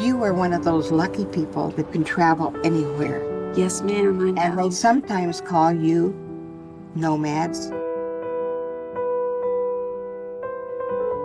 You 0.00 0.24
are 0.24 0.32
one 0.32 0.54
of 0.54 0.64
those 0.64 0.90
lucky 0.90 1.26
people 1.26 1.72
that 1.72 1.92
can 1.92 2.04
travel 2.04 2.56
anywhere. 2.64 3.52
Yes, 3.54 3.82
ma'am, 3.82 4.18
I 4.18 4.30
know. 4.30 4.40
And 4.40 4.58
they 4.58 4.70
sometimes 4.70 5.42
call 5.42 5.72
you 5.74 6.14
nomads. 6.94 7.70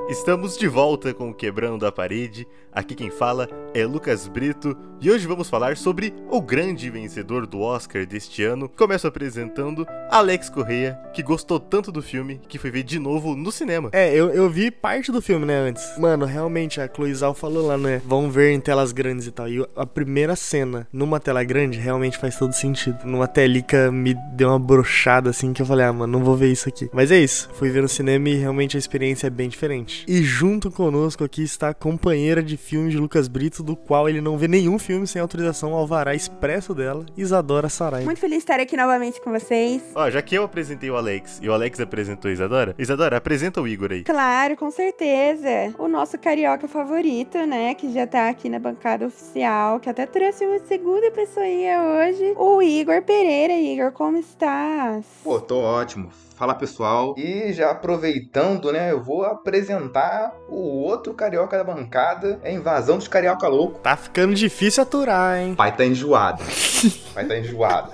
Estamos 0.08 0.56
de 0.56 0.68
volta 0.68 1.16
com 1.16 1.32
o 1.32 1.34
Quebrando 1.34 1.84
a 1.84 1.92
Parede. 1.92 2.48
Aqui 2.72 2.94
quem 2.94 3.10
fala 3.10 3.50
é 3.74 3.84
Lucas 3.86 4.28
Brito 4.28 4.78
e 5.02 5.10
hoje 5.10 5.26
vamos 5.26 5.50
falar 5.50 5.78
sobre 5.78 6.14
o 6.30 6.40
grande 6.40 6.90
vencedor 6.92 7.48
do 7.48 7.60
Oscar 7.62 8.06
deste 8.06 8.44
ano. 8.44 8.70
Começo 8.70 9.08
apresentando 9.08 9.86
Alex 10.12 10.50
Correia, 10.50 11.00
que 11.14 11.24
gostou 11.24 11.60
tanto 11.60 11.92
do 11.92 12.04
filme 12.04 12.40
que 12.48 12.60
foi 12.60 12.70
ver 12.70 12.84
de 12.84 13.00
novo 13.00 13.36
no 13.36 13.52
cinema. 13.52 13.90
É, 13.94 14.14
eu, 14.14 14.30
eu 14.30 14.48
vi 14.48 14.70
parte 14.70 15.12
do 15.12 15.22
filme, 15.22 15.46
né, 15.46 15.56
antes. 15.56 15.98
Mano, 15.98 16.26
realmente, 16.26 16.80
a 16.80 16.88
Chloe 16.88 17.14
Zhao 17.14 17.34
falou 17.34 17.66
lá, 17.66 17.78
né, 17.78 18.02
vão 18.06 18.30
ver 18.30 18.52
em 18.52 18.60
telas 18.60 18.92
grandes 18.92 19.26
e 19.26 19.32
tal. 19.32 19.50
E 19.50 19.66
a 19.76 19.86
primeira 19.86 20.36
cena 20.36 20.88
numa 20.94 21.20
tela 21.20 21.44
grande 21.44 21.80
realmente 21.80 22.18
faz 22.18 22.38
todo 22.38 22.54
sentido. 22.54 23.00
Numa 23.06 23.28
telica 23.28 23.92
me 23.92 24.14
deu 24.34 24.50
uma 24.50 24.60
brochada 24.60 25.32
assim 25.32 25.52
que 25.52 25.62
eu 25.62 25.66
falei, 25.66 25.86
ah, 25.86 25.94
mano, 25.94 26.12
não 26.12 26.24
vou 26.24 26.36
ver 26.36 26.52
isso 26.52 26.70
aqui. 26.70 26.90
Mas 26.94 27.10
é 27.10 27.18
isso, 27.18 27.50
fui 27.54 27.70
ver 27.70 27.82
no 27.82 27.90
cinema 27.90 28.30
e 28.30 28.36
realmente 28.36 28.78
a 28.78 28.80
experiência 28.80 29.28
é 29.28 29.30
bem 29.30 29.50
diferente. 29.50 29.95
E 30.08 30.24
junto 30.24 30.70
conosco 30.72 31.24
aqui 31.24 31.44
está 31.44 31.70
a 31.70 31.74
companheira 31.74 32.42
de 32.42 32.58
filme 32.58 32.90
de 32.90 32.98
Lucas 32.98 33.28
Brito, 33.28 33.64
do 33.64 33.76
qual 33.76 34.10
ele 34.10 34.22
não 34.22 34.38
vê 34.38 34.48
nenhum 34.48 34.78
filme 34.78 35.08
sem 35.08 35.22
autorização 35.22 35.74
alvará 35.74 36.14
expresso 36.14 36.74
dela, 36.74 37.06
Isadora 37.16 37.70
Sarai. 37.70 38.04
Muito 38.04 38.20
feliz 38.20 38.38
de 38.38 38.44
estar 38.44 38.60
aqui 38.60 38.76
novamente 38.76 39.22
com 39.22 39.32
vocês. 39.32 39.82
Ó, 39.96 40.10
já 40.10 40.22
que 40.22 40.36
eu 40.36 40.44
apresentei 40.44 40.90
o 40.90 40.96
Alex 40.96 41.40
e 41.42 41.50
o 41.50 41.54
Alex 41.54 41.80
apresentou 41.80 42.30
a 42.30 42.34
Isadora, 42.34 42.76
Isadora, 42.78 43.18
apresenta 43.18 43.62
o 43.62 43.68
Igor 43.68 43.92
aí. 43.92 44.04
Claro, 44.04 44.56
com 44.56 44.72
certeza. 44.72 45.74
O 45.78 45.88
nosso 45.88 46.18
carioca 46.18 46.68
favorito, 46.68 47.38
né? 47.46 47.74
Que 47.76 47.92
já 47.94 48.06
tá 48.08 48.30
aqui 48.30 48.50
na 48.50 48.60
bancada 48.60 49.06
oficial, 49.06 49.80
que 49.80 49.90
até 49.90 50.06
trouxe 50.06 50.46
uma 50.46 50.60
segunda 50.60 51.12
pessoinha 51.12 51.82
hoje. 51.82 52.34
O 52.36 52.62
Igor 52.62 53.02
Pereira. 53.02 53.54
Igor, 53.54 53.92
como 53.92 54.18
estás? 54.18 55.06
Pô, 55.24 55.40
tô 55.40 55.58
ótimo. 55.58 56.10
Fala 56.36 56.54
pessoal, 56.54 57.16
e 57.18 57.54
já 57.54 57.72
aproveitando, 57.72 58.70
né, 58.70 58.92
eu 58.92 59.02
vou 59.02 59.24
apresentar 59.24 59.85
o 60.48 60.82
outro 60.84 61.14
carioca 61.14 61.58
da 61.58 61.64
bancada, 61.64 62.40
é 62.44 62.50
a 62.50 62.54
invasão 62.54 62.98
dos 62.98 63.08
carioca 63.08 63.48
louco. 63.48 63.80
Tá 63.80 63.96
ficando 63.96 64.34
difícil 64.34 64.84
aturar, 64.84 65.38
hein? 65.38 65.56
Pai 65.56 65.76
tá 65.76 65.86
enjoado. 65.86 66.44
Pai 67.14 67.26
tá 67.26 67.38
enjoado. 67.38 67.92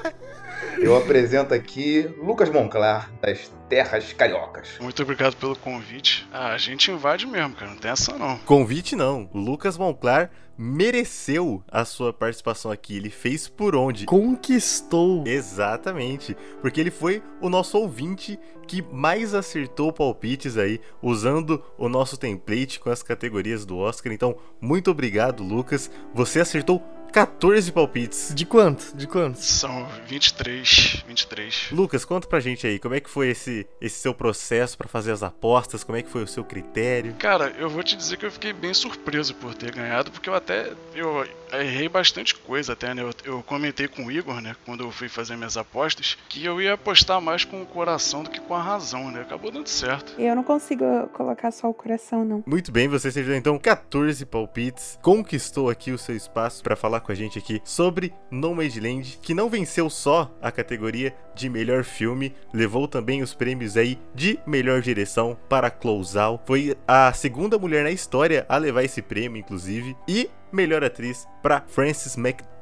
Eu 0.80 0.95
apresento 0.95 1.53
aqui 1.53 2.09
Lucas 2.17 2.50
Monclar, 2.50 3.11
das 3.22 3.52
terras 3.69 4.11
cariocas. 4.14 4.77
Muito 4.80 5.02
obrigado 5.02 5.36
pelo 5.36 5.55
convite. 5.55 6.27
Ah, 6.31 6.53
a 6.53 6.58
gente 6.58 6.91
invade 6.91 7.25
mesmo, 7.25 7.55
cara, 7.55 7.72
não 7.72 7.77
tem 7.77 7.91
essa 7.91 8.17
não. 8.17 8.38
Convite 8.39 8.95
não. 8.95 9.30
Lucas 9.33 9.77
Monclar 9.77 10.30
mereceu 10.58 11.64
a 11.67 11.83
sua 11.86 12.14
participação 12.14 12.69
aqui. 12.69 12.97
Ele 12.97 13.09
fez 13.09 13.47
por 13.47 13.75
onde? 13.75 14.05
Conquistou. 14.05 15.23
Exatamente. 15.25 16.36
Porque 16.61 16.80
ele 16.80 16.92
foi 16.92 17.23
o 17.42 17.49
nosso 17.49 17.77
ouvinte 17.77 18.38
que 18.67 18.81
mais 18.81 19.33
acertou 19.33 19.92
palpites 19.92 20.58
aí, 20.58 20.80
usando 21.02 21.64
o 21.77 21.89
nosso 21.89 22.16
template 22.16 22.80
com 22.80 22.89
as 22.89 23.02
categorias 23.02 23.66
do 23.66 23.77
Oscar. 23.77 24.14
Então, 24.14 24.38
muito 24.61 24.92
obrigado, 24.92 25.44
Lucas. 25.44 25.89
Você 26.14 26.39
acertou 26.39 26.81
14 27.12 27.72
palpites. 27.72 28.34
De 28.34 28.45
quanto? 28.45 28.95
De 28.95 29.06
quantos? 29.06 29.44
São 29.44 29.88
23, 30.08 31.04
23. 31.08 31.67
Lucas, 31.72 32.06
conta 32.06 32.28
pra 32.28 32.40
gente 32.40 32.66
aí, 32.66 32.80
como 32.80 32.95
é 32.95 33.00
que 33.00 33.09
foi 33.09 33.30
esse, 33.30 33.67
esse 33.81 34.00
seu 34.00 34.14
processo 34.14 34.78
para 34.78 34.88
fazer 34.88 35.12
as 35.12 35.22
apostas? 35.22 35.84
Como 35.84 35.98
é 35.98 36.02
que 36.02 36.09
foi 36.09 36.23
o 36.23 36.28
seu 36.28 36.44
critério? 36.44 37.14
Cara, 37.16 37.54
eu 37.58 37.70
vou 37.70 37.84
te 37.84 37.95
dizer 37.95 38.17
que 38.17 38.26
eu 38.26 38.32
fiquei 38.32 38.54
bem 38.54 38.73
surpreso 38.73 39.36
por 39.36 39.54
ter 39.54 39.72
ganhado, 39.73 40.09
porque 40.12 40.30
eu 40.30 40.36
até 40.36 40.72
eu 40.95 41.28
errei 41.54 41.90
bastante 41.90 42.36
coisa 42.36 42.74
até, 42.74 42.94
né? 42.94 43.02
Eu, 43.02 43.12
eu 43.24 43.44
comentei 43.44 43.88
com 43.88 44.06
o 44.06 44.12
Igor, 44.12 44.42
né, 44.42 44.56
quando 44.66 44.84
eu 44.84 44.92
fui 44.92 45.10
fazer 45.10 45.36
minhas 45.36 45.58
apostas, 45.58 46.18
que 46.30 46.44
eu 46.44 46.62
ia 46.62 46.74
apostar 46.74 47.22
mais 47.22 47.44
com 47.44 47.62
o 47.62 47.66
coração 47.66 48.24
do 48.24 48.30
que 48.30 48.40
com 48.40 48.54
a 48.54 48.62
razão, 48.62 49.12
né? 49.12 49.22
Acabou 49.22 49.52
dando 49.52 49.67
certo. 49.67 50.14
Eu 50.20 50.36
não 50.36 50.44
consigo 50.44 50.86
colocar 51.14 51.52
só 51.52 51.70
o 51.70 51.73
coração, 51.73 52.23
não. 52.23 52.44
Muito 52.45 52.72
bem, 52.72 52.88
você 52.88 53.08
acertou 53.10 53.36
então 53.36 53.58
14 53.58 54.26
palpites, 54.26 55.00
conquistou 55.02 55.70
aqui 55.70 55.92
o 55.92 55.98
seu 55.98 56.16
espaço 56.16 56.64
para 56.64 56.76
falar 56.76 57.02
com 57.02 57.11
a 57.11 57.16
gente 57.16 57.38
aqui 57.38 57.61
sobre 57.64 58.14
Nomadland, 58.30 59.20
que 59.22 59.34
não 59.34 59.50
venceu 59.50 59.90
só 59.90 60.34
a 60.42 60.52
categoria 60.52 61.16
de 61.36 61.49
melhor 61.49 61.83
filme, 61.83 62.33
levou 62.53 62.87
também 62.87 63.21
os 63.21 63.33
prêmios 63.33 63.77
aí 63.77 63.99
de 64.14 64.39
melhor 64.45 64.81
direção 64.81 65.37
para 65.49 65.69
Clouzal. 65.69 66.42
Foi 66.45 66.75
a 66.87 67.11
segunda 67.14 67.58
mulher 67.58 67.83
na 67.83 67.92
história 67.92 68.45
a 68.47 68.58
levar 68.58 68.83
esse 68.83 69.02
prêmio, 69.02 69.39
inclusive, 69.39 69.95
e 70.08 70.30
melhor 70.52 70.83
atriz 70.83 71.27
para 71.42 71.61
Frances 71.67 72.17
McDormand. 72.17 72.61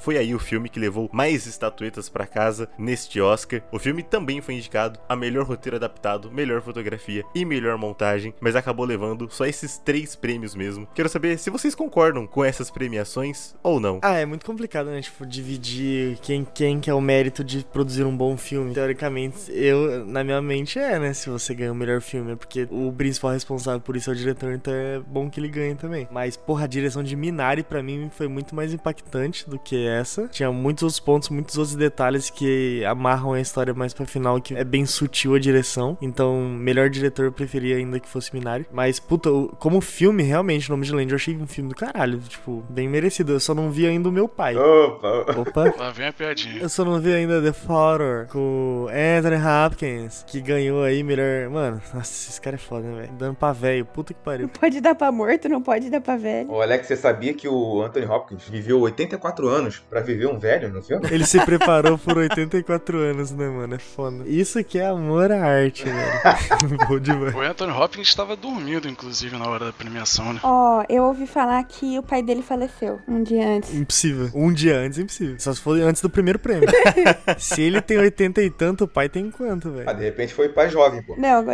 Foi 0.00 0.16
aí 0.16 0.34
o 0.34 0.38
filme 0.38 0.68
que 0.68 0.80
levou 0.80 1.10
mais 1.12 1.46
estatuetas 1.46 2.08
para 2.08 2.26
casa 2.26 2.68
neste 2.78 3.20
Oscar. 3.20 3.62
O 3.72 3.78
filme 3.78 4.02
também 4.02 4.40
foi 4.40 4.54
indicado 4.54 5.00
a 5.08 5.16
melhor 5.16 5.44
roteiro 5.44 5.76
adaptado, 5.76 6.30
melhor 6.30 6.62
fotografia 6.62 7.24
e 7.34 7.44
melhor 7.44 7.76
montagem, 7.76 8.34
mas 8.40 8.56
acabou 8.56 8.86
levando 8.86 9.28
só 9.30 9.44
esses 9.44 9.78
três 9.78 10.14
prêmios 10.14 10.54
mesmo. 10.54 10.86
Quero 10.94 11.08
saber 11.08 11.38
se 11.38 11.50
vocês 11.50 11.74
concordam 11.74 12.26
com 12.26 12.44
essas 12.44 12.70
premiações 12.70 13.54
ou 13.62 13.80
não. 13.80 13.98
Ah, 14.02 14.16
é 14.16 14.26
muito 14.26 14.46
complicado, 14.46 14.86
né? 14.86 15.00
Tipo, 15.00 15.26
dividir 15.26 16.18
quem, 16.22 16.46
quem 16.54 16.80
que 16.80 16.88
é 16.88 16.94
o 16.94 17.00
mérito 17.00 17.42
de 17.42 17.64
produzir 17.64 18.04
um 18.04 18.16
bom 18.16 18.36
filme. 18.36 18.72
Teoricamente, 18.72 19.50
eu, 19.52 20.06
na 20.06 20.22
minha 20.22 20.40
mente, 20.40 20.78
é, 20.78 20.98
né? 20.98 21.12
Se 21.12 21.28
você 21.28 21.54
ganha 21.54 21.72
o 21.72 21.74
melhor 21.74 22.00
filme, 22.00 22.32
é 22.32 22.36
porque 22.36 22.68
o 22.70 22.92
principal 22.92 23.32
responsável 23.32 23.80
por 23.80 23.96
isso 23.96 24.10
é 24.10 24.12
o 24.12 24.16
diretor, 24.16 24.52
então 24.52 24.72
é 24.72 25.00
bom 25.00 25.28
que 25.28 25.40
ele 25.40 25.48
ganhe 25.48 25.74
também. 25.74 26.08
Mas, 26.10 26.36
porra, 26.36 26.64
a 26.64 26.68
direção 26.68 27.02
de 27.02 27.16
Minari, 27.16 27.62
para 27.62 27.82
mim, 27.82 28.10
foi 28.12 28.28
muito 28.28 28.54
mais 28.54 28.72
impactante 28.72 29.23
do 29.48 29.58
que 29.58 29.86
essa. 29.86 30.28
Tinha 30.28 30.50
muitos 30.52 30.82
outros 30.82 31.00
pontos, 31.00 31.28
muitos 31.28 31.56
outros 31.56 31.76
detalhes 31.76 32.30
que 32.30 32.84
amarram 32.84 33.32
a 33.32 33.40
história 33.40 33.74
mais 33.74 33.92
pra 33.92 34.06
final, 34.06 34.40
que 34.40 34.54
é 34.54 34.64
bem 34.64 34.86
sutil 34.86 35.34
a 35.34 35.38
direção. 35.38 35.96
Então, 36.00 36.40
melhor 36.40 36.88
diretor 36.88 37.26
eu 37.26 37.32
preferia 37.32 37.76
ainda 37.76 37.98
que 38.00 38.08
fosse 38.08 38.34
Minari. 38.34 38.66
Mas, 38.72 39.00
puta, 39.00 39.30
como 39.58 39.80
filme, 39.80 40.22
realmente, 40.22 40.68
o 40.68 40.72
nome 40.72 40.86
de 40.86 40.92
Land, 40.92 41.10
eu 41.10 41.16
achei 41.16 41.36
um 41.36 41.46
filme 41.46 41.70
do 41.70 41.74
caralho. 41.74 42.18
Tipo, 42.20 42.64
bem 42.68 42.88
merecido. 42.88 43.32
Eu 43.32 43.40
só 43.40 43.54
não 43.54 43.70
vi 43.70 43.86
ainda 43.86 44.08
o 44.08 44.12
meu 44.12 44.28
pai. 44.28 44.56
Opa! 44.56 45.26
Opa! 45.38 45.74
Lá 45.78 45.90
vem 45.90 46.06
a 46.08 46.12
piadinha. 46.12 46.62
Eu 46.62 46.68
só 46.68 46.84
não 46.84 47.00
vi 47.00 47.12
ainda 47.12 47.40
The 47.40 47.52
Father 47.52 48.26
com 48.28 48.86
Anthony 48.90 49.36
Hopkins, 49.36 50.24
que 50.26 50.40
ganhou 50.40 50.82
aí 50.82 51.02
melhor. 51.02 51.48
Mano, 51.50 51.80
nossa, 51.92 52.30
esse 52.30 52.40
cara 52.40 52.56
é 52.56 52.58
foda, 52.58 52.86
né, 52.86 53.02
velho? 53.02 53.12
Dando 53.14 53.34
pra 53.36 53.52
velho, 53.52 53.84
puta 53.84 54.12
que 54.14 54.20
pariu. 54.20 54.46
Não 54.46 54.48
pode 54.48 54.80
dar 54.80 54.94
pra 54.94 55.10
morto, 55.10 55.48
não 55.48 55.62
pode 55.62 55.90
dar 55.90 56.00
pra 56.00 56.16
velho. 56.16 56.50
Ô 56.50 56.60
Alex, 56.60 56.86
você 56.86 56.96
sabia 56.96 57.34
que 57.34 57.48
o 57.48 57.82
Anthony 57.82 58.06
Hopkins 58.06 58.48
viveu 58.48 58.80
84 59.14 59.48
anos 59.48 59.82
pra 59.88 60.00
viver 60.00 60.26
um 60.26 60.38
velho 60.38 60.68
no 60.72 60.82
filme? 60.82 61.06
Ele 61.10 61.24
se 61.26 61.40
preparou 61.44 61.96
por 61.98 62.16
84 62.18 62.98
anos, 62.98 63.30
né, 63.30 63.48
mano? 63.48 63.74
É 63.74 63.78
foda. 63.78 64.24
Isso 64.26 64.62
que 64.64 64.78
é 64.78 64.86
amor 64.86 65.30
à 65.32 65.44
arte, 65.44 65.84
velho. 65.84 66.78
Bom 66.88 66.98
demais. 66.98 67.34
O 67.34 67.40
Anthony 67.40 67.72
Hopkins 67.72 68.08
estava 68.08 68.36
dormindo, 68.36 68.88
inclusive, 68.88 69.36
na 69.36 69.48
hora 69.48 69.66
da 69.66 69.72
premiação, 69.72 70.32
né? 70.32 70.40
Ó, 70.42 70.84
eu 70.88 71.04
ouvi 71.04 71.26
falar 71.26 71.62
que 71.64 71.98
o 71.98 72.02
pai 72.02 72.22
dele 72.22 72.42
faleceu 72.42 73.00
um 73.08 73.22
dia 73.22 73.46
antes. 73.48 73.74
Impossível. 73.74 74.30
Um 74.34 74.52
dia 74.52 74.78
antes, 74.78 74.98
impossível. 74.98 75.36
Só 75.38 75.52
se 75.52 75.60
for 75.60 75.78
antes 75.80 76.02
do 76.02 76.10
primeiro 76.10 76.38
prêmio. 76.38 76.68
se 77.38 77.62
ele 77.62 77.80
tem 77.80 77.98
80 77.98 78.42
e 78.42 78.50
tanto, 78.50 78.84
o 78.84 78.88
pai 78.88 79.08
tem 79.08 79.30
quanto, 79.30 79.70
velho? 79.70 79.88
Ah, 79.88 79.92
de 79.92 80.04
repente 80.04 80.34
foi 80.34 80.48
pai 80.48 80.68
jovem, 80.68 81.02
pô. 81.02 81.14
Não, 81.16 81.44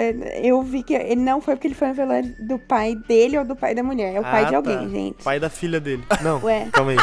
eu 0.42 0.62
vi 0.62 0.82
que 0.82 0.94
ele 0.94 1.20
não 1.20 1.40
foi 1.40 1.54
porque 1.54 1.68
ele 1.68 1.74
foi 1.74 1.88
no 1.88 1.94
velório 1.94 2.34
do 2.40 2.58
pai 2.58 2.94
dele 3.08 3.38
ou 3.38 3.44
do 3.44 3.54
pai 3.56 3.74
da 3.74 3.82
mulher. 3.82 4.14
É 4.14 4.20
o 4.20 4.22
pai 4.22 4.44
Ah, 4.44 4.48
de 4.48 4.54
alguém, 4.54 4.76
tá. 4.78 4.88
gente. 4.88 5.22
Pai 5.24 5.38
da 5.40 5.48
filha 5.50 5.80
dele. 5.80 6.02
Não, 6.22 6.42
Ué. 6.42 6.68
calma 6.72 6.92
aí. 6.92 6.96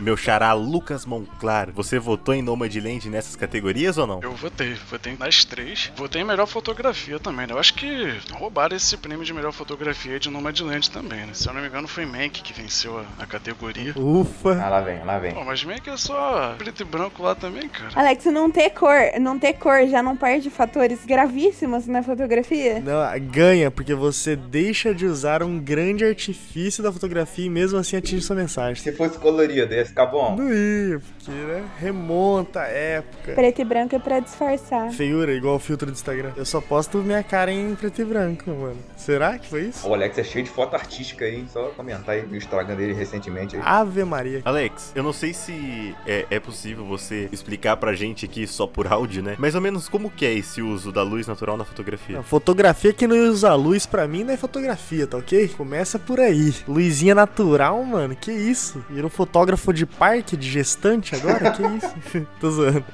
Meu 0.00 0.16
xará 0.16 0.52
Lucas 0.54 1.04
Monclar, 1.04 1.70
você 1.72 1.98
votou 1.98 2.34
em 2.34 2.40
Nomadland 2.40 3.08
nessas 3.10 3.36
categorias 3.36 3.98
ou 3.98 4.06
não? 4.06 4.20
Eu 4.22 4.32
votei, 4.32 4.74
votei 4.90 5.14
nas 5.18 5.44
três. 5.44 5.92
Votei 5.94 6.22
em 6.22 6.24
melhor 6.24 6.46
fotografia 6.46 7.20
também, 7.20 7.46
né? 7.46 7.52
Eu 7.52 7.58
acho 7.58 7.74
que 7.74 8.18
roubaram 8.32 8.74
esse 8.74 8.96
prêmio 8.96 9.24
de 9.24 9.34
melhor 9.34 9.52
fotografia 9.52 10.18
de 10.18 10.30
Nomadland 10.30 10.90
também, 10.90 11.26
né? 11.26 11.34
Se 11.34 11.46
eu 11.48 11.52
não 11.52 11.60
me 11.60 11.68
engano, 11.68 11.86
foi 11.86 12.06
Mank 12.06 12.42
que 12.42 12.52
venceu 12.52 12.98
a, 12.98 13.04
a 13.22 13.26
categoria. 13.26 13.92
Ufa. 13.94 14.58
Ah, 14.60 14.70
lá 14.70 14.80
vem, 14.80 15.04
lá 15.04 15.18
vem. 15.18 15.34
Pô, 15.34 15.44
mas 15.44 15.62
Mank 15.62 15.88
é 15.88 15.96
só 15.96 16.54
preto 16.56 16.80
e 16.80 16.84
branco 16.84 17.22
lá 17.22 17.34
também, 17.34 17.68
cara. 17.68 17.90
Alex, 17.94 18.24
não 18.24 18.50
ter 18.50 18.70
cor, 18.70 18.96
não 19.20 19.38
ter 19.38 19.52
cor 19.54 19.86
já 19.86 20.02
não 20.02 20.16
perde 20.16 20.48
fatores 20.48 21.04
gravíssimos 21.04 21.86
na 21.86 22.02
fotografia? 22.02 22.80
Não, 22.80 23.00
ganha, 23.30 23.70
porque 23.70 23.94
você 23.94 24.34
deixa 24.34 24.94
de 24.94 25.04
usar 25.04 25.42
um 25.42 25.58
grande 25.58 26.04
artifício 26.04 26.82
da 26.82 26.90
fotografia 26.90 27.44
e 27.44 27.50
mesmo 27.50 27.78
assim 27.78 27.96
atinge 27.96 28.22
sua 28.22 28.36
mensagem. 28.36 28.82
Se 28.82 28.92
fosse 29.00 29.18
colorido, 29.18 29.72
ia 29.72 29.86
ficar 29.86 30.06
bom? 30.06 30.36
Não 30.36 30.52
ia, 30.52 31.00
porque, 31.00 31.30
né? 31.30 31.64
Remonta 31.78 32.60
a 32.60 32.66
época. 32.66 33.32
Preto 33.32 33.62
e 33.62 33.64
branco 33.64 33.96
é 33.96 33.98
pra 33.98 34.20
disfarçar. 34.20 34.90
Feiura, 34.92 35.32
igual 35.32 35.56
o 35.56 35.58
filtro 35.58 35.86
do 35.86 35.92
Instagram. 35.92 36.32
Eu 36.36 36.44
só 36.44 36.60
posto 36.60 36.98
minha 36.98 37.22
cara 37.22 37.50
em 37.50 37.74
preto 37.74 38.02
e 38.02 38.04
branco, 38.04 38.50
mano. 38.50 38.76
Será 38.96 39.38
que 39.38 39.48
foi 39.48 39.62
isso? 39.62 39.88
O 39.88 39.94
Alex 39.94 40.18
é 40.18 40.24
cheio 40.24 40.44
de 40.44 40.50
foto 40.50 40.74
artística 40.74 41.24
aí, 41.24 41.46
só 41.50 41.68
comentar 41.70 42.14
aí 42.14 42.26
no 42.26 42.36
Instagram 42.36 42.76
dele 42.76 42.92
recentemente 42.92 43.56
aí. 43.56 43.62
Ave 43.64 44.04
Maria. 44.04 44.42
Alex, 44.44 44.92
eu 44.94 45.02
não 45.02 45.14
sei 45.14 45.32
se 45.32 45.94
é, 46.06 46.26
é 46.30 46.38
possível 46.38 46.84
você 46.84 47.28
explicar 47.32 47.78
pra 47.78 47.94
gente 47.94 48.26
aqui 48.26 48.46
só 48.46 48.66
por 48.66 48.86
áudio, 48.86 49.22
né? 49.22 49.36
Mais 49.38 49.54
ou 49.54 49.62
menos 49.62 49.88
como 49.88 50.10
que 50.10 50.26
é 50.26 50.34
esse 50.34 50.60
uso 50.60 50.92
da 50.92 51.02
luz 51.02 51.26
natural 51.26 51.56
na 51.56 51.64
fotografia? 51.64 52.18
A 52.18 52.22
fotografia 52.22 52.92
que 52.92 53.06
não 53.06 53.16
usa 53.16 53.54
luz 53.54 53.86
pra 53.86 54.06
mim 54.06 54.24
não 54.24 54.34
é 54.34 54.36
fotografia, 54.36 55.06
tá 55.06 55.16
ok? 55.16 55.48
Começa 55.48 55.98
por 55.98 56.20
aí. 56.20 56.54
Luzinha 56.68 57.14
natural, 57.14 57.82
mano, 57.82 58.14
que 58.14 58.30
isso? 58.30 58.84
Virou 58.90 59.08
fotógrafo 59.08 59.72
de 59.72 59.86
parque, 59.86 60.36
de 60.36 60.50
gestante 60.50 61.14
agora? 61.14 61.52
que 61.52 61.62
isso? 61.62 62.26
Tô 62.40 62.50
zoando. 62.50 62.84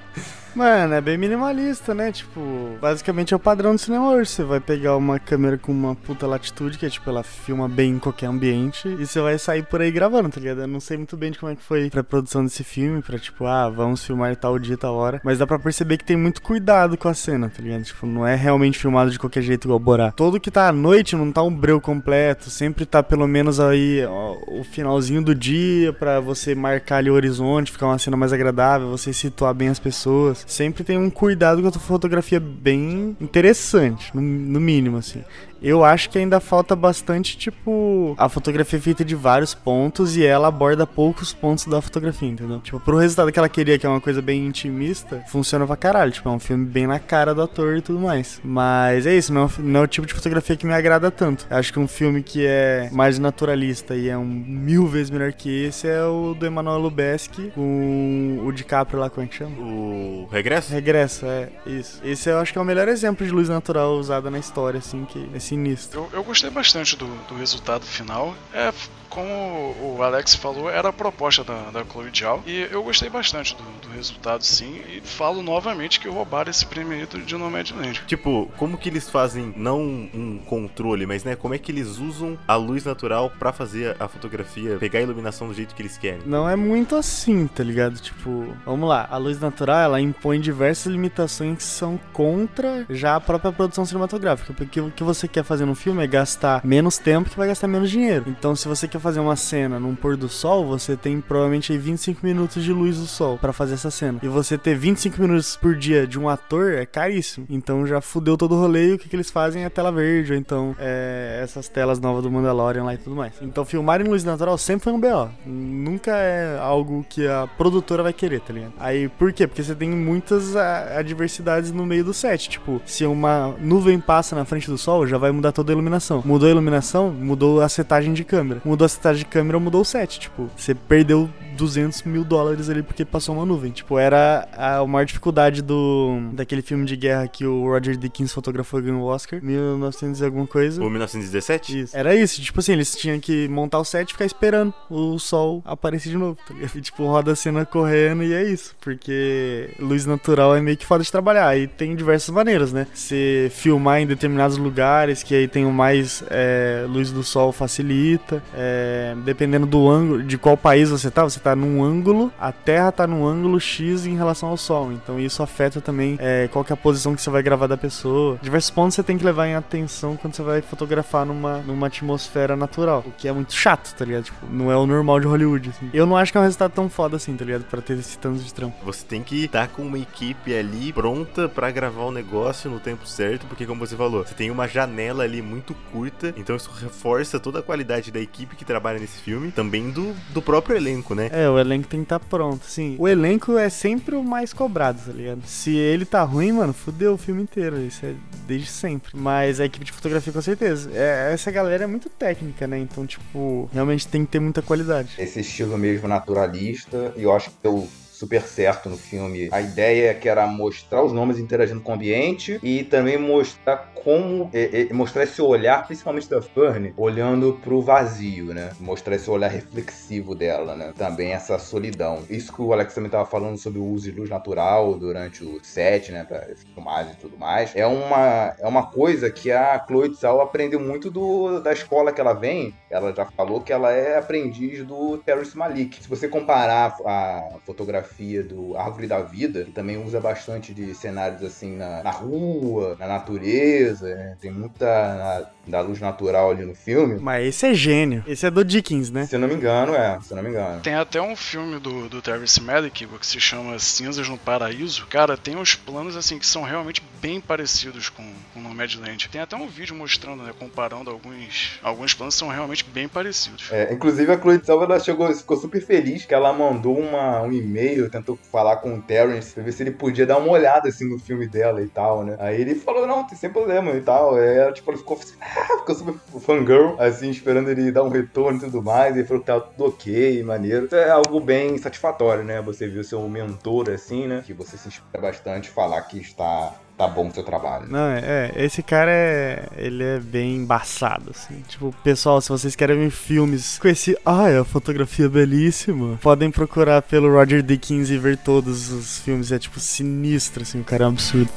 Mano, 0.56 0.94
é 0.94 1.02
bem 1.02 1.18
minimalista, 1.18 1.94
né? 1.94 2.10
Tipo, 2.10 2.40
basicamente 2.80 3.34
é 3.34 3.36
o 3.36 3.38
padrão 3.38 3.74
do 3.74 3.78
cinema 3.78 4.08
hoje. 4.08 4.30
Você 4.30 4.42
vai 4.42 4.58
pegar 4.58 4.96
uma 4.96 5.18
câmera 5.18 5.58
com 5.58 5.70
uma 5.70 5.94
puta 5.94 6.26
latitude, 6.26 6.78
que 6.78 6.86
é 6.86 6.88
tipo, 6.88 7.10
ela 7.10 7.22
filma 7.22 7.68
bem 7.68 7.90
em 7.90 7.98
qualquer 7.98 8.24
ambiente, 8.24 8.88
e 8.88 9.06
você 9.06 9.20
vai 9.20 9.38
sair 9.38 9.64
por 9.64 9.82
aí 9.82 9.90
gravando, 9.90 10.30
tá 10.30 10.40
ligado? 10.40 10.62
Eu 10.62 10.66
não 10.66 10.80
sei 10.80 10.96
muito 10.96 11.14
bem 11.14 11.30
de 11.30 11.38
como 11.38 11.52
é 11.52 11.56
que 11.56 11.62
foi 11.62 11.90
pra 11.90 12.02
produção 12.02 12.42
desse 12.42 12.64
filme, 12.64 13.02
pra 13.02 13.18
tipo, 13.18 13.44
ah, 13.44 13.68
vamos 13.68 14.02
filmar 14.02 14.34
tal 14.34 14.58
dia, 14.58 14.78
tal 14.78 14.94
hora. 14.94 15.20
Mas 15.22 15.38
dá 15.38 15.46
pra 15.46 15.58
perceber 15.58 15.98
que 15.98 16.06
tem 16.06 16.16
muito 16.16 16.40
cuidado 16.40 16.96
com 16.96 17.06
a 17.06 17.12
cena, 17.12 17.52
tá 17.54 17.62
ligado? 17.62 17.84
Tipo, 17.84 18.06
não 18.06 18.26
é 18.26 18.34
realmente 18.34 18.78
filmado 18.78 19.10
de 19.10 19.18
qualquer 19.18 19.42
jeito 19.42 19.66
igual 19.66 19.78
Borá. 19.78 20.10
Todo 20.10 20.40
que 20.40 20.50
tá 20.50 20.68
à 20.68 20.72
noite 20.72 21.14
não 21.14 21.30
tá 21.30 21.42
um 21.42 21.54
breu 21.54 21.82
completo, 21.82 22.48
sempre 22.48 22.86
tá 22.86 23.02
pelo 23.02 23.28
menos 23.28 23.60
aí 23.60 24.02
ó, 24.06 24.38
o 24.48 24.64
finalzinho 24.64 25.20
do 25.20 25.34
dia 25.34 25.92
pra 25.92 26.18
você 26.18 26.54
marcar 26.54 26.96
ali 26.96 27.10
o 27.10 27.14
horizonte, 27.14 27.70
ficar 27.70 27.88
uma 27.88 27.98
cena 27.98 28.16
mais 28.16 28.32
agradável, 28.32 28.88
você 28.88 29.12
situar 29.12 29.52
bem 29.52 29.68
as 29.68 29.78
pessoas 29.78 30.45
sempre 30.46 30.84
tem 30.84 30.96
um 30.96 31.10
cuidado 31.10 31.60
com 31.60 31.68
a 31.68 31.72
fotografia 31.72 32.38
bem 32.38 33.16
interessante, 33.20 34.14
no, 34.14 34.22
no 34.22 34.60
mínimo, 34.60 34.96
assim. 34.96 35.24
Eu 35.66 35.84
acho 35.84 36.08
que 36.08 36.16
ainda 36.16 36.38
falta 36.38 36.76
bastante, 36.76 37.36
tipo, 37.36 38.14
a 38.16 38.28
fotografia 38.28 38.78
é 38.78 38.80
feita 38.80 39.04
de 39.04 39.16
vários 39.16 39.52
pontos 39.52 40.16
e 40.16 40.24
ela 40.24 40.46
aborda 40.46 40.86
poucos 40.86 41.32
pontos 41.32 41.64
da 41.66 41.82
fotografia, 41.82 42.28
entendeu? 42.28 42.60
Tipo, 42.60 42.78
pro 42.78 42.98
resultado 42.98 43.32
que 43.32 43.38
ela 43.38 43.48
queria, 43.48 43.76
que 43.76 43.84
é 43.84 43.88
uma 43.88 44.00
coisa 44.00 44.22
bem 44.22 44.46
intimista, 44.46 45.24
funciona 45.26 45.66
pra 45.66 45.76
caralho. 45.76 46.12
Tipo, 46.12 46.28
é 46.28 46.32
um 46.32 46.38
filme 46.38 46.64
bem 46.64 46.86
na 46.86 47.00
cara 47.00 47.34
do 47.34 47.42
ator 47.42 47.78
e 47.78 47.82
tudo 47.82 47.98
mais. 47.98 48.40
Mas 48.44 49.06
é 49.06 49.16
isso, 49.16 49.32
não 49.32 49.46
é, 49.46 49.48
não 49.58 49.80
é 49.80 49.82
o 49.82 49.86
tipo 49.88 50.06
de 50.06 50.14
fotografia 50.14 50.56
que 50.56 50.64
me 50.64 50.72
agrada 50.72 51.10
tanto. 51.10 51.48
Eu 51.50 51.56
acho 51.56 51.72
que 51.72 51.80
um 51.80 51.88
filme 51.88 52.22
que 52.22 52.46
é 52.46 52.88
mais 52.92 53.18
naturalista 53.18 53.96
e 53.96 54.08
é 54.08 54.16
um 54.16 54.24
mil 54.24 54.86
vezes 54.86 55.10
melhor 55.10 55.32
que 55.32 55.64
esse 55.64 55.88
é 55.88 56.04
o 56.04 56.32
do 56.32 56.46
Emmanuel 56.46 56.78
Lubezki 56.78 57.50
com 57.56 58.40
o 58.46 58.52
DiCaprio 58.52 59.00
lá, 59.00 59.10
como 59.10 59.26
é 59.26 59.28
que 59.28 59.34
chama? 59.34 59.56
O 59.58 60.28
Regresso? 60.30 60.72
Regresso, 60.72 61.26
é, 61.26 61.48
isso. 61.66 62.00
Esse 62.04 62.30
eu 62.30 62.38
acho 62.38 62.52
que 62.52 62.58
é 62.60 62.62
o 62.62 62.64
melhor 62.64 62.86
exemplo 62.86 63.26
de 63.26 63.32
luz 63.32 63.48
natural 63.48 63.94
usada 63.94 64.30
na 64.30 64.38
história, 64.38 64.78
assim, 64.78 65.04
que 65.06 65.28
é 65.34 65.40
sinistro. 65.56 66.08
Eu, 66.12 66.18
eu 66.18 66.24
gostei 66.24 66.50
bastante 66.50 66.96
do, 66.96 67.06
do 67.26 67.34
resultado 67.34 67.84
final. 67.84 68.36
É, 68.52 68.72
como 69.16 69.74
o 69.96 70.02
Alex 70.02 70.34
falou, 70.34 70.70
era 70.70 70.90
a 70.90 70.92
proposta 70.92 71.42
da, 71.42 71.70
da 71.72 71.84
Chloe 71.84 72.10
Zhao. 72.14 72.42
E 72.46 72.68
eu 72.70 72.82
gostei 72.82 73.08
bastante 73.08 73.56
do, 73.56 73.62
do 73.88 73.94
resultado, 73.94 74.42
sim. 74.44 74.80
E 74.88 75.00
falo 75.00 75.42
novamente 75.42 75.98
que 75.98 76.08
roubaram 76.08 76.50
esse 76.50 76.66
prêmio 76.66 76.92
aí 76.92 77.06
do- 77.06 77.18
de 77.22 77.34
Nomadland. 77.36 78.02
Tipo, 78.06 78.50
como 78.58 78.76
que 78.76 78.88
eles 78.90 79.08
fazem, 79.08 79.52
não 79.56 79.80
um 79.80 80.38
controle, 80.46 81.06
mas 81.06 81.24
né, 81.24 81.34
como 81.34 81.54
é 81.54 81.58
que 81.58 81.72
eles 81.72 81.98
usam 81.98 82.38
a 82.46 82.54
luz 82.56 82.84
natural 82.84 83.32
pra 83.38 83.52
fazer 83.52 83.96
a 83.98 84.06
fotografia, 84.06 84.76
pegar 84.76 84.98
a 84.98 85.02
iluminação 85.02 85.48
do 85.48 85.54
jeito 85.54 85.74
que 85.74 85.80
eles 85.82 85.96
querem? 85.96 86.20
Não 86.26 86.48
é 86.48 86.54
muito 86.54 86.94
assim, 86.94 87.46
tá 87.46 87.64
ligado? 87.64 87.98
Tipo, 87.98 88.54
vamos 88.66 88.86
lá, 88.88 89.08
a 89.10 89.16
luz 89.16 89.40
natural 89.40 89.78
ela 89.80 90.00
impõe 90.00 90.38
diversas 90.40 90.86
limitações 90.92 91.56
que 91.56 91.62
são 91.64 91.98
contra 92.12 92.84
já 92.90 93.16
a 93.16 93.20
própria 93.20 93.50
produção 93.52 93.86
cinematográfica. 93.86 94.52
Porque 94.52 94.80
o 94.80 94.90
que 94.90 95.02
você 95.02 95.26
quer 95.26 95.42
fazer 95.44 95.64
no 95.64 95.74
filme 95.74 96.04
é 96.04 96.06
gastar 96.06 96.60
menos 96.64 96.98
tempo 96.98 97.30
que 97.30 97.36
vai 97.36 97.48
gastar 97.48 97.66
menos 97.68 97.90
dinheiro. 97.90 98.24
Então, 98.28 98.54
se 98.54 98.68
você 98.68 98.86
quer 98.86 99.00
fazer 99.06 99.20
uma 99.20 99.36
cena 99.36 99.78
num 99.78 99.94
pôr 99.94 100.16
do 100.16 100.28
sol, 100.28 100.66
você 100.66 100.96
tem 100.96 101.20
provavelmente 101.20 101.70
aí 101.70 101.78
25 101.78 102.26
minutos 102.26 102.64
de 102.64 102.72
luz 102.72 102.98
do 102.98 103.06
sol 103.06 103.38
pra 103.38 103.52
fazer 103.52 103.74
essa 103.74 103.88
cena. 103.88 104.18
E 104.20 104.26
você 104.26 104.58
ter 104.58 104.74
25 104.74 105.22
minutos 105.22 105.54
por 105.54 105.76
dia 105.76 106.08
de 106.08 106.18
um 106.18 106.28
ator 106.28 106.72
é 106.72 106.84
caríssimo. 106.84 107.46
Então 107.48 107.86
já 107.86 108.00
fudeu 108.00 108.36
todo 108.36 108.56
o 108.56 108.58
rolê 108.58 108.88
e 108.88 108.92
o 108.94 108.98
que, 108.98 109.08
que 109.08 109.14
eles 109.14 109.30
fazem 109.30 109.64
é 109.64 109.70
tela 109.70 109.92
verde, 109.92 110.32
ou 110.32 110.38
então 110.38 110.74
é, 110.76 111.38
essas 111.40 111.68
telas 111.68 112.00
novas 112.00 112.24
do 112.24 112.30
Mandalorian 112.32 112.82
lá 112.82 112.94
e 112.94 112.98
tudo 112.98 113.14
mais. 113.14 113.34
Então 113.40 113.64
filmar 113.64 114.00
em 114.00 114.08
luz 114.08 114.24
natural 114.24 114.58
sempre 114.58 114.82
foi 114.82 114.92
um 114.92 114.98
BO. 114.98 115.30
Nunca 115.46 116.16
é 116.16 116.58
algo 116.58 117.06
que 117.08 117.28
a 117.28 117.46
produtora 117.56 118.02
vai 118.02 118.12
querer, 118.12 118.40
tá 118.40 118.52
ligado? 118.52 118.72
Aí 118.80 119.08
por 119.08 119.32
quê? 119.32 119.46
Porque 119.46 119.62
você 119.62 119.76
tem 119.76 119.88
muitas 119.88 120.56
adversidades 120.56 121.70
no 121.70 121.86
meio 121.86 122.02
do 122.02 122.12
set. 122.12 122.48
Tipo, 122.48 122.82
se 122.84 123.06
uma 123.06 123.54
nuvem 123.60 124.00
passa 124.00 124.34
na 124.34 124.44
frente 124.44 124.68
do 124.68 124.76
sol, 124.76 125.06
já 125.06 125.16
vai 125.16 125.30
mudar 125.30 125.52
toda 125.52 125.70
a 125.70 125.74
iluminação. 125.74 126.24
Mudou 126.24 126.48
a 126.48 126.50
iluminação, 126.50 127.12
mudou 127.12 127.60
a 127.60 127.68
setagem 127.68 128.12
de 128.12 128.24
câmera. 128.24 128.60
Mudou 128.64 128.84
a 128.86 128.88
setagem 128.88 129.24
de 129.24 129.26
câmera, 129.26 129.58
mudou 129.58 129.82
o 129.82 129.84
set. 129.84 130.18
Tipo, 130.18 130.48
você 130.56 130.74
perdeu 130.74 131.28
200 131.56 132.02
mil 132.02 132.22
dólares 132.22 132.68
ali 132.68 132.82
porque 132.82 133.04
passou 133.04 133.34
uma 133.34 133.46
nuvem. 133.46 133.72
Tipo, 133.72 133.98
era 133.98 134.46
a 134.52 134.86
maior 134.86 135.04
dificuldade 135.04 135.62
do 135.62 136.20
daquele 136.32 136.62
filme 136.62 136.84
de 136.84 136.96
guerra 136.96 137.26
que 137.26 137.46
o 137.46 137.64
Roger 137.64 137.96
Deakins 137.96 138.32
fotografou 138.32 138.80
e 138.80 138.84
ganhou 138.84 139.02
o 139.02 139.06
Oscar, 139.06 139.42
1900 139.42 140.20
e 140.20 140.24
alguma 140.24 140.46
coisa. 140.46 140.82
O 140.82 140.90
1917? 140.90 141.80
Isso. 141.80 141.96
Era 141.96 142.14
isso, 142.14 142.40
tipo 142.40 142.60
assim, 142.60 142.72
eles 142.72 142.94
tinham 142.94 143.18
que 143.18 143.48
montar 143.48 143.78
o 143.78 143.84
set 143.84 144.08
e 144.08 144.12
ficar 144.12 144.26
esperando 144.26 144.72
o 144.90 145.18
sol 145.18 145.62
aparecer 145.64 146.10
de 146.10 146.16
novo, 146.16 146.38
tá 146.46 146.54
ligado? 146.54 146.66
E 146.76 146.80
tipo, 146.80 147.06
roda 147.06 147.32
a 147.32 147.36
cena 147.36 147.64
correndo 147.64 148.22
e 148.22 148.34
é 148.34 148.44
isso. 148.44 148.76
Porque 148.80 149.70
luz 149.78 150.04
natural 150.04 150.54
é 150.54 150.60
meio 150.60 150.76
que 150.76 150.84
foda 150.84 151.02
de 151.02 151.10
trabalhar. 151.10 151.56
E 151.56 151.66
tem 151.66 151.96
diversas 151.96 152.28
maneiras, 152.28 152.70
né? 152.70 152.86
Você 152.92 153.50
filmar 153.50 154.00
em 154.00 154.06
determinados 154.06 154.58
lugares 154.58 155.22
que 155.22 155.34
aí 155.34 155.48
tem 155.48 155.64
o 155.64 155.72
mais 155.72 156.22
é, 156.28 156.84
luz 156.86 157.10
do 157.10 157.22
sol 157.22 157.50
facilita. 157.50 158.42
É, 158.54 158.75
dependendo 159.24 159.66
do 159.66 159.88
ângulo, 159.88 160.22
de 160.22 160.38
qual 160.38 160.56
país 160.56 160.90
você 160.90 161.10
tá, 161.10 161.24
você 161.24 161.40
tá 161.40 161.54
num 161.54 161.82
ângulo, 161.82 162.32
a 162.38 162.52
Terra 162.52 162.92
tá 162.92 163.06
num 163.06 163.26
ângulo 163.26 163.60
X 163.60 164.06
em 164.06 164.16
relação 164.16 164.48
ao 164.48 164.56
Sol. 164.56 164.92
Então 164.92 165.18
isso 165.18 165.42
afeta 165.42 165.80
também 165.80 166.16
é, 166.20 166.48
qual 166.52 166.64
que 166.64 166.72
é 166.72 166.74
a 166.74 166.76
posição 166.76 167.14
que 167.14 167.22
você 167.22 167.30
vai 167.30 167.42
gravar 167.42 167.66
da 167.66 167.76
pessoa. 167.76 168.38
Diversos 168.42 168.70
pontos 168.70 168.94
você 168.94 169.02
tem 169.02 169.18
que 169.18 169.24
levar 169.24 169.46
em 169.46 169.54
atenção 169.54 170.16
quando 170.16 170.34
você 170.34 170.42
vai 170.42 170.62
fotografar 170.62 171.24
numa, 171.26 171.58
numa 171.58 171.86
atmosfera 171.86 172.56
natural. 172.56 173.04
O 173.06 173.12
que 173.12 173.28
é 173.28 173.32
muito 173.32 173.54
chato, 173.54 173.94
tá 173.94 174.04
ligado? 174.04 174.24
Tipo, 174.24 174.46
não 174.50 174.70
é 174.70 174.76
o 174.76 174.86
normal 174.86 175.20
de 175.20 175.26
Hollywood, 175.26 175.70
assim. 175.70 175.90
Eu 175.92 176.06
não 176.06 176.16
acho 176.16 176.32
que 176.32 176.38
é 176.38 176.40
um 176.40 176.44
resultado 176.44 176.72
tão 176.72 176.88
foda 176.88 177.16
assim, 177.16 177.36
tá 177.36 177.44
ligado? 177.44 177.64
Pra 177.64 177.80
ter 177.80 177.98
esse 177.98 178.18
tanto 178.18 178.42
de 178.42 178.52
trampo. 178.52 178.76
Você 178.84 179.04
tem 179.04 179.22
que 179.22 179.44
estar 179.44 179.68
com 179.68 179.82
uma 179.82 179.98
equipe 179.98 180.54
ali 180.54 180.92
pronta 180.92 181.48
pra 181.48 181.70
gravar 181.70 182.04
o 182.04 182.10
negócio 182.10 182.70
no 182.70 182.80
tempo 182.80 183.06
certo, 183.06 183.46
porque 183.46 183.66
como 183.66 183.86
você 183.86 183.96
falou, 183.96 184.24
você 184.24 184.34
tem 184.34 184.50
uma 184.50 184.66
janela 184.66 185.24
ali 185.24 185.42
muito 185.42 185.74
curta, 185.92 186.34
então 186.36 186.56
isso 186.56 186.70
reforça 186.70 187.38
toda 187.38 187.60
a 187.60 187.62
qualidade 187.62 188.10
da 188.10 188.20
equipe 188.20 188.56
que 188.56 188.64
trabalha 188.66 188.98
nesse 188.98 189.18
filme, 189.18 189.50
também 189.50 189.90
do, 189.90 190.14
do 190.30 190.42
próprio 190.42 190.76
elenco, 190.76 191.14
né? 191.14 191.30
É, 191.32 191.48
o 191.48 191.58
elenco 191.58 191.88
tem 191.88 192.00
que 192.00 192.04
estar 192.04 192.20
pronto, 192.20 192.66
sim. 192.66 192.96
O 192.98 193.08
elenco 193.08 193.56
é 193.56 193.68
sempre 193.68 194.16
o 194.16 194.22
mais 194.22 194.52
cobrado, 194.52 195.00
tá 195.06 195.12
ligado? 195.12 195.42
Se 195.46 195.74
ele 195.74 196.04
tá 196.04 196.22
ruim, 196.22 196.52
mano, 196.52 196.72
fudeu 196.72 197.14
o 197.14 197.18
filme 197.18 197.42
inteiro. 197.42 197.80
Isso 197.80 198.04
é 198.04 198.14
desde 198.46 198.68
sempre. 198.68 199.12
Mas 199.14 199.60
a 199.60 199.64
equipe 199.64 199.84
de 199.84 199.92
fotografia, 199.92 200.32
com 200.32 200.42
certeza. 200.42 200.90
É, 200.92 201.32
essa 201.32 201.50
galera 201.50 201.84
é 201.84 201.86
muito 201.86 202.08
técnica, 202.08 202.66
né? 202.66 202.78
Então, 202.78 203.06
tipo, 203.06 203.70
realmente 203.72 204.06
tem 204.08 204.24
que 204.24 204.32
ter 204.32 204.40
muita 204.40 204.62
qualidade. 204.62 205.14
Esse 205.18 205.40
estilo 205.40 205.78
mesmo 205.78 206.08
naturalista, 206.08 207.12
e 207.16 207.22
eu 207.22 207.34
acho 207.34 207.50
que 207.50 207.56
deu 207.62 207.88
super 208.18 208.42
certo 208.42 208.88
no 208.88 208.96
filme. 208.96 209.48
A 209.52 209.60
ideia 209.60 210.14
que 210.14 210.28
era 210.28 210.46
mostrar 210.46 211.02
os 211.02 211.12
nomes 211.12 211.38
interagindo 211.38 211.80
com 211.80 211.92
o 211.92 211.94
ambiente 211.94 212.58
e 212.62 212.82
também 212.84 213.18
mostrar 213.18 213.92
como 213.94 214.48
é, 214.52 214.82
é, 214.82 214.92
mostrar 214.92 215.24
esse 215.24 215.42
olhar, 215.42 215.86
principalmente 215.86 216.28
da 216.28 216.40
Fern, 216.40 216.94
olhando 216.96 217.58
pro 217.62 217.82
vazio, 217.82 218.54
né? 218.54 218.70
Mostrar 218.80 219.16
esse 219.16 219.28
olhar 219.28 219.50
reflexivo 219.50 220.34
dela, 220.34 220.74
né? 220.74 220.92
Também 220.96 221.32
essa 221.32 221.58
solidão. 221.58 222.22
Isso 222.30 222.52
que 222.52 222.62
o 222.62 222.72
Alex 222.72 222.94
também 222.94 223.10
tava 223.10 223.26
falando 223.26 223.58
sobre 223.58 223.78
o 223.78 223.84
uso 223.84 224.10
de 224.10 224.18
luz 224.18 224.30
natural 224.30 224.94
durante 224.94 225.44
o 225.44 225.62
set, 225.62 226.10
né? 226.10 226.24
Pra 226.24 226.46
filmagem 226.74 227.12
e 227.12 227.16
tudo 227.16 227.36
mais. 227.36 227.74
É 227.74 227.86
uma, 227.86 228.54
é 228.58 228.66
uma 228.66 228.86
coisa 228.86 229.30
que 229.30 229.52
a 229.52 229.84
Chloe 229.86 230.14
Zhao 230.14 230.40
aprendeu 230.40 230.80
muito 230.80 231.10
do, 231.10 231.60
da 231.60 231.72
escola 231.72 232.12
que 232.12 232.20
ela 232.20 232.32
vem. 232.32 232.74
Ela 232.88 233.12
já 233.14 233.26
falou 233.26 233.60
que 233.60 233.72
ela 233.72 233.92
é 233.92 234.18
aprendiz 234.18 234.84
do 234.84 235.18
Terrence 235.18 235.56
Malik. 235.56 236.02
Se 236.02 236.08
você 236.08 236.28
comparar 236.28 236.96
a 237.04 237.48
fotografia 237.64 238.05
do 238.42 238.76
Árvore 238.76 239.06
da 239.06 239.20
Vida, 239.20 239.64
que 239.64 239.72
também 239.72 239.96
usa 240.02 240.20
bastante 240.20 240.72
de 240.72 240.94
cenários 240.94 241.42
assim 241.42 241.76
na, 241.76 242.02
na 242.02 242.10
rua, 242.10 242.96
na 242.98 243.06
natureza, 243.06 244.14
né? 244.14 244.36
tem 244.40 244.50
muita 244.50 245.50
da 245.66 245.80
luz 245.80 246.00
natural 246.00 246.50
ali 246.50 246.64
no 246.64 246.74
filme. 246.74 247.18
Mas 247.20 247.46
esse 247.46 247.66
é 247.66 247.74
gênio. 247.74 248.24
Esse 248.26 248.46
é 248.46 248.50
do 248.50 248.64
Dickens, 248.64 249.10
né? 249.10 249.26
Se 249.26 249.36
eu 249.36 249.40
não 249.40 249.48
me 249.48 249.54
engano, 249.54 249.94
é. 249.94 250.18
Se 250.20 250.32
eu 250.32 250.36
não 250.36 250.42
me 250.42 250.50
engano. 250.50 250.80
Tem 250.80 250.94
até 250.94 251.20
um 251.20 251.36
filme 251.36 251.78
do, 251.78 252.08
do 252.08 252.22
Travis 252.22 252.58
Malick 252.58 253.06
que 253.06 253.26
se 253.26 253.40
chama 253.40 253.78
Cinzas 253.78 254.28
no 254.28 254.38
Paraíso. 254.38 255.06
Cara, 255.06 255.36
tem 255.36 255.56
uns 255.56 255.74
planos 255.74 256.16
assim 256.16 256.38
que 256.38 256.46
são 256.46 256.62
realmente 256.62 257.02
bem 257.20 257.40
parecidos 257.40 258.08
com, 258.08 258.24
com 258.52 258.60
Nomadland. 258.60 259.28
Tem 259.28 259.40
até 259.40 259.56
um 259.56 259.66
vídeo 259.66 259.94
mostrando, 259.94 260.42
né, 260.42 260.52
comparando 260.58 261.10
alguns 261.10 261.78
alguns 261.82 262.14
planos 262.14 262.34
que 262.34 262.38
são 262.38 262.48
realmente 262.48 262.84
bem 262.84 263.08
parecidos. 263.08 263.68
É, 263.70 263.92
inclusive 263.92 264.30
a 264.32 264.38
Chloe 264.38 264.60
Salva 264.62 264.84
ela 264.84 265.00
chegou, 265.00 265.32
ficou 265.34 265.56
super 265.56 265.80
feliz 265.80 266.24
que 266.24 266.34
ela 266.34 266.52
mandou 266.52 266.98
uma, 266.98 267.42
um 267.42 267.52
e-mail, 267.52 268.10
tentou 268.10 268.38
falar 268.50 268.76
com 268.76 268.94
o 268.94 269.02
Terrence 269.02 269.52
pra 269.52 269.62
ver 269.62 269.72
se 269.72 269.82
ele 269.82 269.90
podia 269.90 270.26
dar 270.26 270.38
uma 270.38 270.50
olhada 270.50 270.88
assim 270.88 271.08
no 271.08 271.18
filme 271.18 271.46
dela 271.46 271.82
e 271.82 271.88
tal, 271.88 272.24
né? 272.24 272.36
Aí 272.38 272.60
ele 272.60 272.74
falou, 272.74 273.06
não, 273.06 273.24
tem 273.24 273.36
sem 273.36 273.50
problema 273.50 273.92
e 273.92 274.00
tal. 274.00 274.36
Aí 274.36 274.56
ela, 274.56 274.72
tipo, 274.72 274.90
ela 274.90 274.98
ficou 274.98 275.18
assim, 275.18 275.34
ah, 275.40 275.55
ficou 275.78 275.94
super 275.94 276.40
fangirl, 276.40 276.94
assim, 276.98 277.30
esperando 277.30 277.68
ele 277.70 277.90
dar 277.90 278.02
um 278.02 278.08
retorno 278.08 278.58
e 278.58 278.60
tudo 278.62 278.82
mais. 278.82 279.16
Ele 279.16 279.26
falou 279.26 279.40
que 279.40 279.46
tava 279.46 279.60
tudo 279.60 279.88
ok, 279.88 280.42
maneiro. 280.42 280.86
Isso 280.86 280.96
é 280.96 281.10
algo 281.10 281.40
bem 281.40 281.76
satisfatório, 281.78 282.44
né? 282.44 282.60
Você 282.62 282.88
viu 282.88 283.02
seu 283.04 283.26
mentor 283.28 283.90
assim, 283.90 284.26
né? 284.26 284.42
Que 284.44 284.52
você 284.52 284.76
se 284.76 284.88
inspira 284.88 285.20
bastante 285.20 285.70
falar 285.70 286.02
que 286.02 286.18
está 286.18 286.74
tá 286.96 287.06
bom 287.06 287.28
o 287.28 287.32
seu 287.32 287.44
trabalho. 287.44 287.86
Não, 287.88 288.08
é, 288.08 288.52
é, 288.56 288.64
esse 288.64 288.82
cara 288.82 289.10
é. 289.10 289.68
Ele 289.76 290.02
é 290.02 290.18
bem 290.18 290.56
embaçado, 290.56 291.30
assim. 291.30 291.62
Tipo, 291.68 291.94
pessoal, 292.02 292.40
se 292.40 292.48
vocês 292.48 292.74
querem 292.74 292.98
ver 292.98 293.10
filmes 293.10 293.78
com 293.78 293.88
esse. 293.88 294.16
Ai, 294.24 294.56
a 294.56 294.64
fotografia 294.64 295.26
é 295.26 295.28
belíssima. 295.28 296.18
Podem 296.22 296.50
procurar 296.50 297.02
pelo 297.02 297.32
Roger 297.32 297.62
Dickens 297.62 298.10
e 298.10 298.18
ver 298.18 298.36
todos 298.38 298.90
os 298.90 299.18
filmes. 299.18 299.52
É 299.52 299.58
tipo 299.58 299.78
sinistro, 299.78 300.62
assim, 300.62 300.80
o 300.80 300.84
cara 300.84 301.04
é 301.04 301.06
um 301.06 301.10
absurdo. 301.10 301.50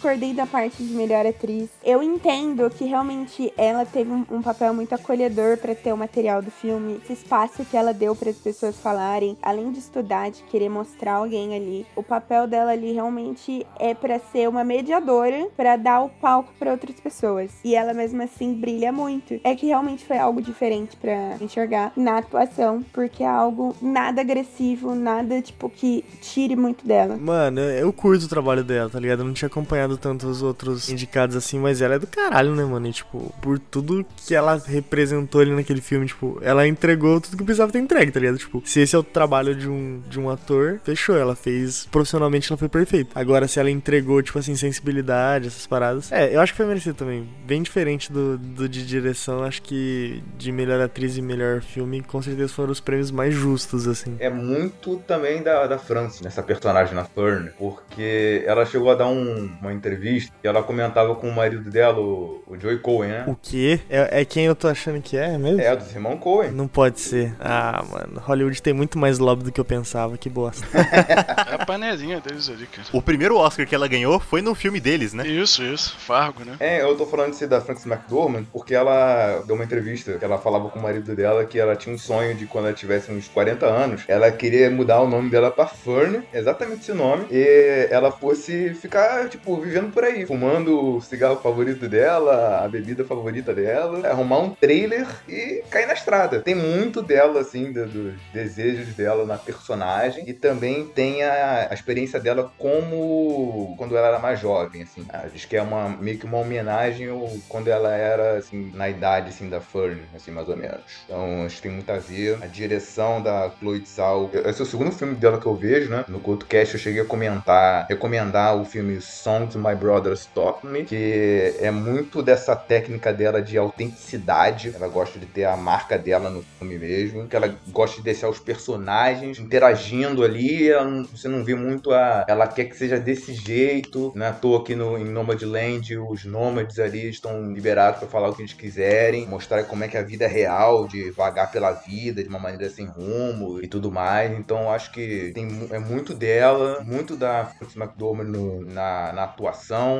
Discordei 0.00 0.32
da 0.32 0.46
parte 0.46 0.82
de 0.82 0.94
melhor 0.94 1.26
atriz. 1.26 1.68
Eu 1.84 2.02
entendo 2.02 2.70
que 2.70 2.86
realmente 2.86 3.52
ela 3.54 3.84
teve 3.84 4.10
um, 4.10 4.24
um 4.30 4.40
papel 4.40 4.72
muito 4.72 4.94
acolhedor 4.94 5.58
pra 5.58 5.74
ter 5.74 5.92
o 5.92 5.96
material 5.96 6.40
do 6.40 6.50
filme, 6.50 6.98
esse 7.04 7.12
espaço 7.12 7.66
que 7.66 7.76
ela 7.76 7.92
deu 7.92 8.16
para 8.16 8.30
as 8.30 8.36
pessoas 8.36 8.76
falarem, 8.76 9.36
além 9.42 9.70
de 9.70 9.78
estudar, 9.78 10.30
de 10.30 10.42
querer 10.44 10.70
mostrar 10.70 11.16
alguém 11.16 11.54
ali. 11.54 11.86
O 11.94 12.02
papel 12.02 12.46
dela 12.46 12.70
ali 12.70 12.92
realmente 12.92 13.66
é 13.78 13.92
pra 13.92 14.18
ser 14.18 14.48
uma 14.48 14.64
mediadora 14.64 15.48
pra 15.54 15.76
dar 15.76 16.00
o 16.00 16.08
palco 16.08 16.50
pra 16.58 16.70
outras 16.70 16.98
pessoas. 16.98 17.50
E 17.62 17.74
ela 17.74 17.92
mesmo 17.92 18.22
assim 18.22 18.54
brilha 18.54 18.90
muito. 18.90 19.38
É 19.44 19.54
que 19.54 19.66
realmente 19.66 20.06
foi 20.06 20.16
algo 20.16 20.40
diferente 20.40 20.96
pra 20.96 21.36
enxergar 21.42 21.92
na 21.94 22.18
atuação, 22.18 22.82
porque 22.90 23.22
é 23.22 23.28
algo 23.28 23.76
nada 23.82 24.22
agressivo, 24.22 24.94
nada 24.94 25.42
tipo 25.42 25.68
que 25.68 26.02
tire 26.22 26.56
muito 26.56 26.86
dela. 26.86 27.18
Mano, 27.18 27.60
eu 27.60 27.92
curto 27.92 28.24
o 28.24 28.28
trabalho 28.28 28.64
dela, 28.64 28.88
tá 28.88 28.98
ligado? 28.98 29.20
Eu 29.20 29.26
não 29.26 29.34
tinha 29.34 29.48
acompanhado 29.48 29.89
tanto 29.96 30.26
os 30.26 30.42
outros 30.42 30.88
indicados 30.88 31.36
assim, 31.36 31.58
mas 31.58 31.80
ela 31.80 31.94
é 31.94 31.98
do 31.98 32.06
caralho, 32.06 32.54
né, 32.54 32.64
mano? 32.64 32.86
E, 32.86 32.92
tipo, 32.92 33.32
por 33.40 33.58
tudo 33.58 34.04
que 34.26 34.34
ela 34.34 34.56
representou 34.66 35.40
ali 35.40 35.54
naquele 35.54 35.80
filme, 35.80 36.06
tipo, 36.06 36.38
ela 36.42 36.66
entregou 36.66 37.20
tudo 37.20 37.36
que 37.36 37.44
precisava 37.44 37.72
ter 37.72 37.78
entregue, 37.78 38.10
tá 38.12 38.20
ligado? 38.20 38.38
Tipo, 38.38 38.62
se 38.64 38.80
esse 38.80 38.94
é 38.94 38.98
o 38.98 39.02
trabalho 39.02 39.54
de 39.54 39.68
um, 39.68 40.00
de 40.08 40.18
um 40.18 40.28
ator, 40.30 40.80
fechou. 40.84 41.16
Ela 41.16 41.34
fez, 41.36 41.86
profissionalmente, 41.90 42.50
ela 42.50 42.58
foi 42.58 42.68
perfeita. 42.68 43.18
Agora, 43.18 43.46
se 43.48 43.58
ela 43.60 43.70
entregou, 43.70 44.22
tipo 44.22 44.38
assim, 44.38 44.54
sensibilidade, 44.56 45.48
essas 45.48 45.66
paradas. 45.66 46.10
É, 46.12 46.34
eu 46.34 46.40
acho 46.40 46.52
que 46.52 46.56
foi 46.56 46.66
merecido 46.66 46.94
também. 46.96 47.28
Bem 47.46 47.62
diferente 47.62 48.12
do, 48.12 48.38
do 48.38 48.68
de 48.68 48.84
direção, 48.86 49.42
acho 49.44 49.62
que 49.62 50.22
de 50.38 50.50
melhor 50.52 50.80
atriz 50.80 51.16
e 51.16 51.22
melhor 51.22 51.60
filme, 51.60 52.02
com 52.02 52.20
certeza 52.22 52.52
foram 52.52 52.72
os 52.72 52.80
prêmios 52.80 53.10
mais 53.10 53.34
justos, 53.34 53.86
assim. 53.86 54.16
É 54.18 54.30
muito 54.30 54.96
também 55.06 55.42
da, 55.42 55.66
da 55.66 55.78
França, 55.78 56.22
nessa 56.24 56.42
personagem 56.42 56.94
na 56.94 57.04
Fern, 57.04 57.50
porque 57.58 58.42
ela 58.46 58.64
chegou 58.64 58.90
a 58.90 58.94
dar 58.94 59.08
um- 59.08 59.50
uma 59.60 59.72
entrevista 59.80 60.32
e 60.42 60.46
ela 60.46 60.62
comentava 60.62 61.14
com 61.14 61.28
o 61.28 61.34
marido 61.34 61.70
dela, 61.70 61.98
o, 61.98 62.42
o 62.46 62.58
Joey 62.58 62.78
Cohen, 62.78 63.10
né? 63.10 63.24
O 63.26 63.34
quê? 63.34 63.80
É, 63.88 64.20
é 64.20 64.24
quem 64.24 64.44
eu 64.44 64.54
tô 64.54 64.68
achando 64.68 65.00
que 65.00 65.16
é 65.16 65.36
mesmo? 65.36 65.60
É, 65.60 65.74
dos 65.74 65.92
irmãos 65.92 66.18
Cohen. 66.20 66.52
Não 66.52 66.68
pode 66.68 67.00
ser. 67.00 67.34
Ah, 67.40 67.82
mano, 67.90 68.20
Hollywood 68.20 68.62
tem 68.62 68.72
muito 68.72 68.98
mais 68.98 69.18
lobby 69.18 69.44
do 69.44 69.52
que 69.52 69.60
eu 69.60 69.64
pensava, 69.64 70.16
que 70.16 70.28
bosta. 70.28 70.66
É 71.50 71.54
a 71.54 71.66
panelinha 71.66 72.20
deles 72.20 72.48
ali, 72.48 72.66
cara. 72.66 72.86
O 72.92 73.00
primeiro 73.02 73.36
Oscar 73.36 73.66
que 73.66 73.74
ela 73.74 73.88
ganhou 73.88 74.20
foi 74.20 74.42
no 74.42 74.54
filme 74.54 74.78
deles, 74.78 75.12
né? 75.12 75.26
Isso, 75.26 75.62
isso. 75.62 75.96
Fargo, 75.98 76.44
né? 76.44 76.56
É, 76.60 76.82
eu 76.82 76.96
tô 76.96 77.06
falando 77.06 77.30
disso 77.30 77.46
da 77.48 77.60
Frances 77.60 77.86
McDormand 77.86 78.44
porque 78.52 78.74
ela 78.74 79.42
deu 79.46 79.54
uma 79.54 79.64
entrevista 79.64 80.12
que 80.18 80.24
ela 80.24 80.38
falava 80.38 80.68
com 80.68 80.78
o 80.78 80.82
marido 80.82 81.14
dela 81.14 81.44
que 81.44 81.58
ela 81.58 81.74
tinha 81.74 81.94
um 81.94 81.98
sonho 81.98 82.34
de 82.34 82.46
quando 82.46 82.66
ela 82.66 82.74
tivesse 82.74 83.10
uns 83.10 83.28
40 83.28 83.66
anos, 83.66 84.02
ela 84.06 84.30
queria 84.30 84.70
mudar 84.70 85.00
o 85.00 85.08
nome 85.08 85.30
dela 85.30 85.50
pra 85.50 85.66
Fern, 85.66 86.22
exatamente 86.32 86.82
esse 86.82 86.92
nome, 86.92 87.26
e 87.30 87.88
ela 87.90 88.10
fosse 88.10 88.74
ficar, 88.74 89.28
tipo, 89.28 89.56
vivendo 89.70 89.92
por 89.92 90.04
aí, 90.04 90.26
fumando 90.26 90.96
o 90.96 91.00
cigarro 91.00 91.40
favorito 91.40 91.88
dela, 91.88 92.64
a 92.64 92.68
bebida 92.68 93.04
favorita 93.04 93.54
dela, 93.54 94.06
arrumar 94.08 94.38
um 94.40 94.54
trailer 94.54 95.06
e 95.28 95.64
cair 95.70 95.86
na 95.86 95.92
estrada. 95.94 96.42
Tem 96.42 96.54
muito 96.54 97.02
dela, 97.02 97.40
assim, 97.40 97.72
do- 97.72 97.88
dos 97.88 98.14
desejos 98.32 98.94
dela 98.94 99.24
na 99.26 99.38
personagem 99.38 100.28
e 100.28 100.34
também 100.34 100.92
tem 100.92 101.22
a, 101.22 101.68
a 101.70 101.74
experiência 101.74 102.20
dela 102.20 102.50
como 102.58 103.74
quando 103.78 103.96
ela 103.96 104.08
era 104.08 104.18
mais 104.18 104.40
jovem, 104.40 104.82
assim. 104.82 105.06
Ah, 105.10 105.28
Diz 105.28 105.44
que 105.44 105.56
é 105.56 105.62
uma, 105.62 105.88
meio 105.88 106.18
que 106.18 106.26
uma 106.26 106.38
homenagem 106.38 107.08
ao, 107.08 107.40
quando 107.48 107.68
ela 107.68 107.94
era, 107.94 108.38
assim, 108.38 108.70
na 108.74 108.88
idade, 108.88 109.30
assim, 109.30 109.48
da 109.48 109.60
Fern, 109.60 110.08
assim, 110.14 110.30
mais 110.30 110.48
ou 110.48 110.56
menos. 110.56 111.02
Então, 111.04 111.44
acho 111.44 111.56
que 111.56 111.62
tem 111.62 111.70
muito 111.70 111.90
a 111.90 111.98
ver. 111.98 112.38
A 112.42 112.46
direção 112.46 113.22
da 113.22 113.50
Chloe 113.58 113.84
Zhao, 113.86 114.30
esse 114.32 114.60
é 114.60 114.64
o 114.64 114.66
segundo 114.66 114.92
filme 114.92 115.14
dela 115.14 115.40
que 115.40 115.46
eu 115.46 115.56
vejo, 115.56 115.90
né? 115.90 116.04
No 116.08 116.20
CultoCast 116.20 116.74
eu 116.74 116.80
cheguei 116.80 117.02
a 117.02 117.06
comentar, 117.06 117.86
recomendar 117.88 118.56
o 118.56 118.64
filme 118.64 119.00
Songs 119.00 119.54
My 119.60 119.74
Brothers 119.74 120.26
Taught 120.34 120.66
Me, 120.66 120.84
que 120.84 121.54
é 121.60 121.70
muito 121.70 122.22
dessa 122.22 122.54
técnica 122.56 123.12
dela 123.12 123.40
de 123.42 123.56
autenticidade. 123.58 124.72
Ela 124.74 124.88
gosta 124.88 125.18
de 125.18 125.26
ter 125.26 125.44
a 125.44 125.56
marca 125.56 125.98
dela 125.98 126.30
no 126.30 126.42
filme 126.58 126.78
mesmo, 126.78 127.26
que 127.28 127.36
ela 127.36 127.54
gosta 127.68 127.96
de 127.98 128.02
deixar 128.02 128.28
os 128.28 128.38
personagens 128.38 129.38
interagindo 129.38 130.22
ali. 130.24 130.70
não- 130.70 131.04
você 131.04 131.28
não 131.28 131.44
vê 131.44 131.54
muito 131.54 131.92
a. 131.92 132.24
Ela 132.28 132.46
quer 132.46 132.64
que 132.66 132.76
seja 132.76 132.98
desse 132.98 133.32
jeito. 133.34 134.12
Não 134.14 134.26
é 134.26 134.28
à 134.30 134.32
toa 134.32 134.64
que 134.64 134.74
no, 134.74 134.96
em 134.98 135.04
Nomadland 135.04 135.96
os 135.98 136.24
nômades 136.24 136.78
ali 136.78 137.08
estão 137.08 137.52
liberados 137.52 138.00
para 138.00 138.08
falar 138.08 138.28
o 138.30 138.34
que 138.34 138.42
eles 138.42 138.52
quiserem, 138.52 139.26
mostrar 139.26 139.64
como 139.64 139.84
é 139.84 139.88
que 139.88 139.96
a 139.96 140.02
vida 140.02 140.24
é 140.24 140.28
real, 140.28 140.86
de 140.88 141.10
vagar 141.10 141.50
pela 141.50 141.72
vida 141.72 142.22
de 142.22 142.28
uma 142.28 142.38
maneira 142.38 142.68
sem 142.70 142.86
rumo 142.86 143.60
e 143.62 143.68
tudo 143.68 143.90
mais. 143.90 144.30
Então 144.32 144.70
acho 144.72 144.90
que 144.92 145.32
tem, 145.34 145.68
é 145.70 145.78
muito 145.78 146.14
dela, 146.14 146.82
muito 146.84 147.16
da 147.16 147.46
Frances 147.58 147.76
McDormand 147.76 148.24
no- 148.24 148.64
na, 148.64 149.12
na 149.12 149.24
atuação. 149.24 149.49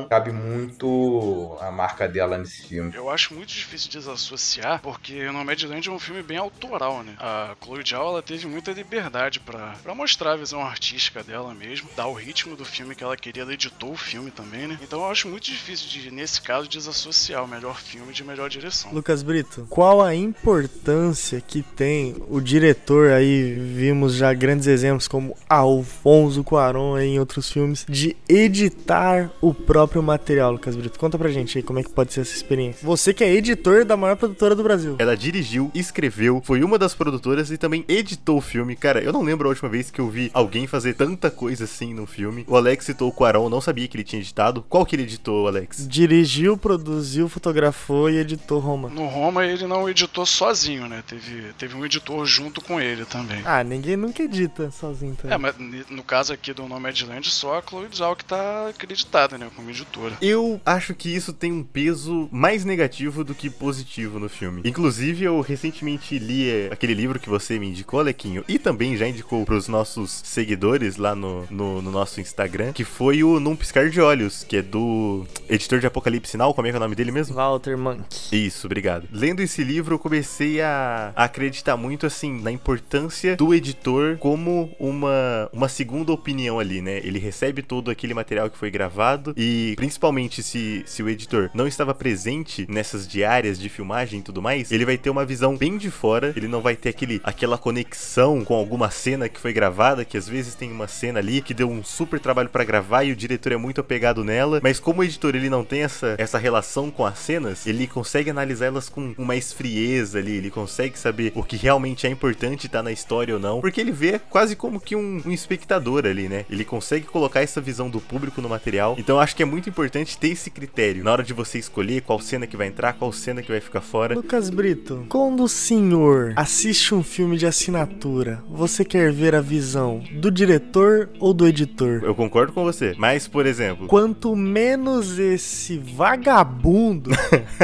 Cabe 0.09 0.31
muito 0.31 1.57
a 1.59 1.71
marca 1.71 2.07
dela 2.07 2.37
nesse 2.37 2.67
filme. 2.67 2.93
Eu 2.95 3.09
acho 3.09 3.33
muito 3.33 3.49
difícil 3.49 3.91
desassociar, 3.91 4.81
porque 4.81 5.29
Nomadland 5.31 5.87
é 5.87 5.91
um 5.91 5.99
filme 5.99 6.23
bem 6.23 6.37
autoral, 6.37 7.03
né? 7.03 7.15
A 7.19 7.55
Chloe 7.63 7.83
Zhao, 7.87 8.09
ela 8.09 8.21
teve 8.21 8.47
muita 8.47 8.71
liberdade 8.71 9.39
pra 9.39 9.75
pra 9.83 9.95
mostrar 9.95 10.33
a 10.33 10.35
visão 10.35 10.61
artística 10.61 11.23
dela 11.23 11.53
mesmo, 11.53 11.89
dar 11.95 12.07
o 12.07 12.13
ritmo 12.13 12.55
do 12.55 12.65
filme 12.65 12.95
que 12.95 13.03
ela 13.03 13.17
queria, 13.17 13.43
ela 13.43 13.53
editou 13.53 13.91
o 13.91 13.97
filme 13.97 14.31
também, 14.31 14.67
né? 14.67 14.79
Então 14.81 15.01
eu 15.01 15.09
acho 15.09 15.27
muito 15.27 15.45
difícil, 15.45 15.87
de, 15.89 16.11
nesse 16.11 16.41
caso, 16.41 16.67
desassociar 16.67 17.43
o 17.43 17.47
melhor 17.47 17.79
filme 17.79 18.13
de 18.13 18.23
melhor 18.23 18.49
direção. 18.49 18.91
Lucas 18.93 19.23
Brito, 19.23 19.67
qual 19.69 20.01
a 20.01 20.15
importância 20.15 21.41
que 21.41 21.61
tem 21.61 22.15
o 22.29 22.39
diretor 22.39 23.11
aí, 23.11 23.53
vimos 23.53 24.15
já 24.15 24.33
grandes 24.33 24.67
exemplos 24.67 25.07
como 25.07 25.35
Alfonso 25.49 26.43
Cuarón 26.43 26.97
em 26.97 27.19
outros 27.19 27.51
filmes, 27.51 27.85
de 27.87 28.15
editar 28.27 29.29
o 29.41 29.53
próprio 29.53 30.01
material, 30.03 30.51
Lucas 30.51 30.75
Brito? 30.75 30.99
Conta 30.99 31.17
pra 31.17 31.29
gente 31.29 31.57
aí 31.57 31.63
como 31.63 31.79
é 31.79 31.83
que 31.83 31.89
pode 31.89 32.13
ser 32.13 32.21
essa 32.21 32.35
experiência. 32.35 32.85
Você 32.85 33.13
que 33.13 33.23
é 33.23 33.33
editor 33.33 33.83
da 33.83 33.97
maior 33.97 34.15
produtora 34.15 34.55
do 34.55 34.63
Brasil. 34.63 34.95
Ela 34.99 35.17
dirigiu, 35.17 35.71
escreveu, 35.73 36.41
foi 36.45 36.63
uma 36.63 36.77
das 36.77 36.93
produtoras 36.93 37.51
e 37.51 37.57
também 37.57 37.83
editou 37.87 38.37
o 38.37 38.41
filme. 38.41 38.75
Cara, 38.75 39.01
eu 39.01 39.11
não 39.11 39.23
lembro 39.23 39.47
a 39.47 39.49
última 39.49 39.69
vez 39.69 39.89
que 39.89 39.99
eu 39.99 40.09
vi 40.09 40.29
alguém 40.33 40.67
fazer 40.67 40.93
tanta 40.93 41.31
coisa 41.31 41.63
assim 41.63 41.93
no 41.93 42.05
filme. 42.05 42.45
O 42.47 42.55
Alex 42.55 42.85
citou 42.85 43.09
o 43.09 43.13
Quaron, 43.13 43.49
não 43.49 43.61
sabia 43.61 43.87
que 43.87 43.97
ele 43.97 44.03
tinha 44.03 44.21
editado. 44.21 44.63
Qual 44.69 44.85
que 44.85 44.95
ele 44.95 45.03
editou, 45.03 45.47
Alex? 45.47 45.87
Dirigiu, 45.87 46.57
produziu, 46.57 47.27
fotografou 47.27 48.09
e 48.09 48.17
editou 48.17 48.59
Roma. 48.59 48.89
No 48.89 49.07
Roma 49.07 49.45
ele 49.45 49.65
não 49.65 49.89
editou 49.89 50.25
sozinho, 50.25 50.87
né? 50.87 51.03
Teve, 51.07 51.53
teve 51.57 51.75
um 51.75 51.85
editor 51.85 52.25
junto 52.25 52.61
com 52.61 52.79
ele 52.79 53.05
também. 53.05 53.41
Ah, 53.45 53.63
ninguém 53.63 53.97
nunca 53.97 54.23
edita 54.23 54.69
sozinho 54.71 55.15
também. 55.15 55.33
É, 55.33 55.37
mas 55.37 55.55
no 55.89 56.03
caso 56.03 56.33
aqui 56.33 56.53
do 56.53 56.67
Nomadland, 56.67 57.29
só 57.29 57.57
a 57.57 57.61
Chloe 57.61 57.87
Zhao 57.93 58.15
que 58.15 58.25
tá 58.25 58.69
acreditada, 58.69 59.30
né, 59.37 59.49
como 59.55 59.69
editora. 59.69 60.15
Eu 60.21 60.59
acho 60.65 60.93
que 60.93 61.13
isso 61.13 61.33
tem 61.33 61.51
um 61.51 61.63
peso 61.63 62.27
mais 62.31 62.65
negativo 62.65 63.23
do 63.23 63.33
que 63.33 63.49
positivo 63.49 64.19
no 64.19 64.29
filme. 64.29 64.61
Inclusive, 64.65 65.25
eu 65.25 65.41
recentemente 65.41 66.17
li 66.17 66.49
eh, 66.49 66.69
aquele 66.71 66.93
livro 66.93 67.19
que 67.19 67.29
você 67.29 67.57
me 67.59 67.69
indicou, 67.69 67.99
Alequinho, 67.99 68.43
e 68.47 68.57
também 68.57 68.97
já 68.97 69.07
indicou 69.07 69.45
pros 69.45 69.67
nossos 69.67 70.21
seguidores 70.23 70.97
lá 70.97 71.15
no, 71.15 71.45
no, 71.49 71.81
no 71.81 71.91
nosso 71.91 72.19
Instagram, 72.19 72.73
que 72.73 72.83
foi 72.83 73.23
o 73.23 73.39
Num 73.39 73.55
Piscar 73.55 73.89
de 73.89 74.01
Olhos, 74.01 74.43
que 74.43 74.57
é 74.57 74.61
do 74.61 75.25
editor 75.49 75.79
de 75.79 75.87
Apocalipse 75.87 76.37
Now, 76.37 76.53
como 76.53 76.67
é 76.67 76.71
que 76.71 76.75
é 76.75 76.79
o 76.79 76.81
nome 76.81 76.95
dele 76.95 77.11
mesmo? 77.11 77.35
Walter 77.35 77.77
Monk. 77.77 78.03
Isso, 78.31 78.67
obrigado. 78.67 79.07
Lendo 79.11 79.41
esse 79.41 79.63
livro, 79.63 79.95
eu 79.95 79.99
comecei 79.99 80.61
a, 80.61 81.11
a 81.15 81.23
acreditar 81.25 81.77
muito, 81.77 82.05
assim, 82.05 82.41
na 82.41 82.51
importância 82.51 83.35
do 83.35 83.53
editor 83.53 84.17
como 84.17 84.75
uma, 84.79 85.49
uma 85.53 85.69
segunda 85.69 86.11
opinião 86.11 86.59
ali, 86.59 86.81
né? 86.81 86.97
Ele 86.97 87.19
recebe 87.19 87.61
todo 87.61 87.91
aquele 87.91 88.13
material 88.13 88.49
que 88.49 88.57
foi 88.57 88.71
gravado 88.71 89.20
e, 89.35 89.73
principalmente, 89.75 90.41
se, 90.43 90.83
se 90.85 91.03
o 91.03 91.09
editor 91.09 91.49
não 91.53 91.67
estava 91.67 91.93
presente 91.93 92.65
nessas 92.69 93.07
diárias 93.07 93.59
de 93.59 93.69
filmagem 93.69 94.19
e 94.19 94.23
tudo 94.23 94.41
mais, 94.41 94.71
ele 94.71 94.85
vai 94.85 94.97
ter 94.97 95.09
uma 95.09 95.25
visão 95.25 95.55
bem 95.55 95.77
de 95.77 95.91
fora, 95.91 96.33
ele 96.35 96.47
não 96.47 96.61
vai 96.61 96.75
ter 96.75 96.89
aquele, 96.89 97.21
aquela 97.23 97.57
conexão 97.57 98.43
com 98.43 98.55
alguma 98.55 98.89
cena 98.89 99.29
que 99.29 99.39
foi 99.39 99.53
gravada, 99.53 100.05
que 100.05 100.17
às 100.17 100.27
vezes 100.27 100.55
tem 100.55 100.71
uma 100.71 100.87
cena 100.87 101.19
ali 101.19 101.41
que 101.41 101.53
deu 101.53 101.69
um 101.69 101.83
super 101.83 102.19
trabalho 102.19 102.49
pra 102.49 102.63
gravar 102.63 103.03
e 103.03 103.11
o 103.11 103.15
diretor 103.15 103.51
é 103.51 103.57
muito 103.57 103.81
apegado 103.81 104.23
nela, 104.23 104.59
mas 104.63 104.79
como 104.79 105.01
o 105.01 105.03
editor 105.03 105.35
ele 105.35 105.49
não 105.49 105.63
tem 105.63 105.83
essa, 105.83 106.15
essa 106.17 106.37
relação 106.37 106.89
com 106.89 107.05
as 107.05 107.19
cenas, 107.19 107.65
ele 107.67 107.87
consegue 107.87 108.29
analisar 108.29 108.67
elas 108.67 108.89
com 108.89 109.13
uma 109.17 109.35
frieza 109.41 110.19
ali, 110.19 110.33
ele 110.33 110.51
consegue 110.51 110.97
saber 110.97 111.31
o 111.35 111.43
que 111.43 111.55
realmente 111.55 112.05
é 112.05 112.09
importante 112.09 112.67
estar 112.67 112.83
na 112.83 112.91
história 112.91 113.33
ou 113.33 113.39
não, 113.39 113.61
porque 113.61 113.81
ele 113.81 113.91
vê 113.91 114.19
quase 114.19 114.55
como 114.55 114.79
que 114.79 114.95
um, 114.95 115.21
um 115.25 115.31
espectador 115.31 116.05
ali, 116.05 116.29
né? 116.29 116.45
Ele 116.49 116.63
consegue 116.63 117.05
colocar 117.05 117.41
essa 117.41 117.59
visão 117.59 117.89
do 117.89 117.99
público 117.99 118.41
no 118.41 118.49
material, 118.49 118.95
então 119.01 119.15
eu 119.15 119.19
acho 119.19 119.35
que 119.35 119.43
é 119.43 119.45
muito 119.45 119.67
importante 119.67 120.17
ter 120.17 120.29
esse 120.29 120.49
critério 120.49 121.03
na 121.03 121.11
hora 121.11 121.23
de 121.23 121.33
você 121.33 121.57
escolher 121.57 122.01
qual 122.01 122.19
cena 122.19 122.45
que 122.45 122.55
vai 122.55 122.67
entrar, 122.67 122.93
qual 122.93 123.11
cena 123.11 123.41
que 123.41 123.51
vai 123.51 123.59
ficar 123.59 123.81
fora. 123.81 124.15
Lucas 124.15 124.49
Brito, 124.49 125.05
quando 125.09 125.43
o 125.43 125.49
senhor 125.49 126.33
assiste 126.35 126.93
um 126.93 127.03
filme 127.03 127.35
de 127.35 127.47
assinatura, 127.47 128.43
você 128.47 128.85
quer 128.85 129.11
ver 129.11 129.33
a 129.33 129.41
visão 129.41 130.03
do 130.13 130.29
diretor 130.29 131.09
ou 131.19 131.33
do 131.33 131.47
editor? 131.47 132.01
Eu 132.03 132.13
concordo 132.13 132.53
com 132.53 132.63
você, 132.63 132.93
mas 132.97 133.27
por 133.27 133.45
exemplo, 133.45 133.87
Quanto 133.87 134.35
menos 134.35 135.17
esse 135.17 135.77
vagabundo 135.79 137.09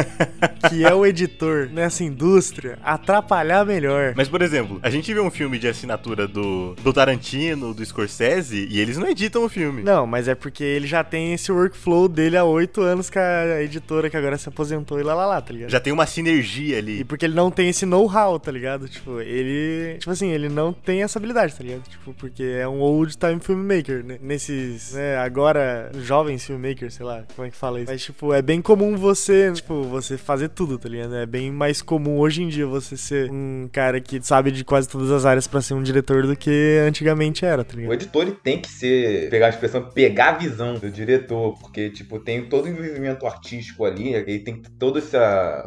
que 0.69 0.83
é 0.83 0.93
o 0.93 1.05
editor 1.05 1.69
nessa 1.71 2.03
indústria 2.03 2.79
atrapalhar, 2.83 3.65
melhor. 3.65 4.13
Mas, 4.15 4.27
por 4.27 4.41
exemplo, 4.41 4.79
a 4.81 4.89
gente 4.89 5.13
vê 5.13 5.19
um 5.19 5.29
filme 5.29 5.59
de 5.59 5.67
assinatura 5.67 6.27
do, 6.27 6.73
do 6.75 6.93
Tarantino, 6.93 7.73
do 7.73 7.85
Scorsese, 7.85 8.67
e 8.69 8.79
eles 8.79 8.97
não 8.97 9.07
editam 9.07 9.43
o 9.43 9.49
filme. 9.49 9.83
Não, 9.83 10.07
mas 10.07 10.27
é 10.27 10.35
porque 10.35 10.63
ele 10.63 10.87
já 10.87 11.03
tem 11.03 11.26
esse 11.33 11.51
workflow 11.51 12.07
dele 12.07 12.37
há 12.37 12.43
oito 12.43 12.81
anos 12.81 13.09
com 13.09 13.19
a 13.19 13.61
editora 13.61 14.09
que 14.09 14.17
agora 14.17 14.37
se 14.37 14.47
aposentou 14.49 14.99
e 14.99 15.03
lá 15.03 15.13
lá 15.13 15.25
lá, 15.25 15.41
tá 15.41 15.53
ligado? 15.53 15.69
Já 15.69 15.79
tem 15.79 15.91
uma 15.93 16.05
sinergia 16.05 16.75
E 16.75 16.77
ali. 16.79 17.03
porque 17.03 17.25
ele 17.25 17.35
não 17.35 17.49
tem 17.51 17.69
esse 17.69 17.85
know-how, 17.85 18.39
tá 18.39 18.51
ligado? 18.51 18.87
Tipo, 18.87 19.19
ele. 19.21 19.97
Tipo 19.99 20.11
assim, 20.11 20.29
ele 20.31 20.49
não 20.49 20.71
tem 20.73 21.03
essa 21.03 21.19
habilidade, 21.19 21.55
tá 21.55 21.63
ligado? 21.63 21.83
Tipo, 21.89 22.13
porque 22.13 22.43
é 22.43 22.67
um 22.67 22.79
old 22.79 23.15
time 23.17 23.39
filmmaker, 23.39 24.03
né? 24.03 24.17
Nesses, 24.21 24.93
né, 24.93 25.17
agora, 25.17 25.91
jovens 26.01 26.45
filmmakers, 26.45 26.93
sei 26.93 27.05
lá, 27.05 27.23
como 27.35 27.47
é 27.47 27.51
que 27.51 27.57
fala 27.57 27.79
isso? 27.81 27.91
Mas, 27.91 28.03
tipo, 28.03 28.33
é 28.33 28.41
bem 28.41 28.61
comum 28.61 28.95
você, 28.95 29.51
tipo, 29.53 29.83
você 29.83 30.17
fazer 30.17 30.49
tudo, 30.49 30.77
tá 30.77 30.87
ligado? 30.89 31.15
É 31.15 31.25
bem 31.25 31.51
mais 31.51 31.81
comum 31.81 32.19
hoje 32.19 32.43
em 32.43 32.47
dia 32.47 32.65
você 32.65 32.95
ser 32.97 33.29
um 33.31 33.69
cara 33.71 33.99
que 34.01 34.19
sabe 34.21 34.51
de 34.51 34.63
quase 34.63 34.87
todas 34.87 35.11
as 35.11 35.25
áreas 35.25 35.47
pra 35.47 35.61
ser 35.61 35.73
um 35.73 35.83
diretor 35.83 36.25
do 36.25 36.35
que 36.35 36.79
antigamente 36.87 37.45
era, 37.45 37.63
tá 37.63 37.73
O 37.73 37.77
ligado? 37.77 37.93
editor 37.93 38.21
ele 38.23 38.31
tem 38.43 38.59
que 38.59 38.69
ser, 38.69 39.29
pegar 39.29 39.47
a 39.47 39.49
expressão, 39.49 39.81
pegar 39.83 40.29
a 40.29 40.37
visão 40.37 40.75
do 40.75 40.89
diretor, 40.89 41.16
porque, 41.19 41.89
tipo, 41.89 42.19
tem 42.19 42.47
todo 42.47 42.65
o 42.65 42.69
envolvimento 42.69 43.25
artístico 43.25 43.85
ali, 43.85 44.13
ele 44.13 44.39
tem 44.39 44.61
todo 44.79 44.99
esse 44.99 45.17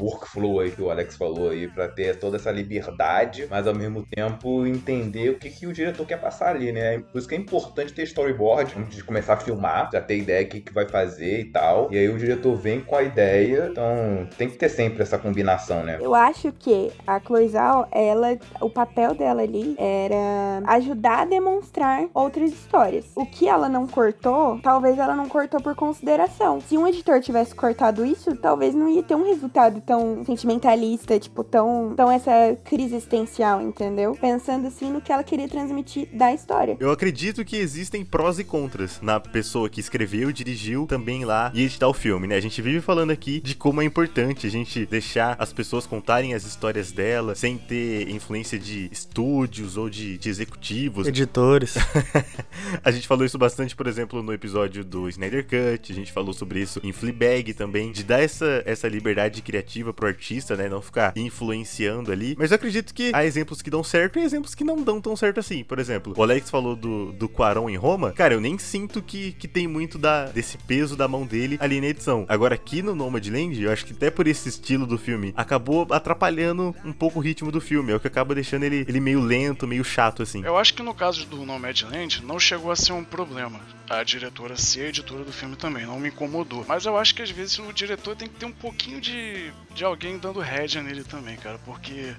workflow 0.01 0.61
aí 0.61 0.71
que 0.71 0.83
o 0.83 0.91
Alex 0.91 1.17
falou 1.17 1.51
aí, 1.51 1.69
pra 1.69 1.89
ter 1.89 2.19
toda 2.19 2.37
essa 2.37 2.51
liberdade, 2.51 3.47
mas 3.51 3.67
ao 3.67 3.75
mesmo 3.75 4.05
tempo 4.07 4.67
entender 4.67 5.31
o 5.31 5.39
que, 5.39 5.51
que 5.51 5.67
o 5.67 5.73
diretor 5.73 6.07
quer 6.07 6.21
passar 6.21 6.55
ali, 6.55 6.73
né? 6.73 6.99
Por 6.99 7.19
isso 7.19 7.29
que 7.29 7.35
é 7.35 7.39
importante 7.39 7.93
ter 7.93 8.03
storyboard 8.05 8.75
antes 8.77 8.97
de 8.97 9.05
começar 9.05 9.35
a 9.35 9.37
filmar, 9.37 9.91
já 9.93 10.01
ter 10.01 10.19
ideia 10.19 10.45
do 10.45 10.49
que, 10.51 10.61
que 10.61 10.73
vai 10.73 10.89
fazer 10.89 11.41
e 11.41 11.45
tal, 11.47 11.89
e 11.91 11.99
aí 11.99 12.09
o 12.09 12.19
diretor 12.19 12.55
vem 12.57 12.81
com 12.81 12.97
a 12.97 13.03
ideia, 13.03 13.69
então 13.71 14.29
tem 14.37 14.49
que 14.49 14.57
ter 14.57 14.69
sempre 14.69 15.03
essa 15.03 15.19
combinação, 15.19 15.83
né? 15.83 15.99
Eu 16.01 16.15
acho 16.15 16.53
que 16.53 16.91
a 17.07 17.21
Chloe 17.21 17.49
Zhao, 17.49 17.89
ela, 17.91 18.39
o 18.61 18.71
papel 18.71 19.15
dela 19.15 19.43
ali 19.43 19.75
era 19.79 20.63
ajudar 20.67 21.21
a 21.21 21.25
demonstrar 21.25 22.07
outras 22.15 22.53
histórias. 22.53 23.07
O 23.15 23.27
que 23.27 23.49
ela 23.49 23.69
não 23.69 23.87
cortou, 23.87 24.59
talvez 24.63 24.99
ela 24.99 25.15
não 25.15 25.29
cortou 25.29 25.40
por 25.49 25.75
consideração. 25.75 26.61
Se 26.61 26.77
um 26.77 26.87
editor 26.87 27.21
tivesse 27.21 27.55
cortado 27.55 28.05
isso, 28.05 28.37
talvez 28.37 28.75
não 28.75 28.89
ia 28.89 29.03
ter 29.03 29.15
um 29.15 29.25
resultado 29.25 29.81
tão 29.81 30.25
sentimentalista, 30.25 31.19
tipo, 31.19 31.43
tão, 31.43 31.95
tão 31.97 32.11
essa 32.11 32.57
crise 32.65 32.97
existencial, 32.97 33.61
entendeu? 33.61 34.17
Pensando 34.21 34.67
assim 34.67 34.91
no 34.91 35.01
que 35.01 35.13
ela 35.13 35.23
queria 35.23 35.49
transmitir 35.49 36.09
da 36.13 36.33
história. 36.33 36.77
Eu 36.81 36.91
acredito 36.91 37.45
que 37.45 37.57
existem 37.57 38.05
prós 38.05 38.39
e 38.39 38.45
contras 38.45 39.01
na 39.01 39.21
pessoa 39.21 39.69
que 39.69 39.81
escreveu, 39.81 40.33
dirigiu 40.33 40.87
também 40.87 41.25
lá 41.25 41.51
e 41.55 41.65
editar 41.65 41.89
o 41.89 41.95
filme, 41.95 42.27
né? 42.27 42.37
A 42.37 42.41
gente 42.41 42.61
vive 42.61 42.81
falando 42.81 43.11
aqui 43.11 43.41
de 43.41 43.55
como 43.55 43.81
é 43.81 43.85
importante 43.85 44.47
a 44.47 44.51
gente 44.51 44.87
deixar 44.87 45.37
as 45.39 45.53
pessoas 45.53 45.87
contarem 45.87 46.35
as 46.35 46.45
histórias 46.45 46.93
dela 46.93 47.35
sem 47.35 47.57
ter 47.57 48.09
influência 48.11 48.59
de 48.59 48.89
estúdios 48.91 49.77
ou 49.77 49.89
de, 49.89 50.19
de 50.19 50.29
executivos. 50.29 51.07
Editores. 51.07 51.75
A 52.83 52.91
gente 52.91 53.07
falou 53.07 53.25
isso 53.25 53.39
bastante, 53.39 53.77
por 53.77 53.87
exemplo, 53.87 54.23
no 54.23 54.33
episódio 54.33 54.85
do 54.85 55.09
Snyder 55.09 55.30
Cut, 55.43 55.93
a 55.93 55.95
gente 55.95 56.13
falou 56.13 56.33
sobre 56.33 56.61
isso 56.61 56.81
em 56.83 56.93
Fleabag 56.93 57.55
também, 57.55 57.93
de 57.93 58.05
dar 58.05 58.21
essa, 58.21 58.63
essa 58.67 58.89
liberdade 58.89 59.43
criativa 59.43 59.93
pro 59.93 60.07
artista, 60.07 60.57
né, 60.57 60.69
não 60.69 60.83
ficar 60.83 61.13
influenciando 61.17 62.13
ali. 62.13 62.35
Mas 62.39 62.51
eu 62.51 62.57
acredito 62.57 62.95
que 62.95 63.11
há 63.15 63.25
exemplos 63.25 63.63
que 63.63 63.71
dão 63.71 63.83
certo 63.83 64.19
e 64.19 64.23
exemplos 64.23 64.55
que 64.55 64.65
não 64.65 64.83
dão 64.83 65.01
tão 65.01 65.17
certo 65.17 65.41
assim. 65.41 65.65
Por 65.65 65.79
exemplo, 65.79 66.15
o 66.17 66.23
Alex 66.23 66.51
falou 66.51 66.77
do, 66.77 67.13
do 67.13 67.29
Quaron 67.29 67.69
em 67.69 67.77
Roma, 67.77 68.13
cara, 68.13 68.35
eu 68.35 68.41
nem 68.41 68.59
sinto 68.59 69.03
que, 69.03 69.33
que 69.33 69.49
tem 69.49 69.67
muito 69.67 69.99
da, 69.99 70.27
desse 70.27 70.59
peso 70.59 70.97
da 70.97 71.09
mão 71.09 71.27
dele 71.27 71.57
ali 71.61 71.81
na 71.81 71.89
edição. 71.89 72.25
Agora 72.29 72.55
aqui 72.55 72.83
no 72.83 72.95
Nomadland, 72.95 73.63
eu 73.63 73.71
acho 73.71 73.85
que 73.85 73.93
até 73.93 74.11
por 74.11 74.27
esse 74.27 74.49
estilo 74.49 74.87
do 74.87 74.99
filme, 74.99 75.33
acabou 75.37 75.87
atrapalhando 75.91 76.75
um 76.85 76.93
pouco 76.93 77.19
o 77.19 77.23
ritmo 77.23 77.51
do 77.51 77.61
filme, 77.61 77.93
é 77.93 77.97
o 77.97 78.01
que 78.01 78.07
acaba 78.07 78.35
deixando 78.35 78.65
ele, 78.65 78.85
ele 78.89 79.01
meio 79.01 79.21
lento, 79.21 79.67
meio 79.67 79.85
chato 79.85 80.23
assim. 80.23 80.45
Eu 80.45 80.57
acho 80.57 80.75
que 80.75 80.83
no 80.83 80.95
caso 80.95 81.27
do 81.27 81.45
Nomadland 81.45 82.25
não 82.25 82.39
chegou 82.39 82.71
a 82.71 82.77
ser 82.77 82.93
um 82.93 83.05
problema. 83.05 83.61
A 83.91 84.05
diretora 84.05 84.57
ser 84.57 84.83
a 84.83 84.89
editora 84.91 85.25
do 85.25 85.33
filme 85.33 85.57
também, 85.57 85.85
não 85.85 85.99
me 85.99 86.11
incomodou. 86.11 86.65
Mas 86.69 86.87
eu 86.87 86.97
acho 86.97 87.13
que 87.13 87.23
às 87.23 87.31
vezes 87.31 87.59
o 87.59 87.73
diretor 87.73 88.15
tem 88.15 88.29
que 88.29 88.37
ter 88.37 88.47
um 88.47 88.53
pouquinho 88.53 89.01
de, 89.01 89.53
de 89.75 89.85
alguém 89.85 90.17
dando 90.17 90.39
rédea 90.39 90.81
nele 90.81 91.03
também, 91.03 91.37
cara. 91.37 91.59
Porque 91.65 92.15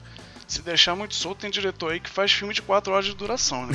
se 0.52 0.62
deixar 0.62 0.96
muito 0.96 1.16
solto, 1.16 1.40
tem 1.40 1.50
diretor 1.50 1.92
aí 1.92 2.00
que 2.00 2.10
faz 2.10 2.32
filme 2.32 2.54
de 2.54 2.62
4 2.62 2.92
horas 2.92 3.06
de 3.06 3.16
duração, 3.16 3.66
né? 3.66 3.74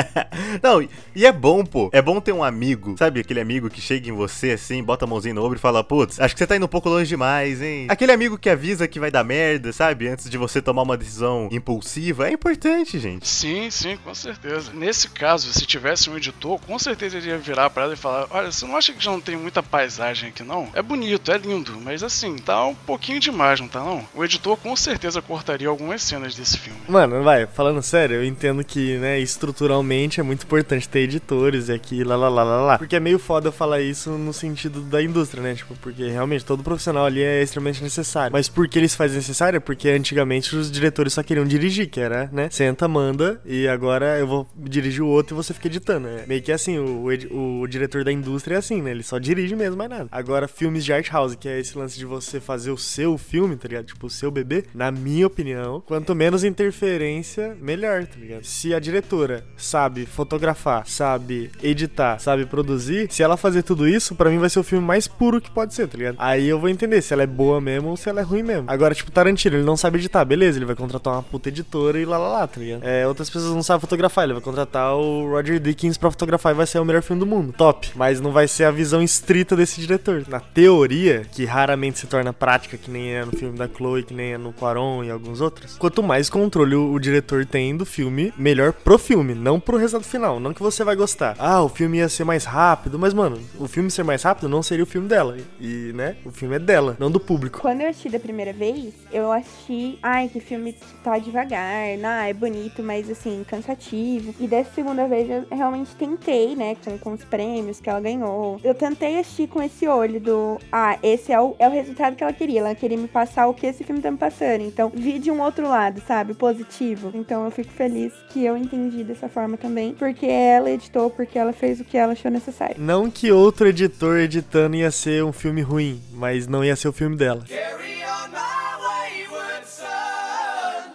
Não, 0.62 0.86
e 1.14 1.26
é 1.26 1.32
bom, 1.32 1.64
pô. 1.64 1.90
É 1.92 2.02
bom 2.02 2.20
ter 2.20 2.32
um 2.32 2.44
amigo, 2.44 2.94
sabe? 2.98 3.20
Aquele 3.20 3.40
amigo 3.40 3.70
que 3.70 3.80
chega 3.80 4.08
em 4.08 4.12
você 4.12 4.52
assim, 4.52 4.82
bota 4.82 5.04
a 5.04 5.08
mãozinha 5.08 5.34
no 5.34 5.44
ombro 5.44 5.56
e 5.56 5.60
fala: 5.60 5.82
Putz, 5.82 6.20
acho 6.20 6.34
que 6.34 6.38
você 6.38 6.46
tá 6.46 6.56
indo 6.56 6.66
um 6.66 6.68
pouco 6.68 6.88
longe 6.88 7.08
demais, 7.08 7.62
hein? 7.62 7.86
Aquele 7.88 8.12
amigo 8.12 8.38
que 8.38 8.50
avisa 8.50 8.86
que 8.86 9.00
vai 9.00 9.10
dar 9.10 9.24
merda, 9.24 9.72
sabe? 9.72 10.08
Antes 10.08 10.28
de 10.28 10.36
você 10.36 10.60
tomar 10.60 10.82
uma 10.82 10.96
decisão 10.96 11.48
impulsiva. 11.50 12.28
É 12.28 12.32
importante, 12.32 12.98
gente. 12.98 13.26
Sim, 13.26 13.70
sim, 13.70 13.96
com 13.96 14.14
certeza. 14.14 14.72
Nesse 14.72 15.08
caso, 15.08 15.52
se 15.52 15.64
tivesse 15.64 16.10
um 16.10 16.16
editor, 16.16 16.60
com 16.60 16.78
certeza 16.78 17.16
ele 17.16 17.28
ia 17.28 17.38
virar 17.38 17.70
pra 17.70 17.84
ela 17.84 17.94
e 17.94 17.96
falar: 17.96 18.26
Olha, 18.30 18.52
você 18.52 18.66
não 18.66 18.76
acha 18.76 18.92
que 18.92 19.02
já 19.02 19.10
não 19.10 19.20
tem 19.20 19.36
muita 19.36 19.62
paisagem 19.62 20.28
aqui, 20.28 20.42
não? 20.42 20.68
É 20.74 20.82
bonito, 20.82 21.32
é 21.32 21.38
lindo, 21.38 21.80
mas 21.80 22.02
assim, 22.02 22.36
tá 22.36 22.64
um 22.64 22.74
pouquinho 22.74 23.20
demais, 23.20 23.60
não 23.60 23.68
tá 23.68 23.80
não? 23.80 24.06
O 24.14 24.24
editor 24.24 24.56
com 24.56 24.74
certeza 24.76 25.22
cortaria 25.22 25.68
algumas 25.68 26.09
cenas 26.10 26.34
desse 26.34 26.58
filme. 26.58 26.78
Mano, 26.88 27.22
vai, 27.22 27.46
falando 27.46 27.80
sério, 27.82 28.16
eu 28.16 28.24
entendo 28.24 28.62
que, 28.64 28.96
né, 28.98 29.18
estruturalmente 29.20 30.20
é 30.20 30.22
muito 30.22 30.44
importante 30.44 30.88
ter 30.88 31.00
editores 31.00 31.68
e 31.68 31.72
aqui, 31.72 32.04
lá, 32.04 32.16
lá, 32.16 32.28
lá, 32.28 32.44
lá, 32.44 32.60
lá. 32.62 32.78
Porque 32.78 32.96
é 32.96 33.00
meio 33.00 33.18
foda 33.18 33.48
eu 33.48 33.52
falar 33.52 33.80
isso 33.80 34.10
no 34.10 34.32
sentido 34.32 34.80
da 34.82 35.02
indústria, 35.02 35.42
né? 35.42 35.54
Tipo, 35.54 35.74
porque 35.76 36.08
realmente 36.08 36.44
todo 36.44 36.62
profissional 36.62 37.04
ali 37.06 37.22
é 37.22 37.42
extremamente 37.42 37.82
necessário. 37.82 38.32
Mas 38.32 38.48
por 38.48 38.68
que 38.68 38.78
eles 38.78 38.94
fazem 38.94 39.16
necessário? 39.16 39.56
É 39.56 39.60
Porque 39.60 39.88
antigamente 39.88 40.54
os 40.54 40.70
diretores 40.70 41.12
só 41.12 41.22
queriam 41.22 41.44
dirigir, 41.44 41.88
que 41.88 42.00
era, 42.00 42.28
né? 42.32 42.48
Senta, 42.50 42.86
manda, 42.88 43.40
e 43.44 43.66
agora 43.68 44.18
eu 44.18 44.26
vou 44.26 44.48
dirigir 44.56 45.02
o 45.02 45.06
outro 45.08 45.34
e 45.34 45.36
você 45.36 45.52
fica 45.54 45.68
editando. 45.68 46.08
É 46.08 46.24
meio 46.26 46.42
que 46.42 46.52
assim, 46.52 46.78
o, 46.78 47.10
edi- 47.10 47.28
o 47.30 47.66
diretor 47.66 48.04
da 48.04 48.12
indústria 48.12 48.54
é 48.56 48.58
assim, 48.58 48.80
né? 48.82 48.90
Ele 48.90 49.02
só 49.02 49.18
dirige 49.18 49.54
mesmo, 49.56 49.76
mais 49.76 49.90
nada. 49.90 50.08
Agora, 50.10 50.48
filmes 50.48 50.84
de 50.84 50.92
art 50.92 51.08
house, 51.10 51.34
que 51.34 51.48
é 51.48 51.58
esse 51.60 51.76
lance 51.76 51.98
de 51.98 52.04
você 52.04 52.40
fazer 52.40 52.70
o 52.70 52.76
seu 52.78 53.16
filme, 53.18 53.56
tá 53.56 53.68
ligado? 53.68 53.86
Tipo, 53.86 54.06
o 54.06 54.10
seu 54.10 54.30
bebê, 54.30 54.64
na 54.74 54.90
minha 54.90 55.26
opinião, 55.26 55.82
quando 55.86 55.99
Quanto 56.00 56.14
menos 56.14 56.44
interferência, 56.44 57.54
melhor, 57.60 58.06
tá 58.06 58.18
ligado? 58.18 58.42
Se 58.42 58.72
a 58.72 58.80
diretora 58.80 59.44
sabe 59.54 60.06
fotografar, 60.06 60.86
sabe 60.86 61.50
editar, 61.62 62.18
sabe 62.18 62.46
produzir, 62.46 63.12
se 63.12 63.22
ela 63.22 63.36
fazer 63.36 63.62
tudo 63.62 63.86
isso, 63.86 64.14
pra 64.14 64.30
mim 64.30 64.38
vai 64.38 64.48
ser 64.48 64.60
o 64.60 64.62
filme 64.62 64.82
mais 64.82 65.06
puro 65.06 65.42
que 65.42 65.50
pode 65.50 65.74
ser, 65.74 65.88
tá 65.88 65.98
ligado? 65.98 66.16
Aí 66.18 66.48
eu 66.48 66.58
vou 66.58 66.70
entender 66.70 67.02
se 67.02 67.12
ela 67.12 67.22
é 67.22 67.26
boa 67.26 67.60
mesmo 67.60 67.90
ou 67.90 67.98
se 67.98 68.08
ela 68.08 68.20
é 68.20 68.22
ruim 68.22 68.42
mesmo. 68.42 68.64
Agora, 68.66 68.94
tipo, 68.94 69.10
Tarantino, 69.10 69.56
ele 69.56 69.62
não 69.62 69.76
sabe 69.76 69.98
editar, 69.98 70.24
beleza, 70.24 70.56
ele 70.56 70.64
vai 70.64 70.74
contratar 70.74 71.12
uma 71.12 71.22
puta 71.22 71.50
editora 71.50 72.00
e 72.00 72.06
lá 72.06 72.16
lá 72.16 72.28
lá, 72.28 72.46
tá 72.46 72.58
ligado? 72.58 72.82
É, 72.82 73.06
outras 73.06 73.28
pessoas 73.28 73.54
não 73.54 73.62
sabem 73.62 73.82
fotografar, 73.82 74.24
ele 74.24 74.32
vai 74.32 74.42
contratar 74.42 74.96
o 74.96 75.28
Roger 75.28 75.60
Dickens 75.60 75.98
pra 75.98 76.10
fotografar 76.10 76.54
e 76.54 76.56
vai 76.56 76.66
ser 76.66 76.78
o 76.78 76.84
melhor 76.84 77.02
filme 77.02 77.20
do 77.20 77.26
mundo. 77.26 77.52
Top. 77.52 77.90
Mas 77.94 78.22
não 78.22 78.32
vai 78.32 78.48
ser 78.48 78.64
a 78.64 78.70
visão 78.70 79.02
estrita 79.02 79.54
desse 79.54 79.78
diretor. 79.82 80.24
Na 80.28 80.40
teoria, 80.40 81.26
que 81.30 81.44
raramente 81.44 81.98
se 81.98 82.06
torna 82.06 82.32
prática, 82.32 82.78
que 82.78 82.90
nem 82.90 83.12
é 83.12 83.22
no 83.22 83.32
filme 83.32 83.58
da 83.58 83.68
Chloe, 83.68 84.02
que 84.02 84.14
nem 84.14 84.32
é 84.32 84.38
no 84.38 84.50
Quaron 84.54 85.04
e 85.04 85.10
alguns 85.10 85.42
outros. 85.42 85.76
Quanto 85.80 86.02
mais 86.02 86.28
controle 86.28 86.74
o, 86.74 86.92
o 86.92 87.00
diretor 87.00 87.46
tem 87.46 87.74
do 87.74 87.86
filme, 87.86 88.34
melhor 88.36 88.70
pro 88.70 88.98
filme, 88.98 89.34
não 89.34 89.58
pro 89.58 89.78
resultado 89.78 90.06
final. 90.06 90.38
Não 90.38 90.52
que 90.52 90.62
você 90.62 90.84
vai 90.84 90.94
gostar. 90.94 91.34
Ah, 91.38 91.62
o 91.62 91.70
filme 91.70 91.96
ia 91.96 92.08
ser 92.10 92.22
mais 92.22 92.44
rápido, 92.44 92.98
mas 92.98 93.14
mano, 93.14 93.40
o 93.58 93.66
filme 93.66 93.90
ser 93.90 94.02
mais 94.02 94.22
rápido 94.22 94.46
não 94.46 94.62
seria 94.62 94.84
o 94.84 94.86
filme 94.86 95.08
dela. 95.08 95.38
E, 95.58 95.90
né, 95.94 96.16
o 96.22 96.30
filme 96.30 96.56
é 96.56 96.58
dela, 96.58 96.98
não 97.00 97.10
do 97.10 97.18
público. 97.18 97.60
Quando 97.60 97.80
eu 97.80 97.88
assisti 97.88 98.10
da 98.10 98.20
primeira 98.20 98.52
vez, 98.52 98.92
eu 99.10 99.32
achei, 99.32 99.98
ai, 100.02 100.28
que 100.28 100.38
filme 100.38 100.76
tá 101.02 101.16
devagar, 101.16 101.86
ah, 102.04 102.28
é 102.28 102.34
bonito, 102.34 102.82
mas 102.82 103.08
assim, 103.08 103.42
cansativo. 103.48 104.34
E 104.38 104.46
dessa 104.46 104.74
segunda 104.74 105.08
vez 105.08 105.30
eu 105.30 105.46
realmente 105.50 105.94
tentei, 105.96 106.54
né, 106.54 106.76
com, 106.84 106.98
com 106.98 107.12
os 107.14 107.24
prêmios 107.24 107.80
que 107.80 107.88
ela 107.88 108.00
ganhou. 108.00 108.60
Eu 108.62 108.74
tentei 108.74 109.18
assistir 109.18 109.48
com 109.48 109.62
esse 109.62 109.88
olho 109.88 110.20
do, 110.20 110.58
ah, 110.70 110.98
esse 111.02 111.32
é 111.32 111.40
o, 111.40 111.56
é 111.58 111.66
o 111.66 111.72
resultado 111.72 112.16
que 112.16 112.22
ela 112.22 112.34
queria. 112.34 112.60
Ela 112.60 112.74
queria 112.74 112.98
me 112.98 113.08
passar 113.08 113.46
o 113.46 113.54
que 113.54 113.66
esse 113.66 113.82
filme 113.82 114.02
tá 114.02 114.10
me 114.10 114.18
passando. 114.18 114.60
Então, 114.60 114.92
vi 114.94 115.18
de 115.18 115.30
um 115.30 115.40
outro 115.40 115.69
lado, 115.70 116.02
sabe, 116.06 116.34
positivo. 116.34 117.10
Então 117.14 117.44
eu 117.44 117.50
fico 117.50 117.70
feliz 117.70 118.12
que 118.28 118.44
eu 118.44 118.56
entendi 118.56 119.02
dessa 119.04 119.28
forma 119.28 119.56
também, 119.56 119.94
porque 119.94 120.26
ela 120.26 120.70
editou, 120.70 121.08
porque 121.10 121.38
ela 121.38 121.52
fez 121.52 121.80
o 121.80 121.84
que 121.84 121.96
ela 121.96 122.12
achou 122.12 122.30
necessário. 122.30 122.76
Não 122.78 123.10
que 123.10 123.32
outro 123.32 123.68
editor 123.68 124.18
editando 124.18 124.76
ia 124.76 124.90
ser 124.90 125.24
um 125.24 125.32
filme 125.32 125.62
ruim, 125.62 126.02
mas 126.12 126.46
não 126.46 126.64
ia 126.64 126.76
ser 126.76 126.88
o 126.88 126.92
filme 126.92 127.16
dela. 127.16 127.44
Carry 127.48 128.02
on 128.04 128.30
my 128.30 128.76
wayward 128.82 129.66
son. 129.66 130.92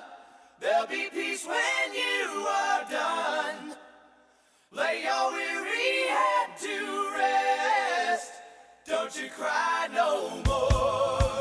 There'll 0.60 0.88
be 0.88 1.10
peace 1.12 1.46
when 1.48 1.94
you 1.94 2.46
are 2.48 2.86
done. 2.90 3.76
Lay 4.72 5.04
your 5.04 5.32
weary 5.32 6.10
head 6.10 6.58
to 6.60 7.12
rest. 7.18 8.34
Don't 8.88 9.16
you 9.16 9.30
cry 9.30 9.88
no 9.94 10.42
more. 10.46 11.35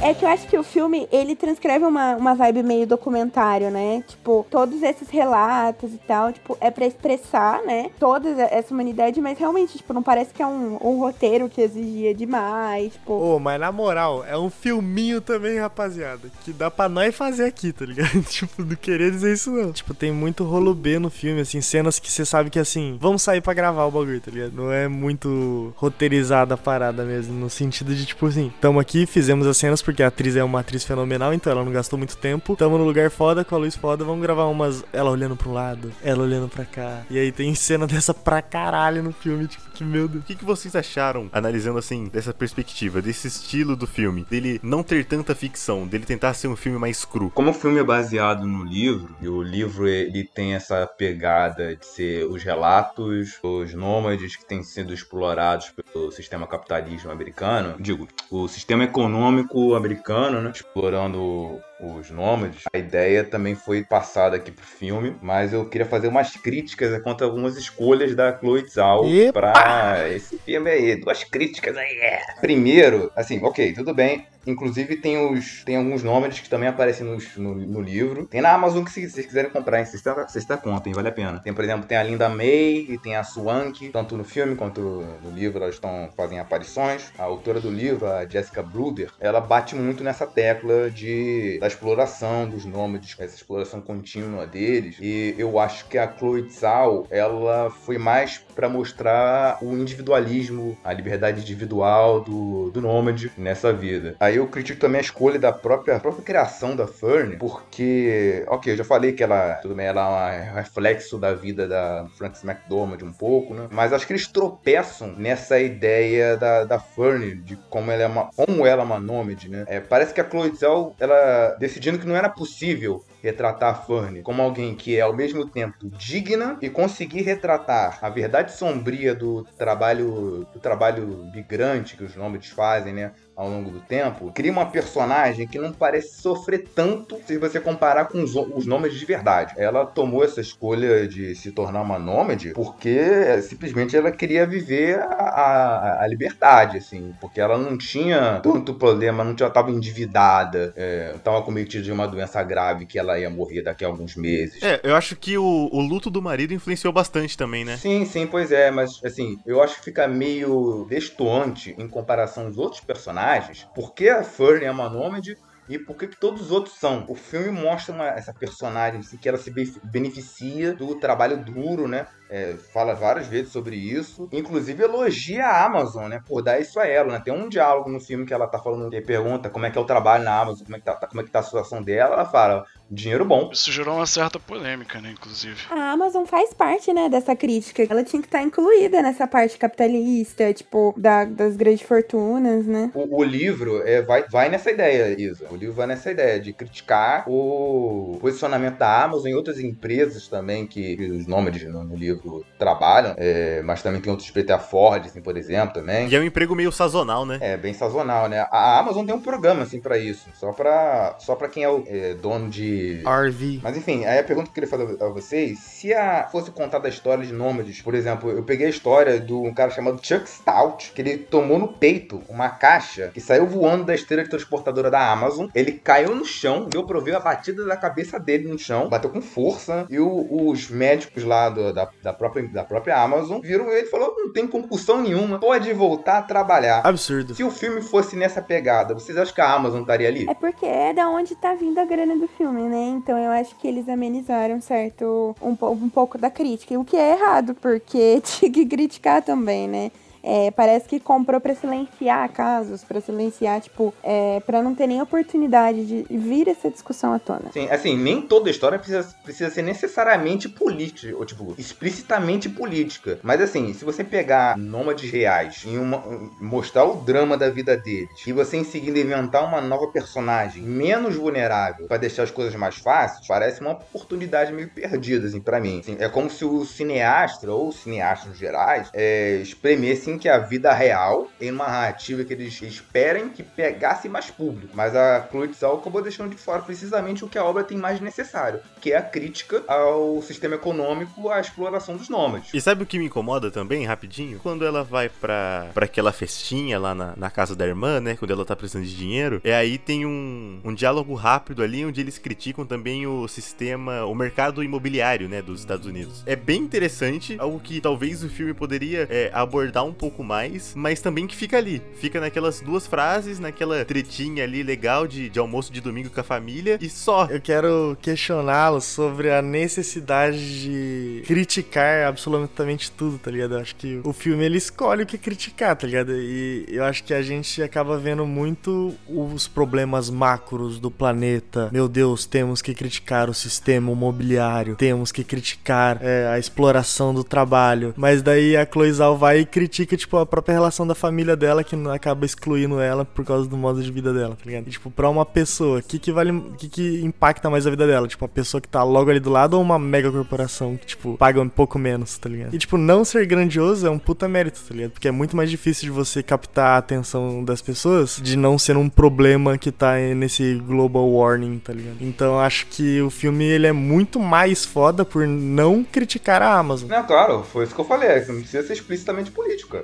É 0.00 0.14
que 0.14 0.24
eu 0.24 0.28
acho 0.28 0.46
que 0.46 0.56
o 0.56 0.62
filme, 0.62 1.08
ele 1.12 1.36
transcreve 1.36 1.84
uma, 1.84 2.16
uma 2.16 2.34
vibe 2.34 2.62
meio 2.62 2.86
documentário, 2.86 3.70
né? 3.70 4.02
Tipo, 4.06 4.46
todos 4.50 4.82
esses 4.82 5.08
relatos 5.08 5.92
e 5.92 5.98
tal, 5.98 6.32
tipo, 6.32 6.56
é 6.60 6.70
pra 6.70 6.86
expressar, 6.86 7.62
né? 7.62 7.90
Toda 7.98 8.30
essa 8.42 8.72
humanidade, 8.72 9.20
mas 9.20 9.38
realmente, 9.38 9.78
tipo, 9.78 9.92
não 9.92 10.02
parece 10.02 10.32
que 10.32 10.42
é 10.42 10.46
um, 10.46 10.78
um 10.82 10.98
roteiro 10.98 11.48
que 11.48 11.60
exigia 11.60 12.14
demais, 12.14 12.92
tipo... 12.92 13.12
Ô, 13.12 13.38
mas 13.38 13.60
na 13.60 13.70
moral, 13.70 14.24
é 14.24 14.36
um 14.36 14.50
filminho 14.50 15.20
também, 15.20 15.58
rapaziada. 15.58 16.30
Que 16.44 16.52
dá 16.52 16.70
pra 16.70 16.88
nós 16.88 17.14
fazer 17.14 17.44
aqui, 17.44 17.72
tá 17.72 17.84
ligado? 17.84 18.22
tipo, 18.24 18.62
não 18.62 18.76
querer 18.76 19.10
dizer 19.10 19.32
isso 19.32 19.50
não. 19.50 19.72
Tipo, 19.72 19.94
tem 19.94 20.10
muito 20.10 20.44
rolo 20.44 20.74
B 20.74 20.98
no 20.98 21.10
filme, 21.10 21.40
assim, 21.40 21.60
cenas 21.60 21.98
que 21.98 22.10
você 22.10 22.24
sabe 22.24 22.50
que 22.50 22.58
assim, 22.58 22.96
vamos 23.00 23.22
sair 23.22 23.40
pra 23.40 23.54
gravar 23.54 23.84
o 23.84 23.90
bagulho, 23.90 24.20
tá 24.20 24.30
ligado? 24.30 24.52
Não 24.52 24.72
é 24.72 24.88
muito 24.88 25.72
roteirizada 25.76 26.54
a 26.54 26.58
parada 26.58 27.04
mesmo, 27.04 27.34
no 27.34 27.50
sentido 27.50 27.94
de, 27.94 28.06
tipo 28.06 28.26
assim, 28.26 28.52
tamo 28.60 28.80
aqui, 28.80 29.06
fizemos 29.06 29.46
as 29.46 29.56
cenas 29.56 29.81
porque 29.82 30.02
a 30.02 30.08
atriz 30.08 30.36
é 30.36 30.44
uma 30.44 30.60
atriz 30.60 30.84
fenomenal, 30.84 31.34
então 31.34 31.52
ela 31.52 31.64
não 31.64 31.72
gastou 31.72 31.98
muito 31.98 32.16
tempo. 32.16 32.56
Tamo 32.56 32.78
no 32.78 32.84
lugar 32.84 33.10
foda, 33.10 33.44
com 33.44 33.54
a 33.54 33.58
luz 33.58 33.76
foda, 33.76 34.04
vamos 34.04 34.22
gravar 34.22 34.46
umas. 34.46 34.84
Ela 34.92 35.10
olhando 35.10 35.38
um 35.46 35.52
lado, 35.52 35.92
ela 36.02 36.22
olhando 36.22 36.48
pra 36.48 36.64
cá. 36.64 37.02
E 37.10 37.18
aí 37.18 37.32
tem 37.32 37.54
cena 37.54 37.86
dessa 37.88 38.14
pra 38.14 38.40
caralho 38.40 39.02
no 39.02 39.12
filme, 39.12 39.46
tipo, 39.46 39.64
meu 39.80 40.08
Deus. 40.08 40.22
O 40.22 40.26
que, 40.26 40.34
que 40.34 40.44
vocês 40.44 40.74
acharam, 40.76 41.28
analisando 41.32 41.78
assim, 41.78 42.06
dessa 42.06 42.32
perspectiva, 42.32 43.00
desse 43.00 43.28
estilo 43.28 43.76
do 43.76 43.86
filme? 43.86 44.26
Dele 44.28 44.60
não 44.62 44.82
ter 44.82 45.04
tanta 45.04 45.34
ficção, 45.34 45.86
dele 45.86 46.04
tentar 46.04 46.34
ser 46.34 46.48
um 46.48 46.56
filme 46.56 46.78
mais 46.78 47.04
cru. 47.04 47.30
Como 47.30 47.50
o 47.50 47.54
filme 47.54 47.80
é 47.80 47.84
baseado 47.84 48.46
no 48.46 48.64
livro, 48.64 49.14
e 49.20 49.28
o 49.28 49.42
livro 49.42 49.88
ele 49.88 50.24
tem 50.24 50.54
essa 50.54 50.86
pegada 50.86 51.76
de 51.76 51.86
ser 51.86 52.26
os 52.26 52.42
relatos 52.42 53.38
dos 53.42 53.74
nômades 53.74 54.36
que 54.36 54.44
têm 54.44 54.62
sido 54.62 54.92
explorados 54.92 55.70
pelo 55.70 56.10
sistema 56.10 56.46
capitalismo 56.46 57.10
americano, 57.10 57.76
digo, 57.80 58.08
o 58.30 58.48
sistema 58.48 58.84
econômico 58.84 59.74
americano, 59.74 60.40
né, 60.40 60.50
explorando 60.54 61.60
os 61.82 62.10
nômades. 62.10 62.62
A 62.72 62.78
ideia 62.78 63.24
também 63.24 63.54
foi 63.54 63.82
passada 63.82 64.36
aqui 64.36 64.50
pro 64.52 64.64
filme, 64.64 65.16
mas 65.20 65.52
eu 65.52 65.68
queria 65.68 65.86
fazer 65.86 66.08
umas 66.08 66.36
críticas 66.36 67.02
quanto 67.02 67.22
a 67.22 67.26
algumas 67.26 67.56
escolhas 67.56 68.14
da 68.14 68.38
Chloe 68.38 68.66
Zhao 68.68 69.04
Epa! 69.12 69.32
pra 69.32 70.08
esse 70.10 70.38
filme 70.38 70.70
aí. 70.70 70.96
Duas 70.96 71.24
críticas 71.24 71.76
aí. 71.76 71.98
é. 71.98 72.20
Primeiro, 72.40 73.10
assim, 73.16 73.42
ok, 73.42 73.72
tudo 73.72 73.92
bem. 73.94 74.26
Inclusive 74.46 74.96
tem 74.96 75.16
os 75.32 75.62
tem 75.64 75.76
alguns 75.76 76.02
nômades 76.02 76.40
que 76.40 76.48
também 76.48 76.68
aparecem 76.68 77.06
nos- 77.06 77.36
no, 77.36 77.54
no 77.54 77.80
livro. 77.80 78.26
Tem 78.26 78.40
na 78.40 78.52
Amazon 78.52 78.84
que 78.84 78.90
se 78.90 79.08
vocês 79.08 79.26
quiserem 79.26 79.50
comprar 79.50 79.80
em 79.80 79.84
sexta, 79.84 80.26
sexta 80.28 80.56
conta, 80.56 80.88
hein? 80.88 80.94
Vale 80.94 81.08
a 81.08 81.12
pena. 81.12 81.40
Tem, 81.40 81.52
por 81.54 81.64
exemplo, 81.64 81.86
tem 81.86 81.96
a 81.96 82.02
Linda 82.02 82.28
May 82.28 82.86
e 82.88 82.98
tem 82.98 83.16
a 83.16 83.24
Swank, 83.24 83.90
tanto 83.90 84.16
no 84.16 84.24
filme 84.24 84.54
quanto 84.56 84.80
no 85.22 85.30
livro 85.30 85.62
elas 85.62 85.74
estão 85.76 86.08
fazem 86.16 86.38
aparições. 86.38 87.12
A 87.18 87.22
autora 87.24 87.60
do 87.60 87.70
livro, 87.70 88.06
a 88.06 88.26
Jessica 88.28 88.62
Bruder, 88.62 89.10
ela 89.20 89.40
bate 89.40 89.74
muito 89.74 90.02
nessa 90.04 90.26
tecla 90.26 90.90
de 90.90 91.58
da 91.60 91.66
exploração 91.66 92.48
dos 92.48 92.64
nômades, 92.64 93.14
essa 93.18 93.34
exploração 93.36 93.80
contínua 93.80 94.46
deles. 94.46 94.96
E 95.00 95.34
eu 95.38 95.58
acho 95.58 95.86
que 95.88 95.98
a 95.98 96.10
Chloe 96.16 96.48
Zhao, 96.50 97.06
ela 97.10 97.70
foi 97.70 97.98
mais 97.98 98.38
pra 98.54 98.68
mostrar 98.68 99.58
o 99.62 99.72
individualismo, 99.76 100.76
a 100.84 100.92
liberdade 100.92 101.40
individual 101.40 102.20
do, 102.20 102.70
do 102.70 102.80
nômade 102.80 103.30
nessa 103.36 103.72
vida. 103.72 104.16
Eu 104.36 104.46
critico 104.46 104.80
também 104.80 104.98
a 104.98 105.02
escolha 105.02 105.38
da 105.38 105.52
própria, 105.52 105.98
própria 106.00 106.24
criação 106.24 106.74
da 106.74 106.86
Fern, 106.86 107.36
porque, 107.36 108.44
ok, 108.48 108.72
eu 108.72 108.76
já 108.76 108.84
falei 108.84 109.12
que 109.12 109.22
ela, 109.22 109.54
tudo 109.54 109.74
bem, 109.74 109.86
ela 109.86 110.32
é 110.32 110.50
um 110.50 110.54
reflexo 110.54 111.18
da 111.18 111.32
vida 111.32 111.66
da 111.68 112.06
Frances 112.16 112.44
McDormand 112.44 112.98
um 113.02 113.12
pouco, 113.12 113.54
né? 113.54 113.68
Mas 113.70 113.92
acho 113.92 114.06
que 114.06 114.12
eles 114.12 114.26
tropeçam 114.26 115.14
nessa 115.16 115.58
ideia 115.58 116.36
da, 116.36 116.64
da 116.64 116.78
Fern, 116.78 117.34
de 117.36 117.56
como 117.70 117.90
ela 117.90 118.02
é 118.02 118.06
uma, 118.06 118.30
como 118.34 118.66
ela 118.66 118.82
é 118.82 118.84
uma 118.84 118.98
nômade, 118.98 119.48
né? 119.48 119.64
É, 119.66 119.80
parece 119.80 120.12
que 120.12 120.20
a 120.20 120.28
Chloe 120.28 120.54
Zhao, 120.54 120.94
ela 120.98 121.56
decidindo 121.58 121.98
que 121.98 122.06
não 122.06 122.16
era 122.16 122.28
possível 122.28 123.04
retratar 123.22 123.70
a 123.70 123.74
Fern 123.74 124.22
como 124.22 124.42
alguém 124.42 124.74
que 124.74 124.96
é 124.96 125.00
ao 125.00 125.14
mesmo 125.14 125.46
tempo 125.46 125.88
digna 125.96 126.58
e 126.60 126.68
conseguir 126.68 127.22
retratar 127.22 127.98
a 128.02 128.08
verdade 128.10 128.52
sombria 128.52 129.14
do 129.14 129.44
trabalho 129.56 130.46
do 130.52 130.58
trabalho 130.58 131.30
migrante 131.32 131.96
que 131.96 132.04
os 132.04 132.16
nômades 132.16 132.50
fazem, 132.50 132.92
né? 132.92 133.12
Ao 133.34 133.48
longo 133.48 133.70
do 133.70 133.80
tempo, 133.80 134.30
cria 134.32 134.52
uma 134.52 134.66
personagem 134.66 135.48
que 135.48 135.58
não 135.58 135.72
parece 135.72 136.20
sofrer 136.20 136.68
tanto 136.74 137.18
se 137.26 137.38
você 137.38 137.58
comparar 137.58 138.04
com 138.04 138.22
os, 138.22 138.34
os 138.36 138.66
nômades 138.66 138.98
de 138.98 139.06
verdade. 139.06 139.54
Ela 139.56 139.86
tomou 139.86 140.22
essa 140.22 140.40
escolha 140.40 141.08
de 141.08 141.34
se 141.34 141.50
tornar 141.50 141.80
uma 141.80 141.98
nômade 141.98 142.52
porque 142.52 143.40
simplesmente 143.40 143.96
ela 143.96 144.12
queria 144.12 144.46
viver 144.46 144.98
a, 144.98 145.06
a, 145.06 146.02
a 146.02 146.06
liberdade, 146.06 146.76
assim, 146.76 147.14
porque 147.20 147.40
ela 147.40 147.56
não 147.56 147.78
tinha 147.78 148.40
tanto 148.42 148.74
problema, 148.74 149.24
não 149.24 149.34
tinha, 149.34 149.48
tava 149.48 149.70
endividada, 149.70 150.74
é, 150.76 151.14
tava 151.24 151.42
cometida 151.42 151.82
de 151.82 151.90
uma 151.90 152.06
doença 152.06 152.42
grave 152.42 152.84
que 152.84 152.98
ela 152.98 153.11
ia 153.18 153.30
morrer 153.30 153.62
daqui 153.62 153.84
a 153.84 153.88
alguns 153.88 154.16
meses. 154.16 154.62
É, 154.62 154.80
eu 154.84 154.94
acho 154.96 155.16
que 155.16 155.36
o, 155.36 155.68
o 155.72 155.80
luto 155.80 156.10
do 156.10 156.22
marido 156.22 156.54
influenciou 156.54 156.92
bastante 156.92 157.36
também, 157.36 157.64
né? 157.64 157.76
Sim, 157.76 158.04
sim, 158.04 158.26
pois 158.26 158.52
é, 158.52 158.70
mas 158.70 158.90
assim, 159.04 159.36
eu 159.46 159.62
acho 159.62 159.76
que 159.78 159.84
fica 159.84 160.06
meio 160.06 160.84
destoante 160.88 161.74
em 161.78 161.88
comparação 161.88 162.44
aos 162.46 162.56
outros 162.58 162.80
personagens, 162.84 163.66
porque 163.74 164.08
a 164.08 164.22
Fern 164.22 164.64
é 164.64 164.70
uma 164.70 164.88
nômade 164.90 165.34
e 165.68 165.78
por 165.78 165.96
que 165.96 166.08
que 166.08 166.18
todos 166.18 166.42
os 166.42 166.50
outros 166.50 166.78
são. 166.78 167.04
O 167.08 167.14
filme 167.14 167.50
mostra 167.50 167.94
uma- 167.94 168.08
essa 168.08 168.34
personagem 168.34 169.00
assim, 169.00 169.16
que 169.18 169.28
ela 169.28 169.38
se 169.38 169.52
be- 169.52 169.64
beneficia 169.84 170.74
do 170.74 170.98
trabalho 170.98 171.42
duro, 171.44 171.88
né? 171.88 172.04
É, 172.28 172.56
fala 172.72 172.94
várias 172.94 173.26
vezes 173.28 173.52
sobre 173.52 173.76
isso. 173.76 174.28
Inclusive 174.32 174.82
elogia 174.82 175.46
a 175.46 175.64
Amazon, 175.64 176.08
né? 176.08 176.18
Por 176.26 176.42
dar 176.42 176.60
isso 176.60 176.78
a 176.80 176.86
ela, 176.86 177.12
né? 177.14 177.20
Tem 177.24 177.32
um 177.32 177.48
diálogo 177.48 177.88
no 177.90 178.00
filme 178.00 178.26
que 178.26 178.34
ela 178.34 178.48
tá 178.48 178.58
falando, 178.58 178.90
que 178.90 179.00
pergunta 179.02 179.48
como 179.50 179.64
é 179.66 179.70
que 179.70 179.78
é 179.78 179.80
o 179.80 179.84
trabalho 179.86 180.24
na 180.24 180.40
Amazon, 180.40 180.64
como 180.64 180.76
é 180.76 180.78
que 180.80 180.84
tá, 180.84 180.94
como 181.08 181.20
é 181.20 181.24
que 181.24 181.30
tá 181.30 181.38
a 181.40 181.42
situação 181.42 181.82
dela. 181.82 182.14
Ela 182.14 182.24
fala, 182.26 182.64
dinheiro 182.92 183.24
bom. 183.24 183.50
Isso 183.52 183.72
gerou 183.72 183.96
uma 183.96 184.06
certa 184.06 184.38
polêmica, 184.38 185.00
né, 185.00 185.10
inclusive. 185.12 185.56
A 185.70 185.92
Amazon 185.92 186.24
faz 186.24 186.52
parte, 186.52 186.92
né, 186.92 187.08
dessa 187.08 187.34
crítica. 187.34 187.86
Ela 187.88 188.04
tinha 188.04 188.20
que 188.20 188.28
estar 188.28 188.42
incluída 188.42 189.00
nessa 189.02 189.26
parte 189.26 189.56
capitalista, 189.58 190.52
tipo, 190.52 190.94
da- 190.96 191.24
das 191.24 191.56
grandes 191.56 191.82
fortunas, 191.82 192.66
né? 192.66 192.90
O, 192.94 193.20
o 193.20 193.24
livro 193.24 193.82
é, 193.86 194.02
vai, 194.02 194.24
vai 194.30 194.48
nessa 194.48 194.70
ideia, 194.70 195.18
Isa. 195.20 195.46
O 195.50 195.56
livro 195.56 195.74
vai 195.74 195.86
nessa 195.86 196.10
ideia 196.10 196.38
de 196.38 196.52
criticar 196.52 197.24
o 197.28 198.18
posicionamento 198.20 198.76
da 198.78 199.04
Amazon 199.04 199.28
e 199.30 199.34
outras 199.34 199.58
empresas 199.58 200.28
também 200.28 200.66
que, 200.66 200.96
que 200.96 201.10
os 201.10 201.26
nômades 201.26 201.62
no, 201.70 201.84
no 201.84 201.96
livro 201.96 202.44
trabalham, 202.58 203.14
é, 203.16 203.62
mas 203.62 203.82
também 203.82 204.00
tem 204.00 204.10
outros 204.10 204.30
PT 204.30 204.52
a 204.52 204.58
Ford, 204.58 205.04
assim, 205.06 205.20
por 205.22 205.36
exemplo, 205.36 205.74
também. 205.74 206.08
E 206.08 206.14
é 206.14 206.20
um 206.20 206.24
emprego 206.24 206.54
meio 206.54 206.70
sazonal, 206.72 207.24
né? 207.24 207.38
É, 207.40 207.56
bem 207.56 207.72
sazonal, 207.72 208.28
né? 208.28 208.46
A 208.50 208.78
Amazon 208.78 209.06
tem 209.06 209.14
um 209.14 209.20
programa, 209.20 209.62
assim, 209.62 209.80
pra 209.80 209.96
isso. 209.98 210.28
Só 210.34 210.52
pra, 210.52 211.16
só 211.18 211.34
pra 211.34 211.48
quem 211.48 211.64
é 211.64 211.68
o 211.68 211.84
é, 211.86 212.14
dono 212.14 212.48
de... 212.50 212.81
RV. 213.06 213.60
Mas 213.62 213.76
enfim, 213.76 214.04
aí 214.04 214.18
a 214.18 214.24
pergunta 214.24 214.46
que 214.46 214.50
eu 214.60 214.66
queria 214.66 214.68
fazer 214.86 215.02
a 215.02 215.08
vocês, 215.08 215.58
se 215.58 215.92
a, 215.94 216.28
fosse 216.30 216.50
contada 216.50 216.86
a 216.86 216.90
história 216.90 217.24
de 217.24 217.32
nômades, 217.32 217.80
por 217.82 217.94
exemplo, 217.94 218.30
eu 218.30 218.42
peguei 218.42 218.66
a 218.66 218.70
história 218.70 219.18
de 219.20 219.32
um 219.32 219.52
cara 219.54 219.70
chamado 219.70 220.00
Chuck 220.04 220.28
Stout, 220.28 220.92
que 220.92 221.00
ele 221.02 221.18
tomou 221.18 221.58
no 221.58 221.68
peito 221.68 222.22
uma 222.28 222.48
caixa 222.48 223.10
que 223.12 223.20
saiu 223.20 223.46
voando 223.46 223.84
da 223.84 223.94
esteira 223.94 224.22
de 224.24 224.30
transportadora 224.30 224.90
da 224.90 225.10
Amazon, 225.10 225.46
ele 225.54 225.72
caiu 225.72 226.14
no 226.14 226.24
chão, 226.24 226.66
deu 226.68 226.84
pra 226.84 226.98
ouvir 226.98 227.14
a 227.14 227.20
batida 227.20 227.64
da 227.64 227.76
cabeça 227.76 228.18
dele 228.18 228.48
no 228.48 228.58
chão, 228.58 228.88
bateu 228.88 229.10
com 229.10 229.20
força, 229.22 229.86
e 229.88 229.98
o- 229.98 230.48
os 230.50 230.68
médicos 230.68 231.24
lá 231.24 231.48
do- 231.48 231.72
da, 231.72 231.88
da, 232.02 232.12
própria, 232.12 232.48
da 232.48 232.64
própria 232.64 232.96
Amazon 233.00 233.40
viram 233.40 233.70
ele 233.70 233.86
e 233.86 233.90
falou, 233.90 234.14
não 234.18 234.32
tem 234.32 234.46
concussão 234.46 235.00
nenhuma, 235.02 235.38
pode 235.38 235.72
voltar 235.72 236.18
a 236.18 236.22
trabalhar. 236.22 236.80
Absurdo. 236.84 237.34
Se 237.34 237.44
o 237.44 237.50
filme 237.50 237.80
fosse 237.82 238.16
nessa 238.16 238.40
pegada, 238.42 238.94
vocês 238.94 239.16
acham 239.16 239.34
que 239.34 239.40
a 239.40 239.52
Amazon 239.52 239.80
estaria 239.82 240.08
ali? 240.08 240.26
É 240.28 240.34
porque 240.34 240.66
é 240.66 240.92
da 240.92 241.08
onde 241.08 241.34
tá 241.36 241.54
vindo 241.54 241.78
a 241.78 241.84
grana 241.84 242.16
do 242.16 242.26
filme, 242.28 242.62
né? 242.68 242.71
Então 242.76 243.18
eu 243.18 243.30
acho 243.30 243.54
que 243.56 243.66
eles 243.66 243.88
amenizaram, 243.88 244.60
certo, 244.60 245.34
um, 245.40 245.56
um 245.66 245.88
pouco 245.88 246.18
da 246.18 246.30
crítica. 246.30 246.78
O 246.78 246.84
que 246.84 246.96
é 246.96 247.12
errado, 247.12 247.54
porque 247.54 248.20
tinha 248.24 248.50
que 248.50 248.66
criticar 248.66 249.22
também, 249.22 249.68
né? 249.68 249.90
É, 250.22 250.50
parece 250.50 250.88
que 250.88 251.00
comprou 251.00 251.40
pra 251.40 251.54
silenciar 251.54 252.30
casos, 252.32 252.84
pra 252.84 253.00
silenciar, 253.00 253.60
tipo, 253.60 253.92
é, 254.02 254.40
para 254.40 254.62
não 254.62 254.74
ter 254.74 254.86
nem 254.86 255.00
oportunidade 255.02 255.84
de 255.84 256.06
vir 256.10 256.48
essa 256.48 256.70
discussão 256.70 257.12
à 257.12 257.18
tona. 257.18 257.50
Sim, 257.52 257.68
assim, 257.70 257.96
nem 257.96 258.22
toda 258.22 258.48
história 258.50 258.78
precisa, 258.78 259.06
precisa 259.22 259.50
ser 259.50 259.62
necessariamente 259.62 260.48
política, 260.48 261.16
ou 261.16 261.24
tipo, 261.24 261.54
explicitamente 261.58 262.48
política. 262.48 263.18
Mas 263.22 263.40
assim, 263.40 263.72
se 263.74 263.84
você 263.84 264.04
pegar 264.04 264.56
nômades 264.56 265.10
reais 265.10 265.62
e 265.66 265.76
uma- 265.76 266.02
mostrar 266.40 266.84
o 266.84 267.02
drama 267.02 267.36
da 267.36 267.50
vida 267.50 267.76
deles, 267.76 268.24
e 268.26 268.32
você 268.32 268.56
em 268.56 268.64
seguida 268.64 268.98
inventar 268.98 269.44
uma 269.44 269.60
nova 269.60 269.88
personagem 269.88 270.62
menos 270.62 271.16
vulnerável 271.16 271.86
pra 271.88 271.96
deixar 271.96 272.22
as 272.22 272.30
coisas 272.30 272.54
mais 272.54 272.76
fáceis, 272.76 273.26
parece 273.26 273.60
uma 273.60 273.72
oportunidade 273.72 274.52
meio 274.52 274.70
perdida, 274.70 275.26
assim, 275.26 275.40
pra 275.40 275.60
mim. 275.60 275.80
Assim, 275.80 275.96
é 275.98 276.08
como 276.08 276.30
se 276.30 276.44
o 276.44 276.64
cineasta, 276.64 277.50
ou 277.50 277.72
cineastas 277.72 278.36
gerais, 278.38 278.88
é, 278.94 279.36
espremessem 279.42 280.11
que 280.18 280.28
a 280.28 280.38
vida 280.38 280.72
real 280.72 281.30
tem 281.38 281.50
uma 281.50 281.66
narrativa 281.66 282.24
que 282.24 282.32
eles 282.32 282.60
esperem 282.62 283.28
que 283.28 283.42
pegasse 283.42 284.08
mais 284.08 284.30
público. 284.30 284.72
Mas 284.74 284.94
a 284.94 285.28
Zhao 285.58 285.78
acabou 285.78 286.02
deixando 286.02 286.30
de 286.30 286.36
fora 286.36 286.62
precisamente 286.62 287.24
o 287.24 287.28
que 287.28 287.38
a 287.38 287.44
obra 287.44 287.64
tem 287.64 287.76
mais 287.76 288.00
necessário, 288.00 288.60
que 288.80 288.92
é 288.92 288.96
a 288.96 289.02
crítica 289.02 289.62
ao 289.66 290.20
sistema 290.22 290.54
econômico, 290.54 291.30
à 291.30 291.40
exploração 291.40 291.96
dos 291.96 292.08
nômades. 292.08 292.52
E 292.52 292.60
sabe 292.60 292.82
o 292.82 292.86
que 292.86 292.98
me 292.98 293.06
incomoda 293.06 293.50
também, 293.50 293.84
rapidinho? 293.84 294.38
Quando 294.42 294.64
ela 294.64 294.82
vai 294.82 295.08
pra, 295.08 295.70
pra 295.74 295.84
aquela 295.84 296.12
festinha 296.12 296.78
lá 296.78 296.94
na, 296.94 297.14
na 297.16 297.30
casa 297.30 297.54
da 297.54 297.66
irmã, 297.66 298.00
né? 298.00 298.16
Quando 298.16 298.30
ela 298.30 298.44
tá 298.44 298.54
precisando 298.56 298.84
de 298.84 298.96
dinheiro. 298.96 299.40
E 299.44 299.52
aí 299.52 299.78
tem 299.78 300.06
um, 300.06 300.60
um 300.64 300.74
diálogo 300.74 301.14
rápido 301.14 301.62
ali 301.62 301.84
onde 301.84 302.00
eles 302.00 302.18
criticam 302.18 302.64
também 302.64 303.06
o 303.06 303.26
sistema, 303.28 304.04
o 304.04 304.14
mercado 304.14 304.62
imobiliário, 304.62 305.28
né? 305.28 305.42
Dos 305.42 305.60
Estados 305.60 305.86
Unidos. 305.86 306.22
É 306.26 306.36
bem 306.36 306.60
interessante, 306.62 307.36
algo 307.38 307.60
que 307.60 307.80
talvez 307.80 308.22
o 308.22 308.28
filme 308.28 308.54
poderia 308.54 309.06
é, 309.10 309.30
abordar 309.32 309.84
um 309.84 309.92
pouco 310.02 310.24
mais, 310.24 310.72
mas 310.74 311.00
também 311.00 311.28
que 311.28 311.36
fica 311.36 311.56
ali. 311.56 311.80
Fica 311.94 312.20
naquelas 312.20 312.60
duas 312.60 312.88
frases, 312.88 313.38
naquela 313.38 313.84
tretinha 313.84 314.42
ali 314.42 314.64
legal 314.64 315.06
de, 315.06 315.28
de 315.28 315.38
almoço 315.38 315.72
de 315.72 315.80
domingo 315.80 316.10
com 316.10 316.20
a 316.20 316.24
família 316.24 316.76
e 316.80 316.88
só. 316.88 317.28
Eu 317.30 317.40
quero 317.40 317.96
questioná-lo 318.02 318.80
sobre 318.80 319.30
a 319.30 319.40
necessidade 319.40 320.60
de 320.60 321.22
criticar 321.24 322.08
absolutamente 322.08 322.90
tudo, 322.90 323.16
tá 323.16 323.30
ligado? 323.30 323.54
Eu 323.54 323.60
acho 323.60 323.76
que 323.76 324.00
o 324.02 324.12
filme 324.12 324.44
ele 324.44 324.58
escolhe 324.58 325.04
o 325.04 325.06
que 325.06 325.16
criticar, 325.16 325.76
tá 325.76 325.86
ligado? 325.86 326.12
E 326.16 326.64
eu 326.66 326.82
acho 326.82 327.04
que 327.04 327.14
a 327.14 327.22
gente 327.22 327.62
acaba 327.62 327.96
vendo 327.96 328.26
muito 328.26 328.92
os 329.06 329.46
problemas 329.46 330.10
macros 330.10 330.80
do 330.80 330.90
planeta. 330.90 331.68
Meu 331.70 331.86
Deus, 331.86 332.26
temos 332.26 332.60
que 332.60 332.74
criticar 332.74 333.30
o 333.30 333.34
sistema 333.34 333.92
imobiliário, 333.92 334.74
temos 334.74 335.12
que 335.12 335.22
criticar 335.22 336.00
é, 336.02 336.26
a 336.26 336.40
exploração 336.40 337.14
do 337.14 337.22
trabalho. 337.22 337.94
Mas 337.96 338.20
daí 338.20 338.56
a 338.56 338.66
Chloe 338.66 338.92
Zhao 338.92 339.16
vai 339.16 339.38
e 339.38 339.46
critica, 339.46 339.91
tipo, 339.96 340.16
a 340.16 340.26
própria 340.26 340.52
relação 340.52 340.86
da 340.86 340.94
família 340.94 341.36
dela, 341.36 341.64
que 341.64 341.76
acaba 341.88 342.24
excluindo 342.24 342.80
ela 342.80 343.04
por 343.04 343.24
causa 343.24 343.48
do 343.48 343.56
modo 343.56 343.82
de 343.82 343.90
vida 343.90 344.12
dela, 344.12 344.36
tá 344.36 344.44
ligado? 344.44 344.68
E, 344.68 344.70
tipo, 344.70 344.90
pra 344.90 345.08
uma 345.08 345.24
pessoa, 345.24 345.78
o 345.78 345.82
que 345.82 345.98
que 345.98 346.12
vale, 346.12 346.32
o 346.32 346.54
que 346.56 346.68
que 346.68 347.00
impacta 347.04 347.48
mais 347.50 347.66
a 347.66 347.70
vida 347.70 347.86
dela? 347.86 348.06
Tipo, 348.08 348.24
a 348.24 348.28
pessoa 348.28 348.60
que 348.60 348.68
tá 348.68 348.82
logo 348.82 349.10
ali 349.10 349.20
do 349.20 349.30
lado 349.30 349.54
ou 349.54 349.62
uma 349.62 349.78
mega 349.78 350.10
corporação 350.10 350.76
que, 350.76 350.86
tipo, 350.86 351.16
paga 351.16 351.40
um 351.40 351.48
pouco 351.48 351.78
menos, 351.78 352.18
tá 352.18 352.28
ligado? 352.28 352.54
E, 352.54 352.58
tipo, 352.58 352.76
não 352.76 353.04
ser 353.04 353.26
grandioso 353.26 353.86
é 353.86 353.90
um 353.90 353.98
puta 353.98 354.28
mérito, 354.28 354.60
tá 354.66 354.74
ligado? 354.74 354.92
Porque 354.92 355.08
é 355.08 355.12
muito 355.12 355.36
mais 355.36 355.50
difícil 355.50 355.84
de 355.84 355.90
você 355.90 356.22
captar 356.22 356.76
a 356.76 356.78
atenção 356.78 357.44
das 357.44 357.60
pessoas 357.60 358.20
de 358.22 358.36
não 358.36 358.58
ser 358.58 358.76
um 358.76 358.88
problema 358.88 359.58
que 359.58 359.70
tá 359.70 359.96
nesse 360.16 360.54
global 360.66 361.08
warning, 361.08 361.58
tá 361.58 361.72
ligado? 361.72 361.96
Então, 362.00 362.38
acho 362.38 362.66
que 362.66 363.00
o 363.00 363.10
filme, 363.10 363.44
ele 363.44 363.66
é 363.66 363.72
muito 363.72 364.18
mais 364.18 364.64
foda 364.64 365.04
por 365.04 365.26
não 365.26 365.84
criticar 365.84 366.42
a 366.42 366.58
Amazon. 366.58 366.88
Não, 366.88 367.04
claro, 367.04 367.42
foi 367.42 367.64
isso 367.64 367.74
que 367.74 367.80
eu 367.80 367.84
falei, 367.84 368.08
é 368.08 368.26
não 368.26 368.40
precisa 368.40 368.66
ser 368.66 368.72
explicitamente 368.72 369.30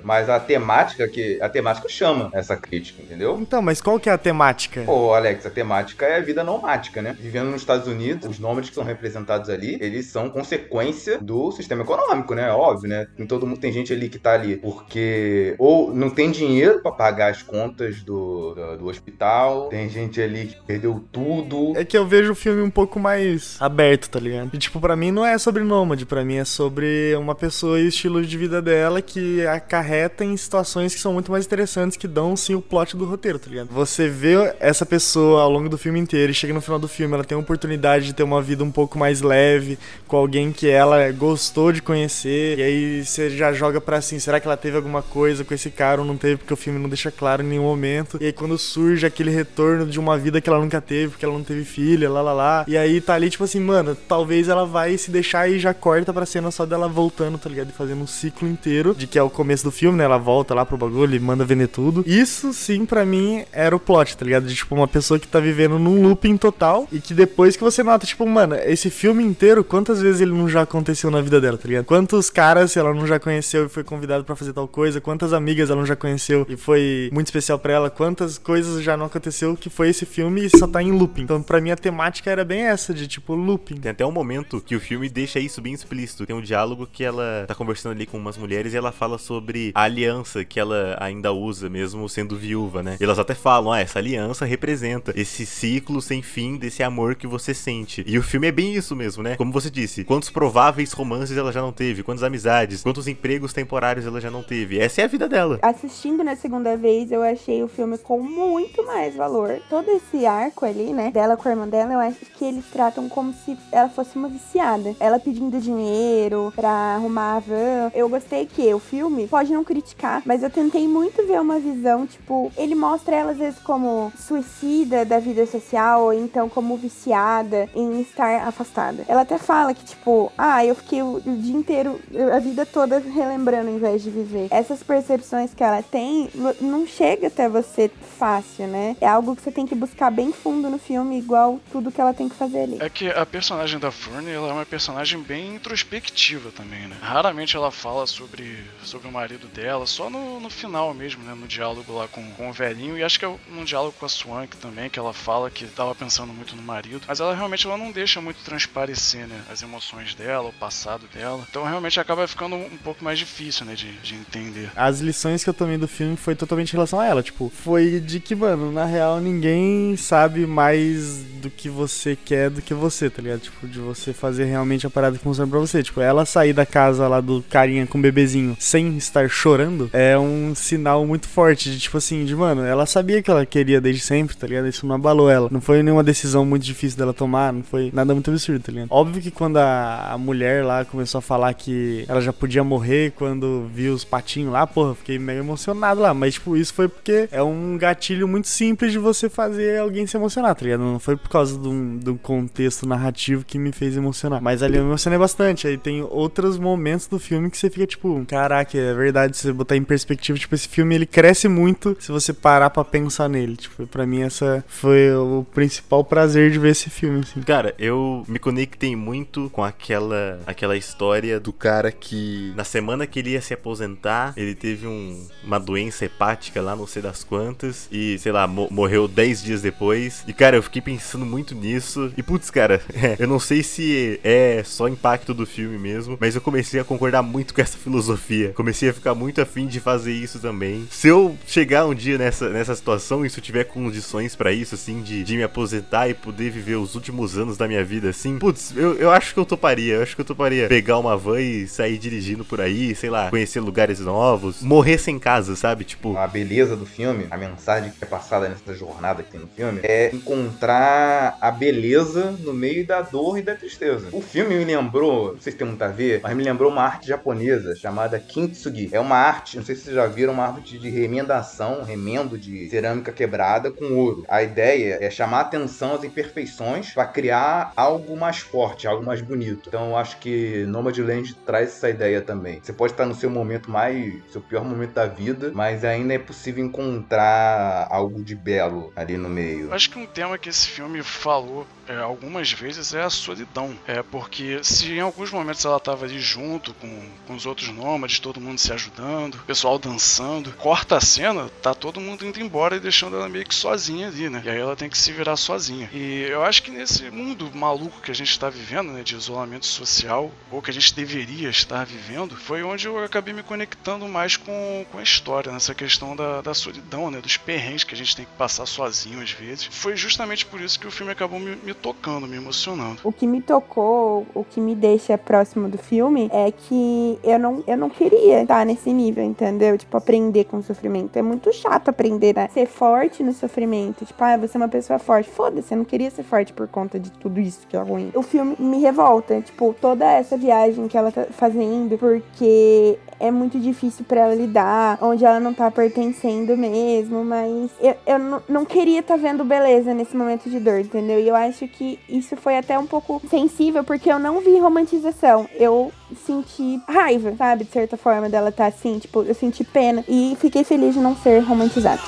mas 0.03 0.29
a 0.29 0.39
temática 0.39 1.09
que 1.09 1.41
a 1.41 1.49
temática 1.49 1.89
chama 1.89 2.31
essa 2.33 2.57
crítica, 2.57 3.03
entendeu? 3.03 3.39
Então, 3.41 3.63
mas 3.63 3.81
qual 3.81 3.99
que 3.99 4.09
é 4.09 4.13
a 4.13 4.19
temática? 4.19 4.83
Pô, 4.83 5.15
Alex, 5.15 5.47
a 5.47 5.51
temática 5.51 6.07
é 6.07 6.17
a 6.17 6.21
vida 6.21 6.45
nomática, 6.45 7.03
né? 7.03 7.17
Vivendo 7.19 7.51
nos 7.51 7.63
Estados 7.63 7.87
Unidos, 7.87 8.29
os 8.29 8.39
nômades 8.39 8.71
que 8.71 8.75
são 8.75 8.85
representados 8.85 9.51
ali, 9.51 9.79
eles 9.81 10.07
são 10.07 10.31
consequência 10.31 11.19
do 11.19 11.51
sistema 11.53 11.83
econômico, 11.83 12.35
né? 12.35 12.51
Óbvio, 12.51 12.89
né? 12.89 13.07
Tem 13.17 13.27
todo 13.27 13.47
mundo, 13.47 13.61
tem 13.61 13.73
gente 13.73 13.93
ali 13.93 14.09
que 14.09 14.19
tá 14.19 14.33
ali 14.33 14.57
porque 14.57 15.55
ou 15.59 15.93
não 15.93 16.11
tem 16.11 16.31
dinheiro 16.31 16.81
pra 16.81 16.93
pagar 16.93 17.31
as 17.31 17.43
contas 17.43 18.03
do, 18.03 18.55
do, 18.55 18.77
do 18.79 18.87
hospital, 18.87 19.69
tem 19.69 19.89
gente 19.89 20.21
ali 20.21 20.47
que 20.47 20.57
perdeu 20.67 21.05
tudo. 21.13 21.73
É 21.77 21.85
que 21.85 21.97
eu 21.97 22.07
vejo 22.07 22.33
o 22.33 22.35
filme 22.35 22.63
um 22.63 22.71
pouco 22.71 22.99
mais 22.99 23.57
aberto, 23.61 24.11
tá 24.11 24.21
ligado? 24.21 24.51
E, 24.53 24.59
tipo, 24.59 24.81
pra 24.81 24.97
mim 24.97 25.11
não 25.11 25.25
é 25.25 25.39
sobre 25.39 25.63
nômade, 25.63 26.07
pra 26.07 26.25
mim 26.25 26.37
é 26.37 26.45
sobre 26.45 27.15
uma 27.17 27.35
pessoa 27.35 27.79
e 27.81 27.85
o 27.85 27.89
estilo 27.89 28.25
de 28.25 28.37
vida 28.37 28.61
dela 28.61 29.01
que 29.03 29.47
acarreta 29.89 30.25
em 30.25 30.37
situações 30.37 30.95
que 30.95 31.01
são 31.01 31.15
muito 31.15 31.33
mais 31.33 31.47
interessantes, 31.47 31.97
que 31.97 32.07
dão 32.07 32.37
sim 32.37 32.55
o 32.55 32.61
plot 32.61 32.97
do 32.97 33.07
roteiro, 33.07 33.39
tá 33.39 33.49
ligado? 33.49 33.69
Você 33.71 34.09
vê 34.09 34.35
essa 34.61 34.85
pessoa 34.85 35.43
ao 35.43 35.51
longo 35.51 35.69
do 35.69 35.79
filme 35.79 35.99
inteiro 35.99 36.31
e 36.31 36.35
chega 36.35 36.53
no 36.53 36.61
final 36.61 36.79
do 36.79 36.87
filme, 36.87 37.15
ela 37.15 37.25
tem 37.25 37.37
a 37.37 37.41
oportunidade 37.41 38.07
de 38.07 38.13
ter 38.13 38.23
uma 38.23 38.43
vida 38.43 38.63
um 38.63 38.71
pouco 38.71 38.99
mais 38.99 39.23
leve, 39.23 39.79
com 40.07 40.17
alguém 40.17 40.53
que 40.53 40.69
ela 40.69 41.11
gostou 41.13 41.73
de 41.73 41.81
conhecer, 41.81 42.59
e 42.59 42.63
aí 42.63 43.05
você 43.05 43.31
já 43.31 43.53
joga 43.53 43.81
pra 43.81 43.97
assim, 43.97 44.19
será 44.19 44.39
que 44.39 44.47
ela 44.47 44.57
teve 44.57 44.77
alguma 44.77 45.03
coisa 45.03 45.45
com 45.45 45.55
esse 45.55 45.71
cara 45.71 46.01
ou 46.01 46.07
não 46.07 46.17
teve, 46.17 46.37
porque 46.37 46.53
o 46.53 46.57
filme 46.57 46.79
não 46.79 46.89
deixa 46.89 47.11
claro 47.11 47.43
em 47.43 47.47
nenhum 47.47 47.63
momento. 47.63 48.19
E 48.21 48.27
aí 48.27 48.33
quando 48.33 48.59
surge 48.59 49.07
aquele 49.07 49.31
retorno 49.31 49.87
de 49.87 49.99
uma 49.99 50.19
vida 50.19 50.41
que 50.41 50.49
ela 50.49 50.61
nunca 50.61 50.81
teve, 50.81 51.13
porque 51.13 51.25
ela 51.25 51.35
não 51.35 51.45
teve 51.45 51.65
filha, 51.65 52.11
lá 52.11 52.21
lá 52.21 52.33
lá. 52.33 52.65
E 52.69 52.77
aí 52.77 53.01
tá 53.01 53.15
ali, 53.15 53.31
tipo 53.31 53.45
assim, 53.45 53.61
mano, 53.61 53.97
talvez 54.07 54.49
ela 54.49 54.67
vai 54.67 54.99
se 54.99 55.11
deixar 55.11 55.49
e 55.49 55.59
já 55.59 55.73
corta 55.73 56.13
pra 56.13 56.27
cena 56.27 56.51
só 56.51 56.67
dela 56.67 56.89
voltando, 56.89 57.39
tá 57.39 57.49
ligado? 57.49 57.71
E 57.71 57.73
fazendo 57.73 58.03
um 58.03 58.07
ciclo 58.07 58.47
inteiro, 58.49 58.95
de 58.95 59.07
que 59.07 59.19
é 59.19 59.23
o 59.23 59.31
começo 59.31 59.65
do 59.65 59.68
filme, 59.71 59.99
né? 59.99 60.05
Ela 60.05 60.19
volta 60.19 60.55
lá 60.55 60.65
pro 60.65 60.77
bagulho 60.77 61.15
e 61.15 61.21
manda 61.21 61.45
vender 61.45 61.69
tudo. 61.69 62.03
Isso 62.07 62.53
sim, 62.53 62.85
pra 62.85 63.05
mim, 63.05 63.45
era 63.53 63.75
o 63.75 63.81
plot, 63.81 64.17
tá 64.17 64.25
ligado? 64.25 64.47
De 64.47 64.55
tipo, 64.55 64.75
uma 64.75 64.89
pessoa 64.89 65.19
que 65.19 65.29
tá 65.29 65.41
vivendo 65.41 65.79
num 65.79 66.03
looping 66.03 66.37
total 66.37 66.89
e 66.93 67.01
que 67.01 67.15
depois 67.15 67.57
que 67.57 67.63
você 67.63 67.83
nota, 67.83 68.07
tipo, 68.07 68.27
mano, 68.27 68.55
esse 68.55 68.91
filme 68.91 69.25
inteiro, 69.25 69.63
quantas 69.65 70.01
vezes 70.01 70.21
ele 70.21 70.33
não 70.33 70.49
já 70.49 70.63
aconteceu 70.63 71.11
na 71.11 71.21
vida 71.21 71.41
dela, 71.41 71.59
tá 71.59 71.69
ligado? 71.69 71.85
Quantos 71.85 72.31
caras 72.31 72.77
ela 72.77 72.95
não 72.95 73.07
já 73.07 73.19
conheceu 73.19 73.67
e 73.67 73.69
foi 73.69 73.85
convidado 73.85 74.25
pra 74.25 74.37
fazer 74.37 74.53
tal 74.53 74.69
coisa, 74.69 75.01
quantas 75.01 75.33
amigas 75.33 75.71
ela 75.71 75.81
não 75.81 75.87
já 75.87 75.97
conheceu 75.97 76.47
e 76.49 76.57
foi 76.57 77.11
muito 77.13 77.27
especial 77.27 77.59
pra 77.59 77.73
ela, 77.73 77.91
quantas 77.91 78.39
coisas 78.39 78.83
já 78.83 78.97
não 78.97 79.07
aconteceu 79.07 79.57
que 79.57 79.71
foi 79.71 79.91
esse 79.91 80.07
filme 80.07 80.47
e 80.47 80.59
só 80.59 80.67
tá 80.67 80.83
em 80.83 80.93
looping. 80.93 81.23
Então, 81.23 81.43
pra 81.43 81.61
mim, 81.61 81.71
a 81.71 81.77
temática 81.77 82.31
era 82.31 82.45
bem 82.45 82.63
essa, 82.63 82.95
de 82.95 83.07
tipo, 83.07 83.35
looping. 83.35 83.77
Tem 83.77 83.93
até 83.93 84.05
um 84.05 84.13
momento 84.13 84.61
que 84.61 84.77
o 84.77 84.81
filme 84.81 85.09
deixa 85.09 85.39
isso 85.39 85.61
bem 85.61 85.73
explícito. 85.73 86.27
Tem 86.27 86.35
um 86.35 86.43
diálogo 86.43 86.89
que 86.91 87.05
ela 87.05 87.45
tá 87.47 87.55
conversando 87.55 87.93
ali 87.93 88.07
com 88.07 88.17
umas 88.17 88.37
mulheres 88.37 88.73
e 88.75 88.77
ela 88.77 88.93
fala 88.93 89.19
sobre 89.19 89.58
a 89.75 89.83
aliança 89.83 90.45
que 90.45 90.59
ela 90.59 90.97
ainda 91.01 91.33
usa, 91.33 91.69
mesmo 91.69 92.09
sendo 92.09 92.37
viúva, 92.37 92.83
né? 92.83 92.97
E 93.01 93.05
elas 93.05 93.19
até 93.19 93.35
falam, 93.35 93.73
ah, 93.73 93.81
essa 93.81 93.99
aliança 93.99 94.45
representa 94.45 95.13
esse 95.17 95.45
ciclo 95.47 96.01
sem 96.01 96.23
fim 96.23 96.57
desse 96.57 96.83
amor 96.83 97.15
que 97.15 97.27
você 97.27 97.55
sente. 97.55 98.05
E 98.07 98.19
o 98.19 98.23
filme 98.23 98.49
é 98.49 98.53
bem 98.53 98.75
isso 98.75 98.95
mesmo, 98.95 99.23
né? 99.23 99.37
Como 99.37 99.53
você 99.53 99.71
disse, 99.71 100.05
quantos 100.05 100.31
prováveis 100.31 100.93
romances 100.93 101.37
ela 101.37 101.53
já 101.53 101.61
não 101.61 101.73
teve, 101.73 102.03
quantas 102.03 102.23
amizades, 102.23 102.83
quantos 102.83 103.09
empregos 103.09 103.53
temporários 103.53 104.07
ela 104.07 104.21
já 104.21 104.31
não 104.31 104.43
teve. 104.43 104.79
Essa 104.79 105.03
é 105.03 105.05
a 105.05 105.09
vida 105.09 105.29
dela. 105.29 105.59
Assistindo 105.63 106.23
na 106.25 106.37
segunda 106.37 106.77
vez, 106.77 107.11
eu 107.11 107.23
achei 107.23 107.63
o 107.63 107.69
filme 107.69 107.99
com 107.99 108.21
muito 108.23 108.85
mais 108.87 109.15
valor. 109.15 109.61
Todo 109.69 109.89
esse 109.91 110.27
arco 110.27 110.65
ali, 110.65 110.93
né, 110.93 111.11
dela 111.11 111.37
com 111.37 111.49
a 111.49 111.53
irmã 111.53 111.69
dela, 111.69 111.93
eu 111.93 112.01
acho 112.01 112.25
que 112.37 112.45
eles 112.45 112.65
tratam 112.67 113.09
como 113.09 113.33
se 113.33 113.57
ela 113.73 113.89
fosse 113.89 114.17
uma 114.17 114.29
viciada. 114.29 114.95
Ela 115.01 115.19
pedindo 115.19 115.61
dinheiro 115.61 116.53
pra 116.55 116.97
arrumar 116.97 117.37
a 117.37 117.41
van. 117.41 117.91
Eu 117.95 118.09
gostei 118.09 118.47
que 118.47 118.73
o 118.73 118.79
filme 118.79 119.27
pode 119.27 119.48
pode 119.49 119.53
não 119.53 119.65
criticar, 119.65 120.23
mas 120.25 120.43
eu 120.43 120.51
tentei 120.51 120.87
muito 120.87 121.27
ver 121.27 121.41
uma 121.41 121.59
visão, 121.59 122.07
tipo, 122.07 122.53
ele 122.57 122.75
mostra 122.75 123.17
ela 123.17 123.33
às 123.33 123.39
vezes 123.39 123.59
como 123.61 124.13
suicida 124.19 125.05
da 125.05 125.19
vida 125.19 125.47
social, 125.47 126.05
ou 126.05 126.13
então 126.13 126.49
como 126.49 126.77
viciada 126.77 127.69
em 127.75 128.01
estar 128.01 128.47
afastada. 128.47 129.05
Ela 129.09 129.23
até 129.23 129.39
fala 129.39 129.73
que, 129.73 129.85
tipo, 129.85 130.31
ah, 130.37 130.65
eu 130.65 130.75
fiquei 130.75 131.03
o, 131.03 131.17
o 131.17 131.37
dia 131.37 131.57
inteiro, 131.57 131.99
a 132.35 132.39
vida 132.39 132.67
toda 132.67 132.99
relembrando 132.99 133.69
ao 133.69 133.77
invés 133.77 134.03
de 134.03 134.11
viver. 134.11 134.49
Essas 134.51 134.83
percepções 134.83 135.55
que 135.55 135.65
ela 135.65 135.83
tem 135.83 136.29
não 136.61 136.87
chega 136.87 137.29
até 137.29 137.49
você 137.49 137.91
fácil, 138.19 138.67
né? 138.67 138.97
É 139.01 139.09
algo 139.09 139.35
que 139.35 139.43
você 139.43 139.51
tem 139.51 139.67
que 139.67 139.75
buscar 139.75 140.11
bem 140.11 140.33
fundo 140.33 140.69
no 140.69 140.79
filme, 140.79 141.19
igual 141.19 141.61
tudo 141.73 141.91
que 141.91 142.01
ela 142.01 142.13
tem 142.13 142.29
que 142.29 142.35
fazer 142.35 142.61
ali. 142.61 142.79
É 142.81 142.89
que 142.89 143.09
a 143.09 143.25
personagem 143.25 143.79
da 143.79 143.91
Fern, 143.91 144.29
ela 144.29 144.49
é 144.49 144.53
uma 144.53 144.67
personagem 144.67 145.21
bem 145.21 145.55
introspectiva 145.55 146.51
também, 146.51 146.87
né? 146.89 146.97
Raramente 147.01 147.57
ela 147.57 147.71
fala 147.71 148.07
sobre, 148.07 148.59
sobre 148.83 149.09
o 149.09 149.13
marido 149.13 149.38
dela, 149.47 149.87
só 149.87 150.11
no, 150.11 150.41
no 150.41 150.51
final 150.51 150.93
mesmo, 150.93 151.23
né? 151.23 151.35
No 151.35 151.47
diálogo 151.47 151.93
lá 151.93 152.09
com, 152.09 152.23
com 152.33 152.51
o 152.51 152.53
velhinho, 152.53 152.99
e 152.99 153.03
acho 153.03 153.19
que 153.19 153.25
é 153.25 153.35
num 153.49 153.65
diálogo 153.65 153.95
com 153.99 154.07
a 154.07 154.09
Swank 154.09 154.57
também, 154.57 154.91
que 154.91 154.99
ela 154.99 155.13
fala 155.13 155.51
que 155.51 155.67
tava 155.67 155.95
pensando 155.95 156.33
muito 156.33 156.57
no 156.57 156.63
marido, 156.63 157.03
mas 157.07 157.21
ela 157.21 157.35
realmente 157.35 157.67
ela 157.67 157.77
não 157.77 157.93
deixa 157.93 158.21
muito 158.21 158.43
transparecer, 158.45 159.27
né? 159.27 159.41
As 159.51 159.63
emoções 159.63 160.15
dela, 160.15 160.49
o 160.49 160.53
passado 160.53 161.07
dela. 161.15 161.47
Então 161.49 161.65
realmente 161.65 162.01
acaba 162.01 162.27
ficando 162.27 162.57
um 162.57 162.77
pouco 162.79 163.05
mais 163.05 163.19
difícil, 163.19 163.65
né? 163.65 163.75
De, 163.75 163.93
de 163.99 164.15
entender. 164.15 164.71
As 164.75 165.01
lições 165.01 165.45
que 165.45 165.51
eu 165.51 165.55
tomei 165.55 165.77
do 165.77 165.89
filme 165.89 166.17
foi 166.17 166.35
totalmente 166.35 166.71
em 166.71 166.73
relação 166.73 167.01
a 167.01 167.07
ela, 167.07 167.23
tipo, 167.23 167.51
foi 167.55 168.01
de 168.01 168.21
que, 168.21 168.35
mano, 168.35 168.73
na 168.73 168.85
real 168.85 169.21
ninguém 169.21 169.97
sabe 169.97 170.47
mais 170.47 171.23
do 171.39 171.51
que 171.51 171.69
você 171.69 172.17
quer 172.17 172.51
do 172.51 172.63
que 172.63 172.75
você, 172.75 173.09
tá 173.09 173.23
ligado? 173.23 173.41
Tipo, 173.41 173.67
de 173.67 173.79
você 173.79 174.13
fazer 174.13 174.45
realmente 174.45 174.87
a 174.87 174.91
parada 174.91 175.17
que 175.17 175.25
funciona 175.25 175.51
pra 175.51 175.59
você. 175.59 175.83
Tipo, 175.83 176.01
ela 176.01 176.25
sair 176.25 176.53
da 176.53 176.67
casa 176.67 177.07
lá 177.09 177.21
do 177.21 177.45
carinha 177.49 177.87
com 177.87 177.99
o 177.99 178.03
bebezinho 178.03 178.57
sem 178.59 178.97
estar 178.97 179.28
chorando 179.29 179.91
é 179.93 180.19
um 180.19 180.55
sinal 180.55 181.07
muito 181.07 181.29
forte 181.29 181.71
de, 181.71 181.79
tipo 181.79 181.99
assim, 181.99 182.25
de, 182.25 182.35
mano, 182.35 182.63
ela 182.63 182.87
sabia 182.87 183.23
que 183.23 183.31
ela 183.31 183.45
queria 183.45 183.81
desde 183.81 184.03
sempre, 184.03 184.37
tá 184.37 184.47
ligado? 184.47 184.69
Isso 184.69 184.87
não 184.87 184.95
abalou 184.95 185.31
ela. 185.31 185.49
Não 185.51 185.61
foi 185.61 185.83
nenhuma 185.83 186.03
decisão 186.03 186.45
muito 186.45 186.63
difícil 186.65 186.99
dela 186.99 187.13
tomar, 187.13 187.53
não 187.53 187.63
foi 187.63 187.91
nada 187.93 188.15
muito 188.15 188.31
absurdo, 188.31 188.63
tá 188.63 188.73
ligado? 188.73 188.89
Óbvio 188.91 189.23
que 189.23 189.31
quando 189.31 189.59
a, 189.59 190.13
a 190.13 190.19
mulher 190.19 190.65
lá 190.65 190.85
começou 190.85 191.19
a 191.19 191.23
falar 191.23 191.53
que 191.55 192.05
ela 192.09 192.21
já 192.21 192.33
podia 192.33 192.63
morrer 192.65 193.13
quando 193.17 193.69
viu 193.73 193.93
os 193.93 194.05
patinhos 194.05 194.53
lá, 194.53 194.67
porra, 194.67 194.95
fiquei 194.95 195.19
mega 195.19 195.41
emocionado 195.41 196.01
lá. 196.01 196.15
Mas, 196.15 196.35
tipo, 196.35 196.57
isso 196.57 196.73
foi 196.73 196.89
porque 196.89 197.29
é 197.31 197.43
um 197.43 197.77
gatilho 197.79 198.27
muito 198.27 198.49
simples 198.49 198.93
de 198.93 198.99
você 198.99 199.29
fazer 199.29 199.81
alguém 199.81 200.07
se 200.07 200.17
emocionar, 200.17 200.55
tá 200.55 200.65
ligado? 200.65 200.81
Não 200.81 200.99
foi 200.99 201.17
por 201.17 201.29
causa 201.29 201.59
de 201.59 201.69
um, 201.69 201.99
de 201.99 202.11
um 202.11 202.17
contexto 202.17 202.87
narrativo 202.87 203.45
que 203.45 203.59
me 203.59 203.73
fez 203.73 203.97
emocionar. 203.97 204.41
Mas 204.41 204.63
ali 204.63 204.77
eu 204.77 204.83
me 204.83 204.89
emocionei 204.89 205.19
bastante. 205.19 205.67
Aí 205.67 205.77
tem 205.77 206.03
outros 206.03 206.59
momentos 206.59 207.07
do 207.07 207.19
filme 207.19 207.51
que 207.51 207.59
você 207.59 207.71
fica, 207.71 207.87
tipo, 207.87 208.25
caraca, 208.27 208.77
é 208.77 208.95
verdade, 208.95 209.18
se 209.33 209.43
você 209.43 209.53
botar 209.53 209.77
em 209.77 209.85
perspectiva, 209.85 210.39
tipo, 210.39 210.55
esse 210.55 210.69
filme 210.69 210.95
ele 210.95 211.07
cresce 211.07 211.49
muito 211.49 211.97
se 211.99 212.13
você 212.13 212.33
parar 212.33 212.71
pra 212.71 212.85
pensar 212.85 213.29
nele. 213.29 213.57
Tipo, 213.57 213.87
pra 213.87 214.07
mim 214.07 214.23
essa 214.23 214.65
foi 214.69 215.13
o 215.15 215.47
principal 215.55 216.05
prazer 216.05 216.51
de 216.51 216.59
ver 216.59 216.71
esse 216.71 216.91
filme, 216.91 217.21
assim. 217.21 217.43
Cara, 217.43 217.75
eu 217.79 218.25
me 218.29 218.39
conectei 218.39 218.95
muito 218.95 219.51
com 219.51 219.65
aquela, 219.65 220.41
aquela 220.47 220.77
história 220.77 221.41
do 221.41 221.53
cara 221.53 221.91
que 221.91 222.53
na 222.57 222.65
semana 222.65 223.07
que 223.07 223.19
ele 223.19 223.31
ia 223.31 223.41
se 223.41 223.55
aposentar, 223.55 224.33
ele 224.37 224.55
teve 224.55 224.87
um, 224.87 225.27
uma 225.45 225.59
doença 225.59 226.05
hepática 226.05 226.61
lá, 226.61 226.77
não 226.77 226.87
sei 226.87 227.03
das 227.03 227.25
quantas, 227.25 227.89
e 227.91 228.19
sei 228.19 228.33
lá, 228.33 228.47
mo 228.47 228.69
morreu 228.71 229.09
10 229.09 229.43
dias 229.43 229.63
depois. 229.63 230.25
E 230.27 230.33
cara, 230.33 230.57
eu 230.57 230.63
fiquei 230.63 230.83
pensando 230.83 231.25
muito 231.25 231.55
nisso. 231.55 232.13
E 232.17 232.23
putz, 232.23 232.51
cara, 232.51 232.81
eu 233.19 233.27
não 233.27 233.39
sei 233.39 233.63
se 233.63 234.21
é 234.23 234.63
só 234.65 234.89
impacto 234.89 235.35
do 235.35 235.47
filme 235.47 235.79
mesmo, 235.79 236.17
mas 236.21 236.35
eu 236.35 236.41
comecei 236.41 236.81
a 236.81 236.85
concordar 236.85 237.23
muito 237.23 237.55
com 237.55 237.61
essa 237.61 237.79
filosofia. 237.79 238.53
Comecei 238.55 238.91
a 238.91 238.95
ficar 238.95 239.08
muito 239.15 239.41
afim 239.41 239.67
de 239.67 239.81
fazer 239.81 240.13
isso 240.13 240.39
também. 240.39 240.87
Se 240.91 241.09
eu 241.09 241.37
chegar 241.47 241.87
um 241.87 241.95
dia 241.95 242.19
nessa, 242.19 242.49
nessa 242.49 242.75
situação 242.75 243.25
e 243.25 243.31
se 243.31 243.39
eu 243.39 243.43
tiver 243.43 243.65
condições 243.65 244.35
para 244.35 244.53
isso, 244.53 244.75
assim, 244.75 245.03
de, 245.03 245.23
de 245.25 245.37
me 245.37 245.43
aposentar 245.43 246.09
e 246.09 246.15
poder 246.15 246.51
viver 246.51 246.77
os 246.77 246.95
últimos 246.95 247.37
anos 247.37 247.57
da 247.57 247.67
minha 247.67 247.85
vida, 247.85 248.11
assim, 248.11 248.39
putz, 248.39 248.73
eu, 248.77 248.95
eu 248.97 249.11
acho 249.11 249.35
que 249.35 249.41
eu 249.41 249.47
toparia. 249.47 249.95
Eu 249.95 250.03
acho 250.03 250.15
que 250.15 250.21
eu 250.21 250.25
toparia 250.27 250.69
pegar 250.69 250.99
uma 250.99 251.17
van 251.17 251.41
e 251.41 251.67
sair 251.67 251.99
dirigindo 251.99 252.45
por 252.45 252.61
aí, 252.61 252.95
sei 252.95 253.11
lá, 253.11 253.31
conhecer 253.31 253.61
lugares 253.61 254.01
novos, 254.01 254.63
morrer 254.63 254.99
sem 254.99 255.19
casa, 255.19 255.57
sabe? 255.57 255.85
Tipo. 255.85 256.17
A 256.17 256.27
beleza 256.27 256.77
do 256.77 256.87
filme, 256.87 257.27
a 257.31 257.37
mensagem 257.37 257.91
que 257.91 258.03
é 258.03 258.07
passada 258.07 258.49
nessa 258.49 258.75
jornada 258.75 259.23
que 259.23 259.31
tem 259.31 259.41
no 259.41 259.49
filme, 259.49 259.81
é 259.83 260.11
encontrar 260.15 261.37
a 261.41 261.51
beleza 261.51 262.33
no 262.41 262.53
meio 262.53 262.87
da 262.87 263.03
dor 263.03 263.39
e 263.39 263.43
da 263.43 263.55
tristeza. 263.55 264.09
O 264.13 264.21
filme 264.21 264.57
me 264.57 264.65
lembrou, 264.65 265.33
não 265.35 265.41
sei 265.41 265.53
se 265.53 265.59
tem 265.59 265.67
muito 265.67 265.83
a 265.83 265.89
ver, 265.89 266.21
mas 266.23 266.37
me 266.37 266.45
lembrou 266.45 266.71
uma 266.71 266.83
arte 266.83 267.09
japonesa 267.09 267.75
chamada 267.77 268.19
Kintsugi. 268.19 268.91
É 268.93 268.98
uma 269.01 269.17
arte, 269.17 269.57
não 269.57 269.65
sei 269.65 269.75
se 269.75 269.83
vocês 269.83 269.97
já 269.97 270.07
viram, 270.07 270.33
uma 270.33 270.47
arte 270.47 270.79
de 270.79 270.89
remendação, 270.89 271.83
remendo 271.83 272.39
de 272.39 272.69
cerâmica 272.69 273.13
quebrada 273.13 273.71
com 273.71 273.85
ouro. 273.97 274.25
A 274.29 274.43
ideia 274.43 274.99
é 275.01 275.11
chamar 275.11 275.41
atenção 275.41 275.95
às 275.95 276.05
imperfeições 276.05 276.93
para 276.93 277.07
criar 277.07 277.73
algo 277.77 278.17
mais 278.17 278.39
forte, 278.39 278.87
algo 278.87 279.05
mais 279.05 279.21
bonito. 279.21 279.69
Então 279.69 279.91
eu 279.91 279.97
acho 279.97 280.19
que 280.19 280.65
Nomadland 280.67 281.35
traz 281.47 281.69
essa 281.69 281.91
ideia 281.91 282.21
também. 282.21 282.61
Você 282.63 282.73
pode 282.73 282.93
estar 282.93 283.07
no 283.07 283.15
seu 283.15 283.31
momento 283.31 283.71
mais, 283.71 284.13
seu 284.31 284.41
pior 284.41 284.65
momento 284.65 284.93
da 284.93 285.07
vida, 285.07 285.51
mas 285.55 285.85
ainda 285.85 286.15
é 286.15 286.19
possível 286.19 286.65
encontrar 286.65 287.87
algo 287.91 288.23
de 288.23 288.35
belo 288.35 288.93
ali 288.97 289.17
no 289.17 289.29
meio. 289.29 289.73
Acho 289.73 289.91
que 289.91 289.99
um 289.99 290.07
tema 290.07 290.39
que 290.39 290.49
esse 290.49 290.69
filme 290.69 291.03
falou 291.03 291.67
é, 291.89 291.97
algumas 291.99 292.53
vezes 292.53 292.93
é 292.93 293.03
a 293.03 293.11
solidão. 293.11 293.77
É 293.87 294.03
porque 294.03 294.63
se 294.63 294.93
em 294.93 295.01
alguns 295.01 295.31
momentos 295.31 295.65
ela 295.65 295.81
tava 295.81 296.05
ali 296.05 296.21
junto 296.21 296.75
com, 296.75 297.09
com 297.27 297.35
os 297.35 297.47
outros 297.47 297.69
nômades, 297.71 298.21
todo 298.21 298.41
mundo 298.41 298.59
se 298.59 298.73
ajudando, 298.73 299.37
o 299.37 299.45
pessoal 299.45 299.79
dançando, 299.79 300.53
corta 300.53 300.97
a 300.97 301.01
cena, 301.01 301.49
tá 301.63 301.75
todo 301.75 302.01
mundo 302.01 302.27
indo 302.27 302.41
embora 302.41 302.77
e 302.77 302.81
deixando 302.81 303.17
ela 303.17 303.29
meio 303.29 303.47
que 303.47 303.55
sozinha 303.55 304.09
ali, 304.09 304.29
né? 304.29 304.43
E 304.45 304.51
aí 304.51 304.59
ela 304.59 304.77
tem 304.77 304.91
que 304.91 304.99
se 304.99 305.13
virar 305.13 305.37
sozinha. 305.37 305.89
E 305.93 306.23
eu 306.29 306.45
acho 306.45 306.63
que 306.63 306.71
nesse 306.71 307.11
mundo 307.11 307.51
maluco 307.55 308.01
que 308.03 308.11
a 308.11 308.15
gente 308.15 308.39
tá 308.39 308.51
vivendo, 308.51 308.93
né, 308.93 309.03
de 309.03 309.17
isolamento 309.17 309.67
social, 309.67 310.31
ou 310.51 310.61
que 310.61 310.71
a 310.71 310.75
gente 310.75 310.95
deveria 310.95 311.49
estar 311.49 311.85
vivendo, 311.87 312.37
foi 312.37 312.63
onde 312.63 312.87
eu 312.87 313.03
acabei 313.03 313.33
me 313.33 313.43
conectando 313.43 314.07
mais 314.07 314.37
com, 314.37 314.85
com 314.91 314.99
a 314.99 315.03
história, 315.03 315.51
nessa 315.51 315.75
questão 315.75 316.15
da, 316.15 316.43
da 316.43 316.53
solidão, 316.53 317.11
né? 317.11 317.21
Dos 317.21 317.37
perrengues 317.37 317.85
que 317.85 317.95
a 317.95 317.97
gente 317.97 318.15
tem 318.15 318.27
que 318.27 318.33
passar 318.33 318.67
sozinho 318.67 319.23
às 319.23 319.31
vezes. 319.31 319.65
Foi 319.71 319.97
justamente 319.97 320.45
por 320.45 320.61
isso 320.61 320.79
que 320.79 320.87
o 320.87 320.91
filme 320.91 321.13
acabou 321.13 321.39
me, 321.39 321.57
me 321.57 321.75
tocando, 321.79 322.27
me 322.27 322.37
emocionando. 322.37 323.01
O 323.05 323.13
que 323.13 323.27
me 323.27 323.41
tocou, 323.41 324.27
o 324.35 324.45
que 324.45 324.61
me 324.61 324.75
deixa 324.75 325.17
próximo 325.17 325.69
do 325.69 325.79
filme 325.79 326.29
é 326.33 326.51
que 326.51 327.19
eu 327.23 327.39
não, 327.39 327.63
eu 327.67 327.77
não 327.77 327.89
queria 327.89 328.43
estar 328.43 328.65
nesse 328.67 328.93
nível, 328.93 329.25
entendeu? 329.25 329.79
Tipo, 329.79 329.97
aprender 329.97 330.45
com 330.45 330.59
o 330.59 330.63
sofrimento. 330.63 331.17
É 331.17 331.23
muito 331.23 331.53
chato 331.53 331.89
aprender 331.89 332.39
a 332.39 332.49
ser 332.49 332.67
forte 332.67 333.23
no 333.23 333.33
sofrimento. 333.33 334.05
Tipo, 334.05 334.23
ah, 334.25 334.37
você 334.37 334.57
é 334.57 334.61
uma 334.61 334.69
pessoa 334.69 334.99
forte. 334.99 335.31
Foda-se, 335.31 335.73
eu 335.73 335.79
não 335.79 335.85
queria 335.85 336.11
ser 336.11 336.23
forte 336.23 336.53
por 336.53 336.69
conta 336.69 336.99
de 336.99 337.11
tudo 337.13 337.41
isso 337.41 337.67
que 337.67 337.77
é 337.77 337.81
ruim. 337.81 338.11
O 338.15 338.23
filme 338.23 338.57
me 338.59 338.81
revolta, 338.81 339.41
tipo, 339.41 339.75
toda 339.81 340.05
essa 340.05 340.37
viagem 340.37 340.89
que 340.89 340.97
ela 340.97 341.11
tá 341.13 341.27
fazendo, 341.31 341.97
porque 341.99 342.99
é 343.21 343.31
muito 343.31 343.59
difícil 343.59 344.05
para 344.05 344.21
ela 344.21 344.35
lidar, 344.35 344.99
onde 345.01 345.25
ela 345.25 345.41
não 345.41 345.53
tá 345.53 345.71
pertencendo 345.71 346.57
mesmo, 346.57 347.25
mas 347.25 347.71
eu, 347.81 347.95
eu 348.07 348.43
não, 348.49 348.65
queria 348.65 349.01
estar 349.01 349.15
tá 349.15 349.21
vendo 349.21 349.45
beleza 349.45 349.95
nesse 349.95 350.17
momento 350.17 350.49
de 350.49 350.59
dor, 350.61 350.81
entendeu? 350.81 351.21
E 351.21 351.29
eu 351.29 351.35
acho 351.35 351.67
que 351.69 351.99
isso 352.09 352.37
foi 352.37 352.57
até 352.57 352.79
um 352.79 352.87
pouco 352.87 353.21
sensível, 353.29 353.85
porque 353.85 354.11
eu 354.11 354.19
não 354.19 354.41
vi 354.41 354.59
romantização. 354.59 355.49
Eu 355.55 355.93
senti 356.27 356.81
raiva, 356.89 357.35
sabe? 357.37 357.65
De 357.65 357.71
certa 357.71 357.97
forma, 357.97 358.29
dela 358.29 358.53
tá 358.53 358.67
assim, 358.67 358.99
tipo, 358.99 359.23
eu 359.23 359.35
senti 359.35 359.65
pena 359.65 360.05
e 360.09 360.37
fiquei 360.41 360.65
feliz 360.65 360.95
de 360.95 361.01
não 361.01 361.17
ser 361.17 361.41
romantizado. 361.41 362.03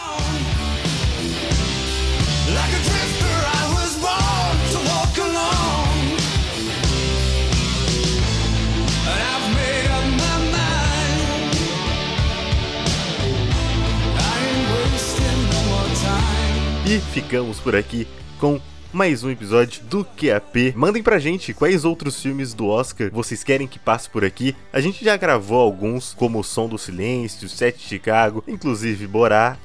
E 16.90 16.98
ficamos 16.98 17.60
por 17.60 17.76
aqui 17.76 18.04
com 18.40 18.60
mais 18.92 19.22
um 19.22 19.30
episódio 19.30 19.80
do 19.84 20.04
QAP. 20.04 20.74
Mandem 20.74 21.04
pra 21.04 21.20
gente 21.20 21.54
quais 21.54 21.84
outros 21.84 22.20
filmes 22.20 22.52
do 22.52 22.66
Oscar 22.66 23.08
vocês 23.12 23.44
querem 23.44 23.68
que 23.68 23.78
passe 23.78 24.10
por 24.10 24.24
aqui. 24.24 24.56
A 24.72 24.80
gente 24.80 25.04
já 25.04 25.16
gravou 25.16 25.60
alguns, 25.60 26.12
como 26.14 26.40
O 26.40 26.42
Som 26.42 26.68
do 26.68 26.76
Silêncio, 26.76 27.48
Sete 27.48 27.78
de 27.78 27.84
Chicago, 27.84 28.42
inclusive 28.48 29.06
Borá. 29.06 29.56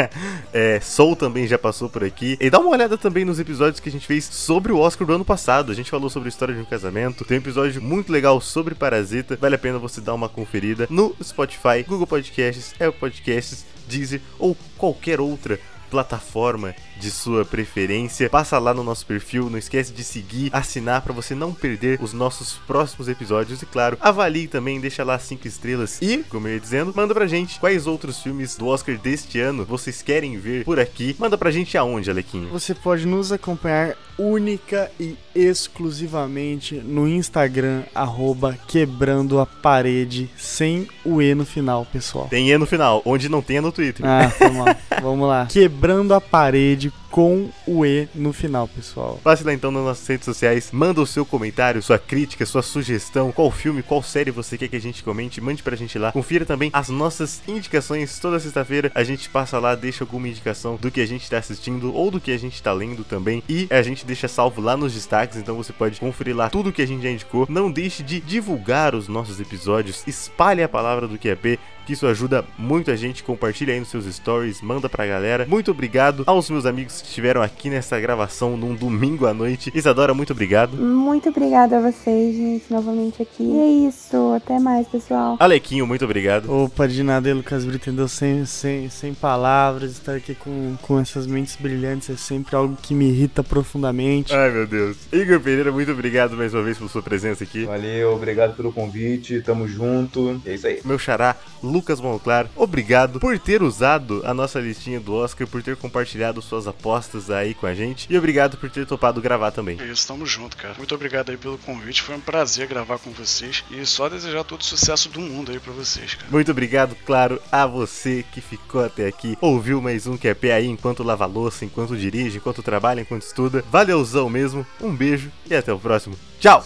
é, 0.54 0.80
Soul 0.80 1.14
também 1.14 1.46
já 1.46 1.58
passou 1.58 1.90
por 1.90 2.02
aqui. 2.02 2.38
E 2.40 2.48
dá 2.48 2.58
uma 2.58 2.70
olhada 2.70 2.96
também 2.96 3.26
nos 3.26 3.38
episódios 3.38 3.78
que 3.78 3.90
a 3.90 3.92
gente 3.92 4.06
fez 4.06 4.24
sobre 4.24 4.72
o 4.72 4.78
Oscar 4.78 5.06
do 5.06 5.12
ano 5.12 5.24
passado. 5.24 5.70
A 5.70 5.74
gente 5.74 5.90
falou 5.90 6.08
sobre 6.08 6.28
a 6.28 6.30
história 6.30 6.54
de 6.54 6.62
um 6.62 6.64
casamento. 6.64 7.26
Tem 7.26 7.36
um 7.36 7.42
episódio 7.42 7.82
muito 7.82 8.10
legal 8.10 8.40
sobre 8.40 8.74
Parasita. 8.74 9.36
Vale 9.36 9.56
a 9.56 9.58
pena 9.58 9.78
você 9.78 10.00
dar 10.00 10.14
uma 10.14 10.30
conferida 10.30 10.86
no 10.88 11.14
Spotify, 11.22 11.84
Google 11.86 12.06
Podcasts, 12.06 12.72
Apple 12.80 12.98
Podcasts, 12.98 13.66
Deezer 13.86 14.22
ou 14.38 14.56
qualquer 14.78 15.20
outra 15.20 15.60
plataforma 15.90 16.74
de 17.00 17.10
sua 17.10 17.44
preferência. 17.44 18.28
Passa 18.28 18.58
lá 18.58 18.74
no 18.74 18.84
nosso 18.84 19.06
perfil, 19.06 19.48
não 19.50 19.58
esquece 19.58 19.92
de 19.92 20.04
seguir, 20.04 20.50
assinar 20.52 21.02
para 21.02 21.12
você 21.12 21.34
não 21.34 21.52
perder 21.52 21.98
os 22.02 22.12
nossos 22.12 22.54
próximos 22.66 23.08
episódios 23.08 23.62
e 23.62 23.66
claro, 23.66 23.96
avalie 24.00 24.46
também, 24.46 24.80
deixa 24.80 25.02
lá 25.02 25.18
cinco 25.18 25.48
estrelas 25.48 25.98
e, 26.02 26.18
como 26.28 26.46
eu 26.48 26.54
ia 26.54 26.60
dizendo, 26.60 26.92
manda 26.94 27.14
pra 27.14 27.26
gente 27.26 27.58
quais 27.58 27.86
outros 27.86 28.20
filmes 28.20 28.56
do 28.56 28.66
Oscar 28.66 28.96
deste 28.98 29.40
ano 29.40 29.64
vocês 29.64 30.02
querem 30.02 30.38
ver 30.38 30.64
por 30.64 30.78
aqui. 30.78 31.16
Manda 31.18 31.38
pra 31.38 31.50
gente 31.50 31.76
aonde, 31.78 32.10
Alequinho? 32.10 32.48
Você 32.50 32.74
pode 32.74 33.06
nos 33.06 33.32
acompanhar 33.32 33.96
única 34.18 34.90
e 35.00 35.16
exclusivamente 35.34 36.74
no 36.74 37.08
Instagram, 37.08 37.82
arroba 37.94 38.58
quebrando 38.68 39.40
a 39.40 39.46
parede, 39.46 40.28
sem 40.36 40.86
o 41.04 41.22
E 41.22 41.34
no 41.34 41.46
final, 41.46 41.86
pessoal. 41.90 42.28
Tem 42.28 42.50
E 42.50 42.58
no 42.58 42.66
final, 42.66 43.00
onde 43.06 43.28
não 43.28 43.40
tem 43.40 43.56
é 43.56 43.60
no 43.60 43.72
Twitter. 43.72 44.04
Ah, 44.06 44.30
vamos 44.38 44.58
lá. 44.66 44.76
vamos 45.00 45.28
lá. 45.28 45.46
Quebrando 45.46 46.12
a 46.12 46.20
parede 46.20 46.89
you 46.90 46.99
com 47.10 47.50
o 47.66 47.84
E 47.84 48.08
no 48.14 48.32
final, 48.32 48.68
pessoal. 48.68 49.20
Passe 49.22 49.44
lá 49.44 49.52
então 49.52 49.70
nas 49.70 49.82
nossas 49.82 50.06
redes 50.06 50.24
sociais, 50.24 50.70
manda 50.72 51.00
o 51.00 51.06
seu 51.06 51.26
comentário, 51.26 51.82
sua 51.82 51.98
crítica, 51.98 52.46
sua 52.46 52.62
sugestão, 52.62 53.32
qual 53.32 53.50
filme, 53.50 53.82
qual 53.82 54.02
série 54.02 54.30
você 54.30 54.56
quer 54.56 54.68
que 54.68 54.76
a 54.76 54.80
gente 54.80 55.02
comente, 55.02 55.40
mande 55.40 55.62
pra 55.62 55.76
gente 55.76 55.98
lá. 55.98 56.12
Confira 56.12 56.44
também 56.44 56.70
as 56.72 56.88
nossas 56.88 57.42
indicações 57.46 58.18
toda 58.18 58.38
sexta-feira. 58.38 58.90
A 58.94 59.02
gente 59.02 59.28
passa 59.28 59.58
lá, 59.58 59.74
deixa 59.74 60.04
alguma 60.04 60.28
indicação 60.28 60.76
do 60.76 60.90
que 60.90 61.00
a 61.00 61.06
gente 61.06 61.28
tá 61.28 61.38
assistindo 61.38 61.94
ou 61.94 62.10
do 62.10 62.20
que 62.20 62.30
a 62.30 62.38
gente 62.38 62.62
tá 62.62 62.72
lendo 62.72 63.04
também. 63.04 63.42
E 63.48 63.66
a 63.70 63.82
gente 63.82 64.06
deixa 64.06 64.28
salvo 64.28 64.60
lá 64.60 64.76
nos 64.76 64.94
destaques, 64.94 65.36
então 65.36 65.56
você 65.56 65.72
pode 65.72 65.98
conferir 65.98 66.36
lá 66.36 66.48
tudo 66.48 66.72
que 66.72 66.82
a 66.82 66.86
gente 66.86 67.02
já 67.02 67.10
indicou. 67.10 67.46
Não 67.48 67.70
deixe 67.70 68.02
de 68.02 68.20
divulgar 68.20 68.94
os 68.94 69.08
nossos 69.08 69.40
episódios, 69.40 70.04
espalhe 70.06 70.62
a 70.62 70.68
palavra 70.68 71.08
do 71.08 71.18
QAP, 71.18 71.58
que 71.86 71.94
isso 71.94 72.06
ajuda 72.06 72.44
muito 72.56 72.90
a 72.90 72.96
gente. 72.96 73.22
Compartilha 73.22 73.74
aí 73.74 73.80
nos 73.80 73.88
seus 73.88 74.04
stories, 74.04 74.60
manda 74.60 74.88
pra 74.88 75.06
galera. 75.06 75.46
Muito 75.46 75.70
obrigado 75.70 76.22
aos 76.26 76.48
meus 76.48 76.66
amigos 76.66 76.99
que 77.00 77.08
estiveram 77.08 77.42
aqui 77.42 77.70
nessa 77.70 77.98
gravação 77.98 78.56
num 78.56 78.74
domingo 78.74 79.26
à 79.26 79.34
noite. 79.34 79.70
Isadora, 79.74 80.12
muito 80.12 80.32
obrigado. 80.32 80.76
Muito 80.76 81.28
obrigada 81.28 81.78
a 81.78 81.80
vocês, 81.80 82.36
gente, 82.36 82.64
novamente 82.70 83.22
aqui. 83.22 83.42
E 83.42 83.58
é 83.58 83.88
isso. 83.88 84.32
Até 84.34 84.58
mais, 84.58 84.86
pessoal. 84.86 85.36
Alequinho, 85.38 85.86
muito 85.86 86.04
obrigado. 86.04 86.50
Opa, 86.50 86.86
de 86.86 87.02
nada, 87.02 87.32
Lucas 87.32 87.64
Brito, 87.64 87.88
entendeu? 87.88 88.08
Sem, 88.08 88.44
sem, 88.44 88.90
sem 88.90 89.14
palavras, 89.14 89.92
estar 89.92 90.16
aqui 90.16 90.34
com, 90.34 90.76
com 90.82 90.98
essas 90.98 91.26
mentes 91.26 91.56
brilhantes 91.56 92.10
é 92.10 92.16
sempre 92.16 92.54
algo 92.56 92.76
que 92.80 92.94
me 92.94 93.08
irrita 93.08 93.42
profundamente. 93.42 94.34
Ai, 94.34 94.50
meu 94.50 94.66
Deus. 94.66 94.96
Igor 95.12 95.40
Pereira, 95.40 95.72
muito 95.72 95.92
obrigado 95.92 96.36
mais 96.36 96.52
uma 96.52 96.62
vez 96.62 96.78
por 96.78 96.88
sua 96.90 97.02
presença 97.02 97.44
aqui. 97.44 97.64
Valeu, 97.64 98.14
obrigado 98.14 98.54
pelo 98.56 98.72
convite, 98.72 99.40
tamo 99.40 99.66
junto. 99.66 100.40
É 100.44 100.54
isso 100.54 100.66
aí. 100.66 100.80
Meu 100.84 100.98
xará, 100.98 101.36
Lucas 101.62 102.00
Monclar, 102.00 102.48
obrigado 102.56 103.18
por 103.20 103.38
ter 103.38 103.62
usado 103.62 104.22
a 104.24 104.34
nossa 104.34 104.60
listinha 104.60 105.00
do 105.00 105.14
Oscar, 105.14 105.46
por 105.46 105.62
ter 105.62 105.76
compartilhado 105.76 106.42
suas 106.42 106.66
apostas 106.66 106.89
aí 107.30 107.54
com 107.54 107.66
a 107.66 107.74
gente 107.74 108.06
e 108.08 108.16
obrigado 108.16 108.56
por 108.56 108.70
ter 108.70 108.86
topado 108.86 109.20
gravar 109.20 109.50
também. 109.50 109.78
É 109.80 109.84
isso, 109.86 110.06
tamo 110.06 110.24
junto, 110.26 110.56
cara. 110.56 110.74
Muito 110.76 110.94
obrigado 110.94 111.30
aí 111.30 111.36
pelo 111.36 111.58
convite. 111.58 112.02
Foi 112.02 112.14
um 112.14 112.20
prazer 112.20 112.66
gravar 112.66 112.98
com 112.98 113.10
vocês. 113.10 113.64
E 113.70 113.84
só 113.84 114.08
desejar 114.08 114.44
todo 114.44 114.60
o 114.60 114.64
sucesso 114.64 115.08
do 115.08 115.20
mundo 115.20 115.52
aí 115.52 115.58
pra 115.58 115.72
vocês, 115.72 116.14
cara. 116.14 116.28
Muito 116.30 116.50
obrigado, 116.50 116.96
claro, 117.04 117.40
a 117.50 117.66
você 117.66 118.24
que 118.32 118.40
ficou 118.40 118.84
até 118.84 119.06
aqui, 119.06 119.36
ouviu 119.40 119.80
mais 119.80 120.06
um 120.06 120.16
QP 120.16 120.50
aí 120.50 120.66
enquanto 120.66 121.02
lava 121.02 121.26
louça, 121.26 121.64
enquanto 121.64 121.96
dirige, 121.96 122.38
enquanto 122.38 122.62
trabalha, 122.62 123.00
enquanto 123.00 123.22
estuda. 123.22 123.64
Valeuzão 123.70 124.28
mesmo, 124.28 124.66
um 124.80 124.94
beijo 124.94 125.30
e 125.48 125.54
até 125.54 125.72
o 125.72 125.78
próximo. 125.78 126.16
Tchau! 126.38 126.64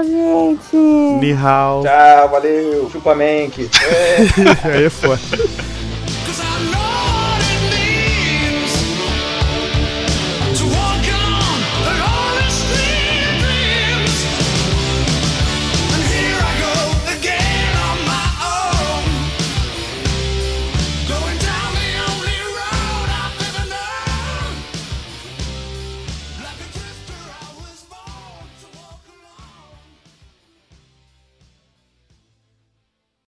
Tchau, 0.00 0.04
gente. 0.04 0.76
Nihao. 0.76 1.82
Tchau, 1.82 2.28
valeu. 2.28 2.90
Chupa 2.90 3.14
Mank. 3.14 3.68
É. 3.90 4.68
Aí 4.68 4.84
é 4.84 4.90
foda. 4.90 5.20